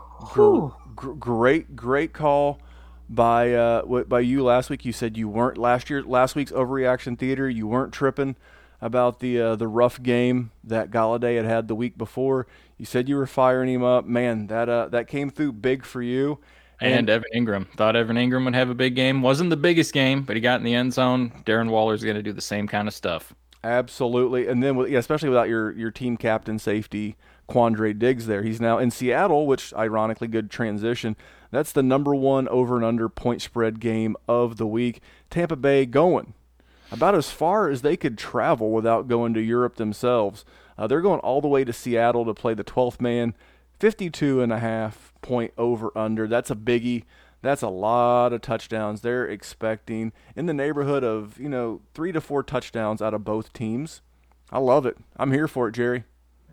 Gr- 0.95 1.13
great, 1.13 1.75
great 1.75 2.13
call 2.13 2.59
by 3.09 3.53
uh 3.53 4.03
by 4.03 4.21
you 4.21 4.43
last 4.43 4.69
week. 4.69 4.86
You 4.86 4.93
said 4.93 5.17
you 5.17 5.27
weren't 5.29 5.57
last 5.57 5.89
year 5.89 6.01
last 6.03 6.36
week's 6.36 6.51
overreaction 6.51 7.19
theater. 7.19 7.49
You 7.49 7.67
weren't 7.67 7.93
tripping 7.93 8.36
about 8.81 9.19
the 9.19 9.41
uh, 9.41 9.55
the 9.55 9.67
rough 9.67 10.01
game 10.01 10.51
that 10.63 10.91
Galladay 10.91 11.38
had 11.38 11.45
had 11.45 11.67
the 11.67 11.75
week 11.75 11.97
before. 11.97 12.47
You 12.78 12.86
said 12.86 13.07
you 13.07 13.15
were 13.15 13.28
firing 13.28 13.69
him 13.69 13.84
up. 13.84 14.05
Man, 14.05 14.47
that 14.47 14.69
uh, 14.69 14.88
that 14.89 15.07
came 15.07 15.30
through 15.30 15.53
big 15.53 15.86
for 15.86 16.01
you. 16.01 16.39
And, 16.82 16.93
and 16.93 17.09
Evan 17.09 17.30
Engram 17.34 17.67
thought 17.78 17.95
Evan 17.95 18.17
Engram 18.17 18.43
would 18.45 18.55
have 18.55 18.69
a 18.69 18.76
big 18.76 18.95
game. 18.95 19.21
Wasn't 19.21 19.49
the 19.49 19.57
biggest 19.57 19.93
game, 19.93 20.23
but 20.23 20.36
he 20.36 20.41
got 20.41 20.59
in 20.59 20.65
the 20.65 20.76
end 20.76 20.93
zone. 20.93 21.32
Darren 21.45 21.69
Waller's 21.69 22.03
going 22.03 22.17
to 22.17 22.23
do 22.23 22.34
the 22.34 22.41
same 22.41 22.67
kind 22.67 22.88
of 22.88 22.93
stuff. 22.93 23.34
Absolutely, 23.63 24.47
and 24.47 24.61
then 24.61 24.78
yeah, 24.89 24.99
especially 24.99 25.30
without 25.30 25.49
your 25.49 25.71
your 25.71 25.89
team 25.89 26.17
captain 26.17 26.59
safety 26.59 27.15
Quandre 27.47 27.97
Diggs 27.97 28.28
there. 28.28 28.43
He's 28.43 28.61
now 28.61 28.78
in 28.78 28.91
Seattle, 28.91 29.47
which 29.47 29.73
ironically 29.73 30.28
good 30.28 30.49
transition. 30.49 31.15
That's 31.51 31.71
the 31.71 31.84
number 31.84 32.13
one 32.13 32.47
over 32.49 32.76
and 32.76 32.86
under 32.86 33.07
point 33.07 33.41
spread 33.41 33.80
game 33.80 34.15
of 34.28 34.57
the 34.57 34.67
week. 34.67 35.01
Tampa 35.30 35.55
Bay 35.55 35.86
going 35.86 36.34
about 36.91 37.15
as 37.15 37.30
far 37.30 37.69
as 37.69 37.82
they 37.82 37.97
could 37.97 38.17
travel 38.17 38.71
without 38.71 39.07
going 39.07 39.34
to 39.34 39.41
Europe 39.41 39.76
themselves. 39.76 40.43
Uh, 40.78 40.88
they're 40.88 41.01
going 41.01 41.19
all 41.21 41.41
the 41.41 41.47
way 41.47 41.63
to 41.63 41.73
Seattle 41.73 42.26
to 42.26 42.34
play 42.34 42.53
the 42.53 42.63
12th 42.63 42.99
man, 42.99 43.36
52 43.80 44.41
and 44.41 44.51
a 44.51 44.59
half 44.59 45.13
point 45.21 45.53
over 45.57 45.95
under. 45.97 46.28
That's 46.28 46.51
a 46.51 46.55
biggie. 46.55 47.03
That's 47.41 47.61
a 47.61 47.69
lot 47.69 48.34
of 48.34 48.41
touchdowns. 48.41 49.01
They're 49.01 49.28
expecting 49.28 50.13
in 50.36 50.47
the 50.47 50.53
neighborhood 50.53 51.03
of, 51.03 51.39
you 51.39 51.49
know, 51.49 51.82
three 51.93 52.11
to 52.11 52.21
four 52.21 52.43
touchdowns 52.43 53.01
out 53.01 53.13
of 53.13 53.23
both 53.23 53.53
teams. 53.53 54.01
I 54.51 54.59
love 54.59 54.86
it. 54.86 54.97
I'm 55.17 55.32
here 55.32 55.47
for 55.47 55.67
it, 55.67 55.73
Jerry. 55.73 56.03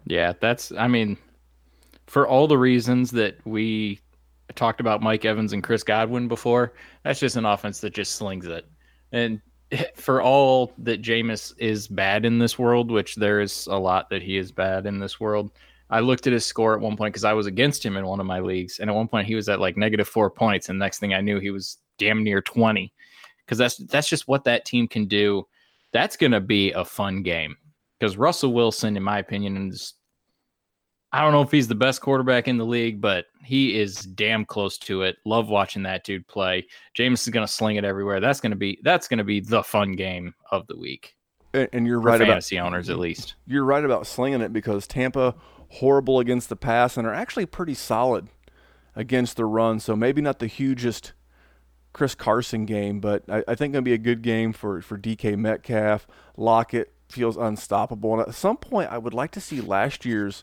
Yeah, 0.07 0.33
that's, 0.39 0.73
I 0.73 0.89
mean, 0.89 1.17
for 2.07 2.27
all 2.27 2.47
the 2.47 2.59
reasons 2.59 3.13
that 3.13 3.39
we 3.47 4.01
talked 4.55 4.81
about 4.81 5.03
Mike 5.03 5.25
Evans 5.25 5.53
and 5.53 5.63
Chris 5.63 5.83
Godwin 5.83 6.29
before, 6.29 6.73
that's 7.05 7.21
just 7.21 7.37
an 7.37 7.47
offense 7.47 7.81
that 7.81 7.95
just 7.95 8.13
slings 8.13 8.47
it. 8.47 8.67
And 9.13 9.41
for 9.95 10.23
all 10.23 10.73
that 10.79 11.03
Jameis 11.03 11.55
is 11.59 11.89
bad 11.89 12.25
in 12.25 12.39
this 12.39 12.59
world, 12.59 12.91
which 12.91 13.15
there 13.17 13.41
is 13.41 13.67
a 13.67 13.77
lot 13.77 14.11
that 14.11 14.23
he 14.23 14.37
is 14.37 14.53
bad 14.53 14.87
in 14.87 14.99
this 14.99 15.21
world. 15.21 15.51
I 15.91 16.01
looked 16.01 16.27
at 16.27 16.33
his 16.33 16.47
score 16.47 16.75
at 16.75 16.81
one 16.81 16.97
point 16.97 17.13
because 17.13 17.25
I 17.25 17.35
was 17.35 17.47
against 17.47 17.85
him 17.85 17.97
in 17.97 18.07
one 18.07 18.21
of 18.21 18.27
my 18.27 18.41
leagues, 18.41 18.79
and 18.79 18.89
at 18.89 18.97
one 18.97 19.09
point 19.09 19.27
he 19.27 19.35
was 19.35 19.49
at 19.49 19.61
like 19.61 19.77
negative 19.77 20.09
four 20.09 20.31
points, 20.31 20.69
and 20.69 20.79
next 20.79 20.99
thing 20.99 21.13
I 21.13 21.21
knew 21.21 21.39
he 21.39 21.51
was 21.51 21.79
damn 21.99 22.25
near 22.25 22.41
twenty. 22.41 22.93
Because 23.45 23.59
that's 23.59 23.77
that's 23.77 24.09
just 24.09 24.29
what 24.29 24.45
that 24.45 24.65
team 24.65 24.89
can 24.89 25.07
do. 25.07 25.47
That's 25.93 26.17
gonna 26.17 26.41
be 26.41 26.73
a 26.73 26.85
fun 26.85 27.23
game 27.23 27.57
because 27.99 28.17
Russell 28.17 28.55
Wilson, 28.55 28.97
in 28.97 29.03
my 29.03 29.19
opinion, 29.19 29.69
is 29.69 29.95
I 31.13 31.21
don't 31.21 31.33
know 31.33 31.43
if 31.43 31.51
he's 31.51 31.69
the 31.69 31.75
best 31.75 32.01
quarterback 32.01 32.49
in 32.49 32.57
the 32.57 32.65
league, 32.65 33.01
but 33.01 33.27
he 33.45 33.79
is 33.79 33.97
damn 33.97 34.47
close 34.47 34.79
to 34.79 35.03
it. 35.03 35.17
Love 35.27 35.49
watching 35.49 35.83
that 35.83 36.05
dude 36.05 36.27
play. 36.27 36.67
James 36.95 37.23
is 37.23 37.29
going 37.29 37.47
to 37.47 37.53
sling 37.53 37.77
it 37.77 37.85
everywhere. 37.85 38.19
That's 38.19 38.41
going 38.41 38.51
to 38.51 38.57
be 38.57 38.79
that's 38.83 39.09
going 39.09 39.19
to 39.19 39.25
be 39.25 39.41
the 39.41 39.63
fun 39.63 39.93
game 39.93 40.35
of 40.51 40.67
the 40.69 40.77
week. 40.77 41.15
And, 41.53 41.69
and 41.73 41.87
you're 41.87 42.01
right 42.01 42.19
fantasy 42.19 42.57
about 42.57 42.69
owners 42.69 42.89
at 42.89 42.99
least. 42.99 43.35
You're 43.47 43.65
right 43.65 43.85
about 43.85 44.07
slinging 44.07 44.41
it 44.41 44.55
because 44.55 44.87
Tampa 44.87 45.35
horrible 45.69 46.19
against 46.19 46.49
the 46.49 46.57
pass 46.57 46.97
and 46.97 47.07
are 47.07 47.15
actually 47.15 47.47
pretty 47.47 47.75
solid 47.75 48.29
against 48.97 49.37
the 49.37 49.45
run. 49.45 49.81
So 49.81 49.95
maybe 49.95 50.23
not 50.23 50.39
the 50.39 50.47
hugest 50.47 51.13
Chris 51.93 52.15
Carson 52.15 52.65
game, 52.65 53.01
but 53.01 53.25
I, 53.29 53.39
I 53.49 53.55
think 53.55 53.71
it's 53.71 53.73
going 53.73 53.75
to 53.75 53.83
be 53.83 53.93
a 53.93 53.99
good 53.99 54.23
game 54.23 54.55
for 54.55 54.81
for 54.81 54.97
DK 54.97 55.37
Metcalf. 55.37 56.07
Lockett 56.39 56.95
feels 57.11 57.37
unstoppable, 57.37 58.15
and 58.15 58.27
at 58.27 58.35
some 58.35 58.57
point, 58.57 58.91
I 58.91 58.97
would 58.97 59.13
like 59.13 59.33
to 59.33 59.41
see 59.41 59.61
last 59.61 60.07
year's 60.07 60.43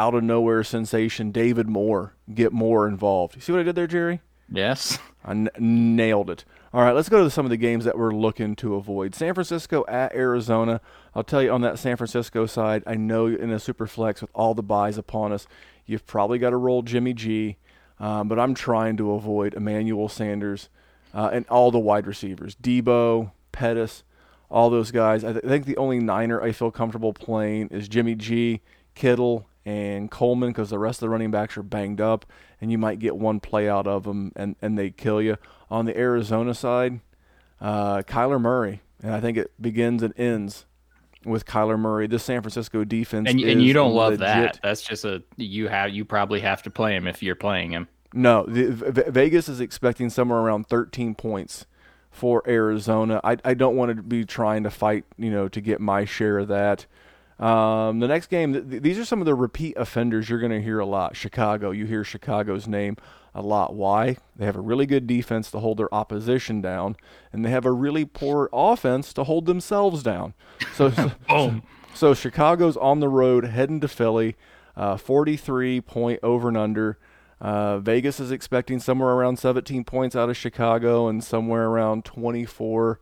out 0.00 0.14
of 0.14 0.24
nowhere 0.24 0.64
sensation 0.64 1.30
David 1.30 1.68
Moore 1.68 2.14
get 2.32 2.54
more 2.54 2.88
involved. 2.88 3.34
You 3.36 3.42
see 3.42 3.52
what 3.52 3.60
I 3.60 3.64
did 3.64 3.74
there, 3.74 3.86
Jerry? 3.86 4.22
Yes. 4.50 4.98
I 5.22 5.32
n- 5.32 5.50
nailed 5.58 6.30
it. 6.30 6.46
All 6.72 6.80
right, 6.82 6.94
let's 6.94 7.10
go 7.10 7.22
to 7.22 7.28
some 7.28 7.44
of 7.44 7.50
the 7.50 7.58
games 7.58 7.84
that 7.84 7.98
we're 7.98 8.14
looking 8.14 8.56
to 8.56 8.76
avoid. 8.76 9.14
San 9.14 9.34
Francisco 9.34 9.84
at 9.88 10.14
Arizona. 10.14 10.80
I'll 11.14 11.22
tell 11.22 11.42
you 11.42 11.50
on 11.52 11.60
that 11.60 11.78
San 11.78 11.98
Francisco 11.98 12.46
side, 12.46 12.82
I 12.86 12.94
know 12.94 13.26
in 13.26 13.50
a 13.50 13.58
super 13.58 13.86
flex 13.86 14.22
with 14.22 14.30
all 14.34 14.54
the 14.54 14.62
byes 14.62 14.96
upon 14.96 15.32
us, 15.32 15.46
you've 15.84 16.06
probably 16.06 16.38
got 16.38 16.50
to 16.50 16.56
roll 16.56 16.80
Jimmy 16.80 17.12
G, 17.12 17.58
um, 17.98 18.26
but 18.26 18.38
I'm 18.38 18.54
trying 18.54 18.96
to 18.96 19.12
avoid 19.12 19.52
Emmanuel 19.52 20.08
Sanders 20.08 20.70
uh, 21.12 21.28
and 21.30 21.44
all 21.48 21.70
the 21.70 21.78
wide 21.78 22.06
receivers. 22.06 22.54
Deebo, 22.54 23.32
Pettis, 23.52 24.02
all 24.48 24.70
those 24.70 24.90
guys. 24.92 25.24
I, 25.24 25.32
th- 25.32 25.44
I 25.44 25.48
think 25.48 25.66
the 25.66 25.76
only 25.76 25.98
Niner 25.98 26.40
I 26.40 26.52
feel 26.52 26.70
comfortable 26.70 27.12
playing 27.12 27.68
is 27.68 27.86
Jimmy 27.86 28.14
G, 28.14 28.62
Kittle, 28.94 29.46
and 29.64 30.10
Coleman 30.10 30.50
because 30.50 30.70
the 30.70 30.78
rest 30.78 30.98
of 30.98 31.00
the 31.00 31.08
running 31.10 31.30
backs 31.30 31.56
are 31.56 31.62
banged 31.62 32.00
up, 32.00 32.26
and 32.60 32.70
you 32.70 32.78
might 32.78 32.98
get 32.98 33.16
one 33.16 33.40
play 33.40 33.68
out 33.68 33.86
of 33.86 34.04
them 34.04 34.32
and, 34.36 34.56
and 34.62 34.78
they 34.78 34.90
kill 34.90 35.20
you. 35.20 35.36
On 35.70 35.84
the 35.84 35.96
Arizona 35.96 36.54
side, 36.54 37.00
uh, 37.60 37.98
Kyler 38.02 38.40
Murray, 38.40 38.82
and 39.02 39.14
I 39.14 39.20
think 39.20 39.38
it 39.38 39.52
begins 39.60 40.02
and 40.02 40.12
ends 40.18 40.66
with 41.24 41.46
Kyler 41.46 41.78
Murray. 41.78 42.06
This 42.06 42.24
San 42.24 42.42
Francisco 42.42 42.84
defense, 42.84 43.28
and, 43.30 43.40
and 43.40 43.62
you 43.62 43.72
don't 43.72 43.94
love 43.94 44.18
that. 44.18 44.58
That's 44.62 44.82
just 44.82 45.04
a 45.04 45.22
you 45.36 45.68
have 45.68 45.90
you 45.90 46.04
probably 46.04 46.40
have 46.40 46.62
to 46.64 46.70
play 46.70 46.96
him 46.96 47.06
if 47.06 47.22
you're 47.22 47.36
playing 47.36 47.72
him. 47.72 47.88
No, 48.12 48.44
the, 48.46 48.70
v- 48.72 49.10
Vegas 49.10 49.48
is 49.48 49.60
expecting 49.60 50.10
somewhere 50.10 50.40
around 50.40 50.66
13 50.66 51.14
points 51.14 51.66
for 52.10 52.42
Arizona. 52.48 53.20
I, 53.22 53.36
I 53.44 53.54
don't 53.54 53.76
want 53.76 53.96
to 53.96 54.02
be 54.02 54.24
trying 54.24 54.64
to 54.64 54.70
fight, 54.70 55.04
you 55.16 55.30
know, 55.30 55.48
to 55.48 55.60
get 55.60 55.80
my 55.80 56.04
share 56.04 56.38
of 56.38 56.48
that. 56.48 56.86
Um, 57.40 58.00
the 58.00 58.06
next 58.06 58.26
game, 58.26 58.52
th- 58.52 58.82
these 58.82 58.98
are 58.98 59.04
some 59.04 59.20
of 59.20 59.26
the 59.26 59.34
repeat 59.34 59.76
offenders 59.78 60.28
you're 60.28 60.38
going 60.38 60.52
to 60.52 60.60
hear 60.60 60.78
a 60.78 60.84
lot. 60.84 61.16
Chicago, 61.16 61.70
you 61.70 61.86
hear 61.86 62.04
Chicago's 62.04 62.68
name 62.68 62.98
a 63.34 63.40
lot. 63.40 63.74
Why? 63.74 64.18
They 64.36 64.44
have 64.44 64.56
a 64.56 64.60
really 64.60 64.84
good 64.84 65.06
defense 65.06 65.50
to 65.52 65.58
hold 65.58 65.78
their 65.78 65.92
opposition 65.92 66.60
down, 66.60 66.96
and 67.32 67.42
they 67.42 67.50
have 67.50 67.64
a 67.64 67.72
really 67.72 68.04
poor 68.04 68.50
offense 68.52 69.14
to 69.14 69.24
hold 69.24 69.46
themselves 69.46 70.02
down. 70.02 70.34
So, 70.74 70.90
so, 71.28 71.60
so, 71.94 72.12
Chicago's 72.12 72.76
on 72.76 73.00
the 73.00 73.08
road 73.08 73.46
heading 73.46 73.80
to 73.80 73.88
Philly, 73.88 74.36
uh, 74.76 74.98
43 74.98 75.80
point 75.80 76.20
over 76.22 76.48
and 76.48 76.58
under. 76.58 76.98
Uh, 77.40 77.78
Vegas 77.78 78.20
is 78.20 78.30
expecting 78.30 78.78
somewhere 78.80 79.12
around 79.12 79.38
17 79.38 79.84
points 79.84 80.14
out 80.14 80.28
of 80.28 80.36
Chicago 80.36 81.08
and 81.08 81.24
somewhere 81.24 81.68
around 81.68 82.04
24 82.04 83.00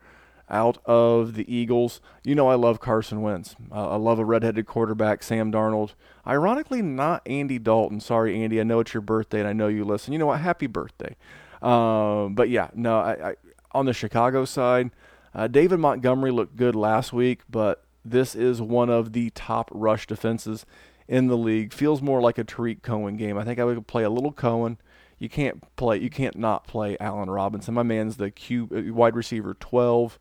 out 0.51 0.78
of 0.84 1.34
the 1.34 1.53
Eagles. 1.53 2.01
You 2.24 2.34
know 2.34 2.49
I 2.49 2.55
love 2.55 2.80
Carson 2.80 3.22
Wentz. 3.22 3.57
Uh, 3.70 3.90
I 3.90 3.96
love 3.96 4.18
a 4.18 4.24
redheaded 4.24 4.66
quarterback, 4.66 5.22
Sam 5.22 5.53
Darnold. 5.53 5.94
Ironically, 6.26 6.82
not 6.82 7.22
Andy 7.26 7.59
Dalton. 7.59 8.01
Sorry, 8.01 8.42
Andy. 8.42 8.61
I 8.61 8.64
know 8.64 8.80
it's 8.80 8.94
your 8.94 9.01
birthday, 9.01 9.40
and 9.40 9.49
I 9.49 9.53
know 9.53 9.68
you 9.68 9.84
listen. 9.84 10.12
You 10.12 10.18
know 10.18 10.26
what? 10.26 10.40
Happy 10.40 10.66
birthday. 10.66 11.16
Um, 11.62 12.34
but 12.34 12.49
yeah, 12.49 12.68
no. 12.74 12.99
I, 12.99 13.30
I 13.30 13.34
on 13.72 13.86
the 13.86 13.92
Chicago 13.92 14.44
side, 14.44 14.90
uh, 15.34 15.46
David 15.46 15.78
Montgomery 15.78 16.30
looked 16.30 16.57
good 16.57 16.74
last 16.74 17.12
week, 17.12 17.42
but 17.51 17.84
this 18.05 18.34
is 18.34 18.61
one 18.62 18.88
of 18.88 19.12
the 19.12 19.30
top 19.30 19.70
rush 19.72 20.07
defenses 20.07 20.64
in 21.07 21.26
the 21.26 21.36
league. 21.36 21.72
Feels 21.72 22.03
more 22.03 22.20
like 22.20 22.38
a 22.38 22.44
Tarik 22.44 22.82
Cohen 22.82 23.16
game. 23.16 23.36
I 23.36 23.44
think 23.44 23.59
I 23.59 23.64
would 23.64 23.86
play 23.86 24.05
a 24.05 24.11
little 24.11 24.32
Cohen. 24.32 24.78
You 25.18 25.28
can't 25.28 25.64
play. 25.76 25.99
You 25.99 26.11
can't 26.11 26.36
not 26.36 26.66
play 26.66 26.96
Allen 27.01 27.28
Robinson. 27.28 27.74
My 27.74 27.82
man's 27.82 28.16
the 28.16 28.30
Q 28.30 28.68
uh, 28.72 28.94
wide 28.94 29.16
receiver 29.16 29.55
12 29.55 30.18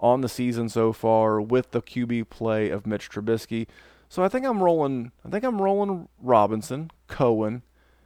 on 0.00 0.20
the 0.20 0.28
season 0.28 0.68
so 0.68 0.92
far 0.92 1.40
with 1.40 1.70
the 1.70 1.82
QB 1.82 2.30
play 2.30 2.70
of 2.70 2.86
Mitch 2.86 3.10
Trubisky. 3.10 3.66
So 4.08 4.24
I 4.24 4.28
think 4.28 4.44
I'm 4.44 4.62
rolling. 4.62 5.12
I 5.24 5.30
think 5.30 5.44
I'm 5.44 5.60
rolling 5.60 6.08
Robinson, 6.20 6.90
Cohen. 7.06 7.62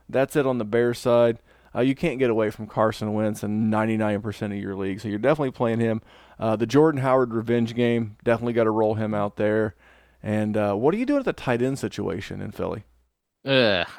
That's 0.09 0.37
it 0.37 0.47
on 0.47 0.59
the 0.59 0.65
Bear 0.65 0.93
side. 0.93 1.39
Uh, 1.75 1.81
you 1.81 1.95
can't 1.95 2.19
get 2.19 2.31
away 2.31 2.51
from 2.51 2.67
Carson 2.67 3.15
Wentz 3.15 3.43
in 3.43 3.71
99% 3.71 4.43
of 4.47 4.63
your 4.63 4.77
league, 4.77 5.01
so 5.01 5.09
you're 5.09 5.19
definitely 5.19 5.51
playing 5.51 5.81
him. 5.81 6.03
Uh, 6.39 6.55
the 6.55 6.67
Jordan 6.67 7.01
Howard 7.01 7.35
revenge 7.35 7.75
game, 7.75 8.17
definitely 8.23 8.53
got 8.53 8.65
to 8.65 8.71
roll 8.71 8.95
him 8.95 9.13
out 9.13 9.37
there. 9.37 9.75
And 10.23 10.57
uh, 10.57 10.75
what 10.75 10.95
are 10.95 10.99
you 10.99 11.07
doing 11.07 11.21
at 11.21 11.25
the 11.25 11.33
tight 11.33 11.63
end 11.63 11.79
situation 11.79 12.41
in 12.41 12.53
Philly? 12.53 12.85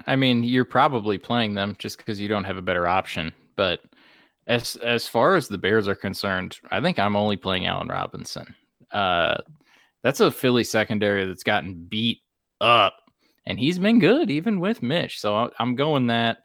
I 0.08 0.16
mean, 0.16 0.44
you're 0.44 0.66
probably 0.66 1.18
playing 1.18 1.54
them 1.54 1.76
just 1.78 1.98
because 1.98 2.20
you 2.20 2.28
don't 2.28 2.46
have 2.46 2.58
a 2.58 2.62
better 2.62 2.88
option. 2.88 3.34
But 3.56 3.82
as 4.48 4.76
as 4.78 5.08
far 5.08 5.36
as 5.36 5.48
the 5.48 5.58
Bears 5.58 5.88
are 5.88 5.96
concerned, 5.96 6.58
I 6.72 6.82
think 6.82 7.00
I'm 7.00 7.16
only 7.16 7.38
playing 7.38 7.66
Allen 7.66 7.88
Robinson. 7.88 8.54
Uh, 8.92 9.38
that's 10.04 10.20
a 10.20 10.32
Philly 10.32 10.64
secondary 10.64 11.26
that's 11.26 11.44
gotten 11.44 11.86
beat 11.90 12.22
up, 12.62 12.96
and 13.46 13.60
he's 13.60 13.80
been 13.80 14.00
good 14.00 14.30
even 14.30 14.60
with 14.60 14.84
Mitch. 14.84 15.20
So 15.20 15.52
I'm 15.60 15.76
going 15.76 16.08
that. 16.08 16.40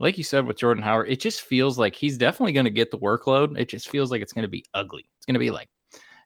Like 0.00 0.18
you 0.18 0.24
said 0.24 0.46
with 0.46 0.56
Jordan 0.56 0.82
Howard, 0.82 1.10
it 1.10 1.20
just 1.20 1.42
feels 1.42 1.78
like 1.78 1.94
he's 1.94 2.18
definitely 2.18 2.52
going 2.52 2.64
to 2.64 2.70
get 2.70 2.90
the 2.90 2.98
workload. 2.98 3.56
It 3.56 3.68
just 3.68 3.88
feels 3.88 4.10
like 4.10 4.20
it's 4.20 4.32
going 4.32 4.42
to 4.42 4.48
be 4.48 4.64
ugly. 4.74 5.06
It's 5.16 5.26
going 5.26 5.34
to 5.34 5.38
be 5.38 5.52
like 5.52 5.68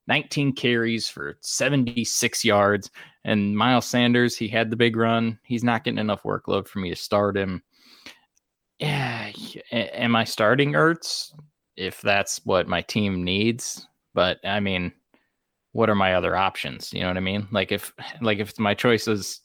19 0.08 0.54
carries 0.54 1.08
for 1.08 1.36
76 1.42 2.44
yards. 2.44 2.90
And 3.24 3.56
Miles 3.56 3.86
Sanders, 3.86 4.36
he 4.36 4.48
had 4.48 4.70
the 4.70 4.76
big 4.76 4.96
run. 4.96 5.38
He's 5.44 5.64
not 5.64 5.84
getting 5.84 5.98
enough 5.98 6.22
workload 6.22 6.66
for 6.68 6.78
me 6.78 6.90
to 6.90 6.96
start 6.96 7.36
him. 7.36 7.62
Yeah, 8.78 9.30
am 9.72 10.16
I 10.16 10.24
starting 10.24 10.72
Ertz 10.72 11.32
if 11.76 12.00
that's 12.02 12.40
what 12.44 12.68
my 12.68 12.82
team 12.82 13.24
needs? 13.24 13.86
But 14.14 14.38
I 14.44 14.60
mean, 14.60 14.92
what 15.72 15.90
are 15.90 15.94
my 15.94 16.14
other 16.14 16.36
options? 16.36 16.92
You 16.92 17.00
know 17.00 17.08
what 17.08 17.16
I 17.16 17.20
mean? 17.20 17.48
Like 17.50 17.72
if 17.72 17.92
like 18.20 18.38
if 18.38 18.58
my 18.58 18.74
choice 18.74 19.08
is 19.08 19.40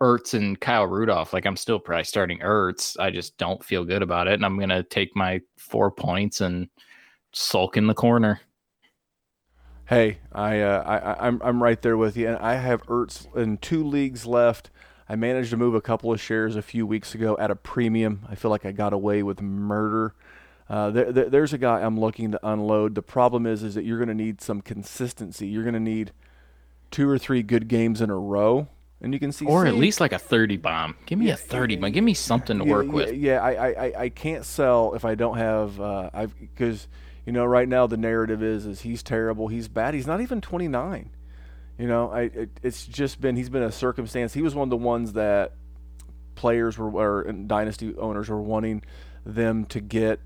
Ertz 0.00 0.34
and 0.34 0.60
Kyle 0.60 0.86
Rudolph, 0.86 1.32
like 1.32 1.46
I'm 1.46 1.56
still 1.56 1.78
probably 1.80 2.04
starting 2.04 2.38
Ertz. 2.38 2.96
I 3.00 3.10
just 3.10 3.36
don't 3.38 3.64
feel 3.64 3.84
good 3.84 4.02
about 4.02 4.28
it, 4.28 4.34
and 4.34 4.44
I'm 4.44 4.58
gonna 4.58 4.82
take 4.84 5.16
my 5.16 5.40
four 5.56 5.90
points 5.90 6.40
and 6.40 6.68
sulk 7.32 7.76
in 7.76 7.86
the 7.86 7.94
corner. 7.94 8.40
Hey, 9.86 10.18
I, 10.32 10.60
uh, 10.60 10.82
I 10.84 11.26
I'm 11.26 11.40
I'm 11.42 11.62
right 11.62 11.80
there 11.80 11.96
with 11.96 12.16
you, 12.16 12.28
and 12.28 12.36
I 12.38 12.54
have 12.54 12.86
Ertz 12.86 13.34
in 13.36 13.58
two 13.58 13.82
leagues 13.82 14.26
left. 14.26 14.70
I 15.08 15.16
managed 15.16 15.50
to 15.50 15.56
move 15.56 15.74
a 15.74 15.80
couple 15.80 16.12
of 16.12 16.20
shares 16.20 16.56
a 16.56 16.62
few 16.62 16.86
weeks 16.86 17.14
ago 17.14 17.36
at 17.38 17.50
a 17.50 17.56
premium. 17.56 18.26
I 18.28 18.34
feel 18.34 18.50
like 18.50 18.66
I 18.66 18.72
got 18.72 18.92
away 18.92 19.22
with 19.22 19.40
murder. 19.40 20.14
Uh, 20.68 20.90
there, 20.90 21.12
there, 21.12 21.30
there's 21.30 21.52
a 21.54 21.58
guy 21.58 21.80
I'm 21.80 21.98
looking 21.98 22.32
to 22.32 22.40
unload. 22.46 22.94
The 22.94 23.02
problem 23.02 23.46
is, 23.46 23.62
is 23.62 23.74
that 23.74 23.84
you're 23.84 23.96
going 23.96 24.08
to 24.08 24.14
need 24.14 24.42
some 24.42 24.60
consistency. 24.60 25.46
You're 25.46 25.62
going 25.62 25.74
to 25.74 25.80
need 25.80 26.12
two 26.90 27.08
or 27.08 27.18
three 27.18 27.42
good 27.42 27.68
games 27.68 28.02
in 28.02 28.10
a 28.10 28.18
row, 28.18 28.68
and 29.00 29.14
you 29.14 29.20
can 29.20 29.32
see, 29.32 29.46
or 29.46 29.66
at 29.66 29.74
least 29.76 29.98
like 29.98 30.12
a 30.12 30.18
30 30.18 30.58
bomb. 30.58 30.94
Give 31.06 31.18
me 31.18 31.28
yeah, 31.28 31.34
a 31.34 31.36
30 31.36 31.76
bomb. 31.76 31.92
Give 31.92 32.04
me 32.04 32.12
something 32.12 32.58
to 32.58 32.64
yeah, 32.64 32.70
work 32.70 32.86
yeah, 32.86 32.92
with. 32.92 33.14
Yeah, 33.14 33.42
I, 33.42 33.70
I, 33.70 34.02
I 34.02 34.08
can't 34.10 34.44
sell 34.44 34.94
if 34.94 35.06
I 35.06 35.14
don't 35.14 35.38
have. 35.38 35.80
Uh, 35.80 36.10
I've 36.12 36.38
because 36.38 36.86
you 37.24 37.32
know 37.32 37.46
right 37.46 37.68
now 37.68 37.86
the 37.86 37.96
narrative 37.96 38.42
is 38.42 38.66
is 38.66 38.82
he's 38.82 39.02
terrible. 39.02 39.48
He's 39.48 39.68
bad. 39.68 39.94
He's 39.94 40.06
not 40.06 40.20
even 40.20 40.42
29. 40.42 41.10
You 41.78 41.86
know, 41.86 42.10
I 42.10 42.22
it, 42.22 42.50
it's 42.62 42.84
just 42.86 43.20
been 43.20 43.36
he's 43.36 43.48
been 43.48 43.62
a 43.62 43.72
circumstance. 43.72 44.34
He 44.34 44.42
was 44.42 44.54
one 44.54 44.66
of 44.66 44.70
the 44.70 44.76
ones 44.76 45.12
that 45.12 45.52
players 46.34 46.76
were 46.76 46.90
or 46.90 47.32
dynasty 47.32 47.94
owners 47.96 48.28
were 48.28 48.40
wanting 48.40 48.82
them 49.24 49.64
to 49.66 49.80
get 49.80 50.20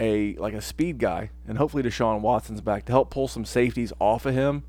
a 0.00 0.34
like 0.36 0.54
a 0.54 0.60
speed 0.62 0.98
guy, 0.98 1.30
and 1.46 1.58
hopefully 1.58 1.82
Deshaun 1.82 2.20
Watson's 2.20 2.60
back 2.60 2.86
to 2.86 2.92
help 2.92 3.10
pull 3.10 3.28
some 3.28 3.44
safeties 3.44 3.92
off 3.98 4.26
of 4.26 4.34
him 4.34 4.64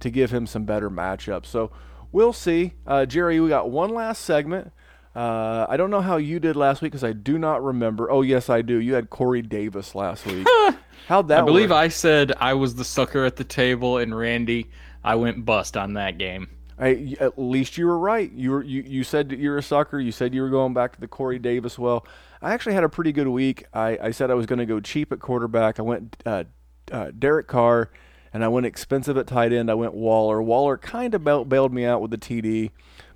to 0.00 0.10
give 0.10 0.30
him 0.30 0.46
some 0.46 0.64
better 0.64 0.90
matchups. 0.90 1.46
So 1.46 1.70
we'll 2.12 2.32
see. 2.32 2.74
Uh, 2.86 3.06
Jerry, 3.06 3.40
we 3.40 3.48
got 3.48 3.70
one 3.70 3.90
last 3.90 4.24
segment. 4.24 4.72
Uh, 5.14 5.66
I 5.68 5.76
don't 5.76 5.90
know 5.90 6.00
how 6.00 6.18
you 6.18 6.38
did 6.38 6.56
last 6.56 6.82
week 6.82 6.92
because 6.92 7.04
I 7.04 7.12
do 7.12 7.38
not 7.38 7.64
remember. 7.64 8.10
Oh 8.10 8.22
yes, 8.22 8.48
I 8.48 8.62
do. 8.62 8.76
You 8.76 8.94
had 8.94 9.10
Corey 9.10 9.42
Davis 9.42 9.94
last 9.94 10.26
week. 10.26 10.46
How'd 11.08 11.28
that? 11.28 11.40
I 11.40 11.42
believe 11.42 11.70
work? 11.70 11.78
I 11.78 11.88
said 11.88 12.32
I 12.38 12.54
was 12.54 12.76
the 12.76 12.84
sucker 12.84 13.24
at 13.24 13.36
the 13.36 13.44
table, 13.44 13.98
and 13.98 14.16
Randy 14.16 14.70
I 15.02 15.14
went 15.14 15.44
bust 15.44 15.76
on 15.76 15.94
that 15.94 16.18
game. 16.18 16.48
I, 16.78 17.14
at 17.20 17.38
least 17.38 17.76
you 17.76 17.86
were 17.86 17.98
right. 17.98 18.32
You 18.32 18.52
were 18.52 18.62
you, 18.64 18.82
you 18.82 19.04
said 19.04 19.32
you're 19.32 19.58
a 19.58 19.62
sucker. 19.62 20.00
You 20.00 20.12
said 20.12 20.34
you 20.34 20.40
were 20.40 20.48
going 20.48 20.72
back 20.72 20.94
to 20.94 21.00
the 21.00 21.08
Corey 21.08 21.38
Davis 21.38 21.78
well. 21.78 22.06
I 22.40 22.54
actually 22.54 22.74
had 22.74 22.84
a 22.84 22.88
pretty 22.88 23.12
good 23.12 23.28
week. 23.28 23.66
I, 23.74 23.98
I 24.00 24.10
said 24.12 24.30
I 24.30 24.34
was 24.34 24.46
going 24.46 24.60
to 24.60 24.66
go 24.66 24.80
cheap 24.80 25.12
at 25.12 25.20
quarterback. 25.20 25.78
I 25.78 25.82
went 25.82 26.16
uh, 26.24 26.44
uh, 26.90 27.10
Derek 27.18 27.48
Carr, 27.48 27.90
and 28.32 28.42
I 28.42 28.48
went 28.48 28.64
expensive 28.64 29.18
at 29.18 29.26
tight 29.26 29.52
end. 29.52 29.70
I 29.70 29.74
went 29.74 29.92
Waller. 29.92 30.40
Waller 30.40 30.78
kind 30.78 31.14
of 31.14 31.22
bailed 31.22 31.72
me 31.72 31.84
out 31.84 32.00
with 32.00 32.10
the 32.12 32.18
TD, 32.18 32.70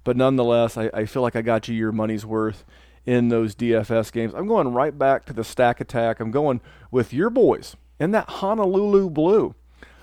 but 0.04 0.14
nonetheless, 0.16 0.76
I, 0.76 0.90
I 0.92 1.06
feel 1.06 1.22
like 1.22 1.36
I 1.36 1.40
got 1.40 1.66
you 1.66 1.74
your 1.74 1.92
money's 1.92 2.26
worth 2.26 2.64
in 3.06 3.28
those 3.28 3.54
DFS 3.54 4.12
games. 4.12 4.34
I'm 4.34 4.46
going 4.46 4.72
right 4.72 4.96
back 4.98 5.24
to 5.26 5.32
the 5.32 5.44
stack 5.44 5.80
attack. 5.80 6.20
I'm 6.20 6.30
going 6.30 6.60
with 6.90 7.14
your 7.14 7.30
boys 7.30 7.76
in 7.98 8.10
that 8.10 8.28
Honolulu 8.28 9.08
blue. 9.08 9.54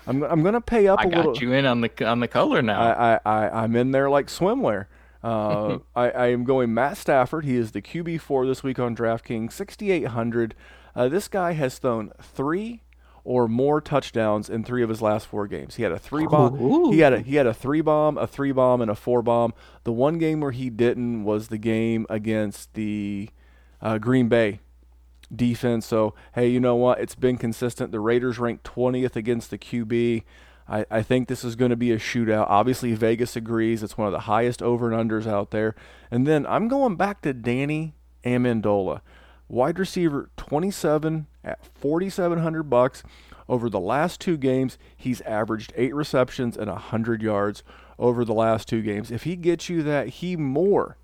I'm 0.06 0.22
I'm 0.22 0.42
gonna 0.42 0.60
pay 0.60 0.88
up 0.88 1.00
I 1.00 1.04
a 1.04 1.10
got 1.10 1.16
little. 1.26 1.36
you 1.38 1.52
in 1.52 1.64
on 1.66 1.80
the 1.80 2.04
on 2.06 2.20
the 2.20 2.28
color 2.28 2.62
now. 2.62 2.80
I 2.80 3.20
I, 3.24 3.46
I 3.48 3.64
am 3.64 3.76
in 3.76 3.90
there 3.92 4.10
like 4.10 4.26
swimwear. 4.26 4.86
Uh, 5.22 5.78
I, 5.96 6.10
I 6.10 6.26
am 6.28 6.44
going 6.44 6.74
Matt 6.74 6.96
Stafford. 6.96 7.44
He 7.44 7.56
is 7.56 7.72
the 7.72 7.82
QB 7.82 8.20
four 8.20 8.46
this 8.46 8.62
week 8.62 8.78
on 8.78 8.96
DraftKings, 8.96 9.52
6,800. 9.52 10.54
Uh, 10.94 11.08
this 11.08 11.28
guy 11.28 11.52
has 11.52 11.78
thrown 11.78 12.12
three 12.20 12.82
or 13.24 13.46
more 13.46 13.80
touchdowns 13.80 14.50
in 14.50 14.64
three 14.64 14.82
of 14.82 14.88
his 14.88 15.00
last 15.00 15.28
four 15.28 15.46
games. 15.46 15.76
He 15.76 15.84
had 15.84 15.92
a 15.92 15.98
three 15.98 16.26
bomb. 16.26 16.60
Ooh. 16.60 16.90
He 16.90 16.98
had 17.00 17.12
a 17.12 17.20
he 17.20 17.36
had 17.36 17.46
a 17.46 17.54
three 17.54 17.80
bomb, 17.80 18.18
a 18.18 18.26
three 18.26 18.52
bomb, 18.52 18.80
and 18.80 18.90
a 18.90 18.96
four 18.96 19.22
bomb. 19.22 19.54
The 19.84 19.92
one 19.92 20.18
game 20.18 20.40
where 20.40 20.50
he 20.50 20.70
didn't 20.70 21.22
was 21.24 21.48
the 21.48 21.58
game 21.58 22.04
against 22.10 22.74
the 22.74 23.30
uh, 23.80 23.98
Green 23.98 24.28
Bay 24.28 24.60
defense. 25.34 25.86
So, 25.86 26.14
hey, 26.34 26.48
you 26.48 26.60
know 26.60 26.76
what? 26.76 27.00
It's 27.00 27.14
been 27.14 27.36
consistent. 27.36 27.92
The 27.92 28.00
Raiders 28.00 28.38
ranked 28.38 28.64
20th 28.64 29.16
against 29.16 29.50
the 29.50 29.58
QB. 29.58 30.24
I, 30.68 30.86
I 30.90 31.02
think 31.02 31.28
this 31.28 31.44
is 31.44 31.56
going 31.56 31.70
to 31.70 31.76
be 31.76 31.92
a 31.92 31.98
shootout. 31.98 32.46
Obviously, 32.48 32.94
Vegas 32.94 33.36
agrees. 33.36 33.82
It's 33.82 33.98
one 33.98 34.06
of 34.06 34.12
the 34.12 34.20
highest 34.20 34.62
over 34.62 34.90
and 34.90 35.10
unders 35.10 35.26
out 35.26 35.50
there. 35.50 35.74
And 36.10 36.26
then 36.26 36.46
I'm 36.46 36.68
going 36.68 36.96
back 36.96 37.22
to 37.22 37.32
Danny 37.32 37.94
Amendola, 38.24 39.00
wide 39.48 39.78
receiver 39.78 40.30
27 40.36 41.26
at 41.44 41.64
4,700 41.74 42.64
bucks. 42.64 43.02
Over 43.48 43.68
the 43.68 43.80
last 43.80 44.20
two 44.20 44.36
games, 44.36 44.78
he's 44.96 45.20
averaged 45.22 45.72
eight 45.76 45.94
receptions 45.94 46.56
and 46.56 46.70
100 46.70 47.22
yards 47.22 47.62
over 47.98 48.24
the 48.24 48.32
last 48.32 48.68
two 48.68 48.82
games. 48.82 49.10
If 49.10 49.24
he 49.24 49.36
gets 49.36 49.68
you 49.68 49.82
that, 49.82 50.08
he 50.08 50.36
more 50.36 50.96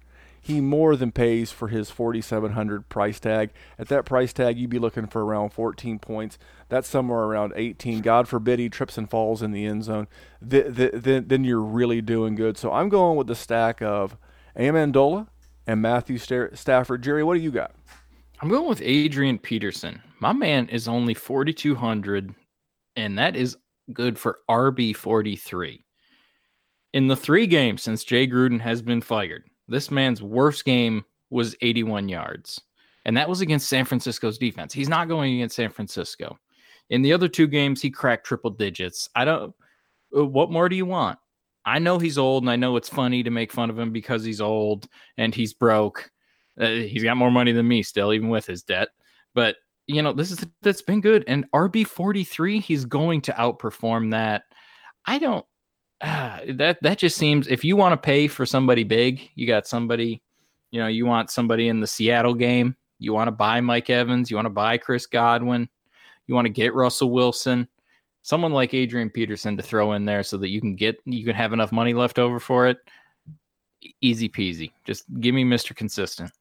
he 0.49 0.61
more 0.61 0.96
than 0.96 1.12
pays 1.12 1.53
for 1.53 1.68
his 1.68 1.90
4700 1.90 2.88
price 2.88 3.20
tag. 3.20 3.51
At 3.78 3.88
that 3.88 4.05
price 4.05 4.32
tag, 4.32 4.59
you'd 4.59 4.70
be 4.70 4.78
looking 4.78 5.07
for 5.07 5.24
around 5.24 5.51
14 5.51 5.99
points. 6.01 6.38
That's 6.68 6.88
somewhere 6.88 7.20
around 7.20 7.53
18. 7.55 8.01
God 8.01 8.26
forbid 8.26 8.59
he 8.59 8.68
trips 8.68 8.99
and 8.99 9.09
falls 9.09 9.42
in 9.42 9.53
the 9.53 9.64
end 9.64 9.84
zone. 9.84 10.09
then, 10.42 11.28
then 11.28 11.44
you're 11.44 11.62
really 11.62 12.01
doing 12.01 12.34
good. 12.34 12.59
So 12.59 12.72
I'm 12.72 12.88
going 12.88 13.16
with 13.16 13.28
the 13.28 13.34
stack 13.34 13.80
of 13.80 14.16
Amendola 14.57 15.28
and 15.66 15.80
Matthew 15.80 16.18
Stafford. 16.18 17.03
Jerry, 17.03 17.22
what 17.22 17.34
do 17.34 17.40
you 17.40 17.53
got? 17.53 17.74
I'm 18.40 18.49
going 18.49 18.68
with 18.68 18.82
Adrian 18.82 19.38
Peterson. 19.38 20.01
My 20.20 20.32
man 20.32 20.68
is 20.68 20.88
only 20.88 21.14
4,200, 21.14 22.34
and 22.96 23.18
that 23.18 23.36
is 23.36 23.57
good 23.92 24.18
for 24.18 24.38
RB 24.51 24.96
43. 24.96 25.84
In 26.94 27.09
the 27.09 27.16
three 27.16 27.46
games 27.46 27.82
since 27.82 28.03
Jay 28.03 28.26
Gruden 28.26 28.61
has 28.61 28.80
been 28.80 29.01
fired, 29.01 29.44
this 29.69 29.91
man's 29.91 30.23
worst 30.23 30.64
game 30.64 31.05
was 31.31 31.55
81 31.61 32.09
yards, 32.09 32.61
and 33.05 33.16
that 33.16 33.29
was 33.29 33.41
against 33.41 33.69
San 33.69 33.85
Francisco's 33.85 34.39
defense. 34.39 34.73
He's 34.73 34.89
not 34.89 35.09
going 35.09 35.35
against 35.35 35.57
San 35.57 35.71
Francisco. 35.71 36.39
In 36.91 37.03
the 37.03 37.12
other 37.12 37.29
two 37.29 37.47
games, 37.47 37.83
he 37.83 37.91
cracked 37.91 38.27
triple 38.27 38.51
digits. 38.51 39.09
I 39.14 39.25
don't. 39.25 39.55
Uh, 40.16 40.25
what 40.25 40.51
more 40.51 40.69
do 40.69 40.77
you 40.77 40.87
want? 40.87 41.19
I 41.64 41.79
know 41.79 41.99
he's 41.99 42.16
old, 42.16 42.43
and 42.45 42.51
I 42.51 42.57
know 42.57 42.77
it's 42.77 42.89
funny 42.89 43.23
to 43.23 43.31
make 43.31 43.53
fun 43.53 43.69
of 43.69 43.79
him 43.79 43.93
because 43.93 44.25
he's 44.25 44.41
old 44.41 44.89
and 45.19 45.35
he's 45.35 45.53
broke. 45.53 46.11
Uh, 46.59 46.69
he's 46.69 47.05
got 47.05 47.16
more 47.16 47.31
money 47.31 47.53
than 47.53 47.69
me 47.69 47.83
still, 47.83 48.12
even 48.12 48.31
with 48.31 48.47
his 48.47 48.62
debt. 48.62 48.89
But 49.35 49.57
you 49.87 50.03
know, 50.03 50.12
this 50.12 50.31
is 50.31 50.45
that's 50.62 50.83
been 50.83 51.01
good. 51.01 51.25
And 51.29 51.51
RB 51.53 51.87
forty 51.87 52.25
three, 52.25 52.59
he's 52.59 52.85
going 52.85 53.21
to 53.23 53.33
outperform 53.33 54.11
that. 54.12 54.45
I 55.07 55.19
don't 55.19 55.45
uh, 56.01 56.40
that 56.51 56.78
that 56.82 56.99
just 56.99 57.16
seems 57.16 57.49
if 57.49 57.64
you 57.64 57.76
want 57.76 57.92
to 57.92 57.96
pay 57.96 58.28
for 58.28 58.46
somebody 58.46 58.84
big, 58.84 59.28
you 59.34 59.46
got 59.46 59.66
somebody, 59.66 60.22
you 60.70 60.80
know, 60.80 60.86
you 60.88 61.07
want 61.07 61.30
somebody 61.30 61.68
in 61.68 61.80
the 61.80 61.86
Seattle 61.86 62.34
game, 62.34 62.76
you 62.99 63.12
want 63.12 63.28
to 63.28 63.32
buy 63.32 63.61
Mike 63.61 63.90
Evans, 63.90 64.30
you 64.30 64.36
want 64.36 64.46
to 64.46 64.51
buy 64.51 64.78
Chris 64.78 65.07
Godwin, 65.07 65.68
you 66.26 66.34
want 66.34 66.46
to 66.46 66.53
get 66.53 66.74
Russell 66.74 67.11
Wilson, 67.11 67.68
someone 68.22 68.53
like 68.53 68.74
Adrian 68.74 69.11
Peterson 69.11 69.57
to 69.57 69.62
throw 69.62 69.92
in 69.92 70.05
there 70.05 70.22
so 70.22 70.36
that 70.38 70.49
you 70.49 70.61
can 70.61 70.74
get 70.74 70.99
you 71.05 71.24
can 71.24 71.34
have 71.34 71.53
enough 71.53 71.72
money 71.72 71.94
left 71.94 72.18
over 72.18 72.40
for 72.40 72.66
it. 72.66 72.78
Easy 74.01 74.28
peasy. 74.28 74.72
Just 74.84 75.05
give 75.20 75.34
me 75.34 75.44
Mr. 75.44 75.74
Consistent. 75.74 76.32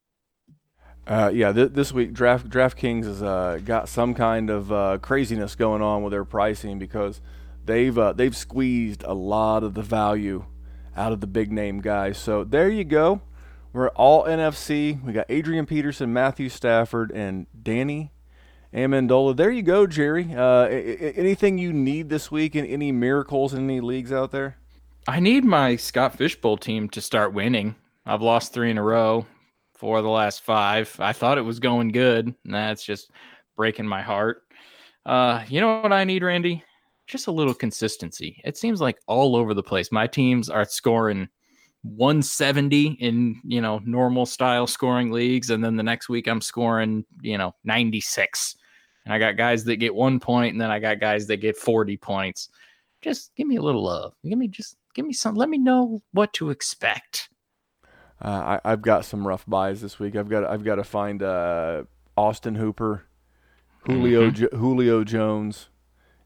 Uh, 1.05 1.31
yeah, 1.33 1.53
th- 1.53 1.71
this 1.71 1.93
week 1.93 2.11
Draft 2.11 2.49
DraftKings 2.49 3.05
has 3.05 3.23
uh, 3.23 3.59
got 3.63 3.87
some 3.87 4.13
kind 4.13 4.49
of 4.49 4.71
uh, 4.71 4.97
craziness 5.01 5.55
going 5.55 5.81
on 5.81 6.03
with 6.03 6.11
their 6.11 6.25
pricing 6.25 6.79
because 6.79 7.21
they've 7.67 7.97
uh, 7.97 8.13
they've 8.13 8.35
squeezed 8.35 9.03
a 9.03 9.13
lot 9.13 9.63
of 9.63 9.73
the 9.73 9.81
value 9.81 10.45
out 10.95 11.11
of 11.11 11.21
the 11.21 11.27
big 11.27 11.51
name 11.51 11.81
guys. 11.81 12.17
So 12.17 12.43
there 12.43 12.69
you 12.69 12.83
go. 12.83 13.21
We're 13.73 13.89
all 13.89 14.23
NFC. 14.23 15.01
We 15.03 15.13
got 15.13 15.27
Adrian 15.29 15.65
Peterson, 15.65 16.11
Matthew 16.11 16.49
Stafford, 16.49 17.11
and 17.11 17.45
Danny 17.61 18.11
Amendola. 18.73 19.35
There 19.35 19.51
you 19.51 19.61
go, 19.61 19.85
Jerry. 19.85 20.33
Uh, 20.33 20.63
anything 20.63 21.59
you 21.59 21.71
need 21.71 22.09
this 22.09 22.31
week? 22.31 22.55
And 22.55 22.67
any 22.67 22.91
miracles 22.91 23.53
in 23.53 23.65
any 23.65 23.81
leagues 23.81 24.11
out 24.11 24.31
there? 24.31 24.57
I 25.07 25.19
need 25.19 25.45
my 25.45 25.75
Scott 25.75 26.17
Fishbowl 26.17 26.57
team 26.57 26.89
to 26.89 27.01
start 27.01 27.33
winning. 27.33 27.75
I've 28.05 28.21
lost 28.21 28.53
three 28.53 28.71
in 28.71 28.77
a 28.77 28.83
row, 28.83 29.25
for 29.77 30.01
the 30.01 30.09
last 30.09 30.41
five. 30.41 30.95
I 30.99 31.13
thought 31.13 31.37
it 31.37 31.43
was 31.43 31.59
going 31.59 31.89
good. 31.89 32.33
That's 32.43 32.83
just 32.83 33.11
breaking 33.55 33.87
my 33.87 34.01
heart. 34.01 34.43
Uh, 35.05 35.43
you 35.47 35.61
know 35.61 35.79
what 35.79 35.93
I 35.93 36.03
need, 36.03 36.23
Randy? 36.23 36.63
Just 37.07 37.27
a 37.27 37.31
little 37.31 37.53
consistency. 37.53 38.41
It 38.43 38.57
seems 38.57 38.81
like 38.81 38.99
all 39.07 39.35
over 39.35 39.53
the 39.53 39.63
place. 39.63 39.91
My 39.91 40.07
teams 40.07 40.49
are 40.49 40.65
scoring 40.65 41.29
170 41.83 42.97
in, 42.99 43.41
you 43.45 43.61
know, 43.61 43.81
normal 43.85 44.25
style 44.25 44.67
scoring 44.67 45.11
leagues. 45.11 45.49
And 45.49 45.63
then 45.63 45.77
the 45.77 45.83
next 45.83 46.09
week 46.09 46.27
I'm 46.27 46.41
scoring, 46.41 47.05
you 47.21 47.37
know, 47.37 47.53
96. 47.63 48.57
And 49.05 49.13
I 49.13 49.19
got 49.19 49.37
guys 49.37 49.63
that 49.63 49.77
get 49.77 49.95
one 49.95 50.19
point, 50.19 50.51
and 50.51 50.59
then 50.59 50.69
I 50.69 50.79
got 50.79 50.99
guys 50.99 51.27
that 51.27 51.37
get 51.37 51.55
40 51.55 51.95
points. 51.95 52.49
Just 53.01 53.33
give 53.37 53.47
me 53.47 53.55
a 53.55 53.61
little 53.61 53.85
love. 53.85 54.13
Give 54.27 54.37
me 54.37 54.49
just 54.49 54.75
give 54.93 55.05
me 55.05 55.13
some. 55.13 55.35
Let 55.35 55.47
me 55.47 55.57
know 55.57 56.01
what 56.11 56.33
to 56.33 56.49
expect. 56.49 57.29
Uh, 58.21 58.59
I, 58.65 58.69
have 58.71 58.81
got 58.81 59.05
some 59.05 59.25
rough 59.25 59.45
byes 59.45 59.79
this 59.79 59.97
week. 59.97 60.17
I've 60.17 60.27
got 60.27 60.43
I've 60.43 60.65
got 60.65 60.75
to 60.75 60.83
find 60.83 61.23
uh, 61.23 61.83
Austin 62.17 62.55
Hooper, 62.55 63.05
Julio 63.85 64.29
mm-hmm. 64.29 64.35
jo- 64.35 64.57
Julio 64.57 65.03
Jones, 65.05 65.69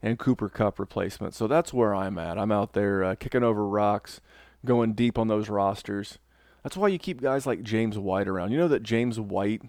and 0.02 0.20
Cooper 0.20 0.49
Kupp 0.49 0.80
replacement. 0.80 1.34
So 1.34 1.47
that's 1.47 1.74
where 1.74 1.93
I'm 1.93 2.18
at. 2.18 2.38
I'm 2.38 2.52
out 2.52 2.74
there 2.74 3.04
uh, 3.04 3.16
kicking 3.16 3.43
over 3.43 3.68
rocks, 3.68 4.22
going 4.66 4.93
deep 4.93 5.18
on 5.18 5.28
those 5.28 5.49
rosters. 5.49 6.20
That's 6.64 6.78
why 6.78 6.89
you 6.89 6.99
keep 6.99 7.22
guys 7.22 7.45
like 7.45 7.64
James 7.64 7.97
White 7.97 8.28
around. 8.28 8.52
You 8.52 8.58
know 8.58 8.68
that 8.68 8.84
James 8.84 9.20
White 9.20 9.64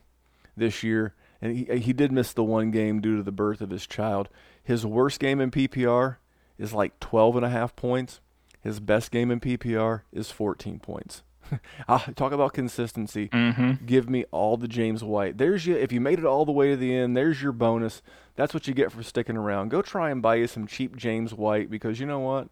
this 0.57 0.83
year, 0.83 1.15
and 1.41 1.57
he 1.57 1.79
he 1.79 1.93
did 1.93 2.13
miss 2.13 2.33
the 2.33 2.45
one 2.45 2.71
game 2.71 3.01
due 3.01 3.17
to 3.17 3.23
the 3.23 3.33
birth 3.33 3.61
of 3.61 3.71
his 3.71 3.87
child. 3.87 4.29
His 4.63 4.87
worst 4.87 5.19
game 5.19 5.41
in 5.41 5.51
PPR 5.51 6.17
is 6.59 6.73
like 6.73 7.01
12 7.01 7.37
and 7.37 7.45
a 7.45 7.51
half 7.51 7.75
points. 7.75 8.21
His 8.61 8.79
best 8.79 9.11
game 9.11 9.31
in 9.31 9.41
PPR 9.41 10.03
is 10.13 10.31
14 10.31 10.79
points. 10.79 11.23
ah, 11.89 12.07
talk 12.17 12.33
about 12.33 12.53
consistency. 12.53 13.29
Mm-hmm. 13.29 13.87
Give 13.87 14.09
me 14.09 14.25
all 14.31 14.57
the 14.57 14.69
James 14.69 15.03
White. 15.03 15.39
There's 15.39 15.67
you. 15.67 15.77
If 15.77 15.93
you 15.93 16.01
made 16.01 16.19
it 16.19 16.25
all 16.25 16.45
the 16.45 16.53
way 16.53 16.71
to 16.71 16.77
the 16.77 16.95
end, 16.95 17.17
there's 17.17 17.43
your 17.43 17.53
bonus. 17.53 18.03
That's 18.35 18.55
what 18.55 18.67
you 18.67 18.75
get 18.75 18.93
for 18.93 19.03
sticking 19.03 19.37
around. 19.37 19.71
Go 19.71 19.83
try 19.83 20.11
and 20.11 20.23
buy 20.23 20.37
you 20.37 20.47
some 20.47 20.67
cheap 20.67 20.97
James 20.97 21.35
White 21.35 21.71
because 21.71 22.01
you 22.01 22.07
know 22.07 22.21
what? 22.21 22.49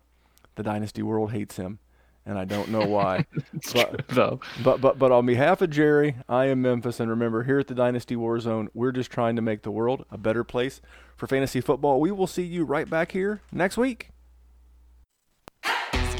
The 0.56 0.62
dynasty 0.62 1.02
world 1.02 1.32
hates 1.32 1.56
him 1.56 1.78
and 2.26 2.38
I 2.38 2.44
don't 2.44 2.68
know 2.68 2.86
why. 2.86 3.26
but, 3.72 4.08
true, 4.08 4.40
but 4.62 4.80
but 4.80 4.98
but 4.98 5.12
on 5.12 5.26
behalf 5.26 5.62
of 5.62 5.70
Jerry, 5.70 6.16
I 6.28 6.46
am 6.46 6.62
Memphis, 6.62 7.00
and 7.00 7.10
remember, 7.10 7.44
here 7.44 7.58
at 7.58 7.66
the 7.66 7.74
Dynasty 7.74 8.16
War 8.16 8.38
Zone, 8.40 8.68
we're 8.74 8.92
just 8.92 9.10
trying 9.10 9.36
to 9.36 9.42
make 9.42 9.62
the 9.62 9.70
world 9.70 10.04
a 10.10 10.18
better 10.18 10.44
place 10.44 10.80
for 11.16 11.26
fantasy 11.26 11.60
football. 11.60 12.00
We 12.00 12.10
will 12.10 12.26
see 12.26 12.44
you 12.44 12.64
right 12.64 12.88
back 12.88 13.12
here 13.12 13.42
next 13.52 13.76
week. 13.76 14.10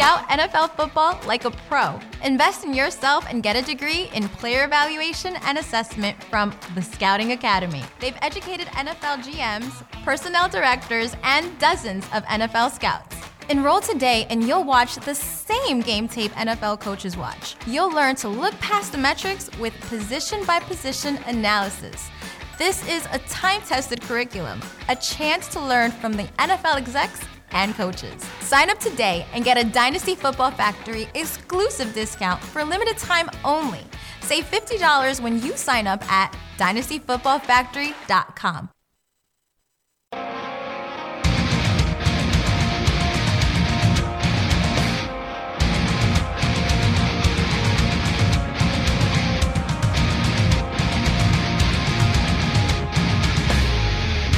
Scout 0.01 0.27
NFL 0.31 0.71
football 0.77 1.21
like 1.27 1.45
a 1.45 1.51
pro. 1.51 2.01
Invest 2.25 2.65
in 2.65 2.73
yourself 2.73 3.27
and 3.29 3.43
get 3.43 3.55
a 3.55 3.61
degree 3.61 4.09
in 4.15 4.31
player 4.31 4.65
evaluation 4.65 5.37
and 5.45 5.59
assessment 5.59 6.17
from 6.25 6.55
the 6.75 6.81
Scouting 6.81 7.33
Academy. 7.33 7.85
They've 7.99 8.17
educated 8.23 8.67
NFL 8.69 9.23
GMs, 9.23 9.85
personnel 10.03 10.49
directors, 10.49 11.15
and 11.23 11.47
dozens 11.59 12.07
of 12.15 12.25
NFL 12.25 12.71
scouts. 12.71 13.15
Enroll 13.51 13.83
today 13.83 14.27
and 14.31 14.43
you'll 14.49 14.65
watch 14.65 14.95
the 14.95 15.15
same 15.15 15.83
game 15.83 16.09
tape 16.09 16.33
NFL 16.33 16.81
coaches 16.81 17.19
watch. 17.19 17.57
You'll 17.67 17.93
learn 17.93 18.17
to 18.17 18.29
look 18.29 18.55
past 18.55 18.93
the 18.93 18.99
metrics 18.99 19.51
with 19.59 19.79
position 19.83 20.47
by 20.47 20.61
position 20.61 21.19
analysis. 21.27 22.09
This 22.57 22.89
is 22.89 23.07
a 23.13 23.19
time 23.19 23.61
tested 23.61 24.01
curriculum, 24.01 24.63
a 24.89 24.97
chance 24.97 25.47
to 25.49 25.61
learn 25.61 25.91
from 25.91 26.15
the 26.15 26.25
NFL 26.39 26.79
execs 26.79 27.21
and 27.53 27.75
coaches. 27.75 28.23
Sign 28.41 28.71
up 28.71 28.79
today 28.79 29.27
and 29.33 29.45
get 29.45 29.59
a 29.59 29.65
Dynasty 29.65 30.15
Football 30.15 30.51
Factory 30.51 31.09
exclusive 31.15 31.95
discount 31.95 32.43
for 32.43 32.65
limited 32.65 32.99
time 32.99 33.31
only. 33.45 33.81
Save 34.21 34.45
$50 34.45 35.21
when 35.21 35.43
you 35.43 35.57
sign 35.57 35.87
up 35.87 36.03
at 36.11 36.37
dynastyfootballfactory.com. 36.59 38.69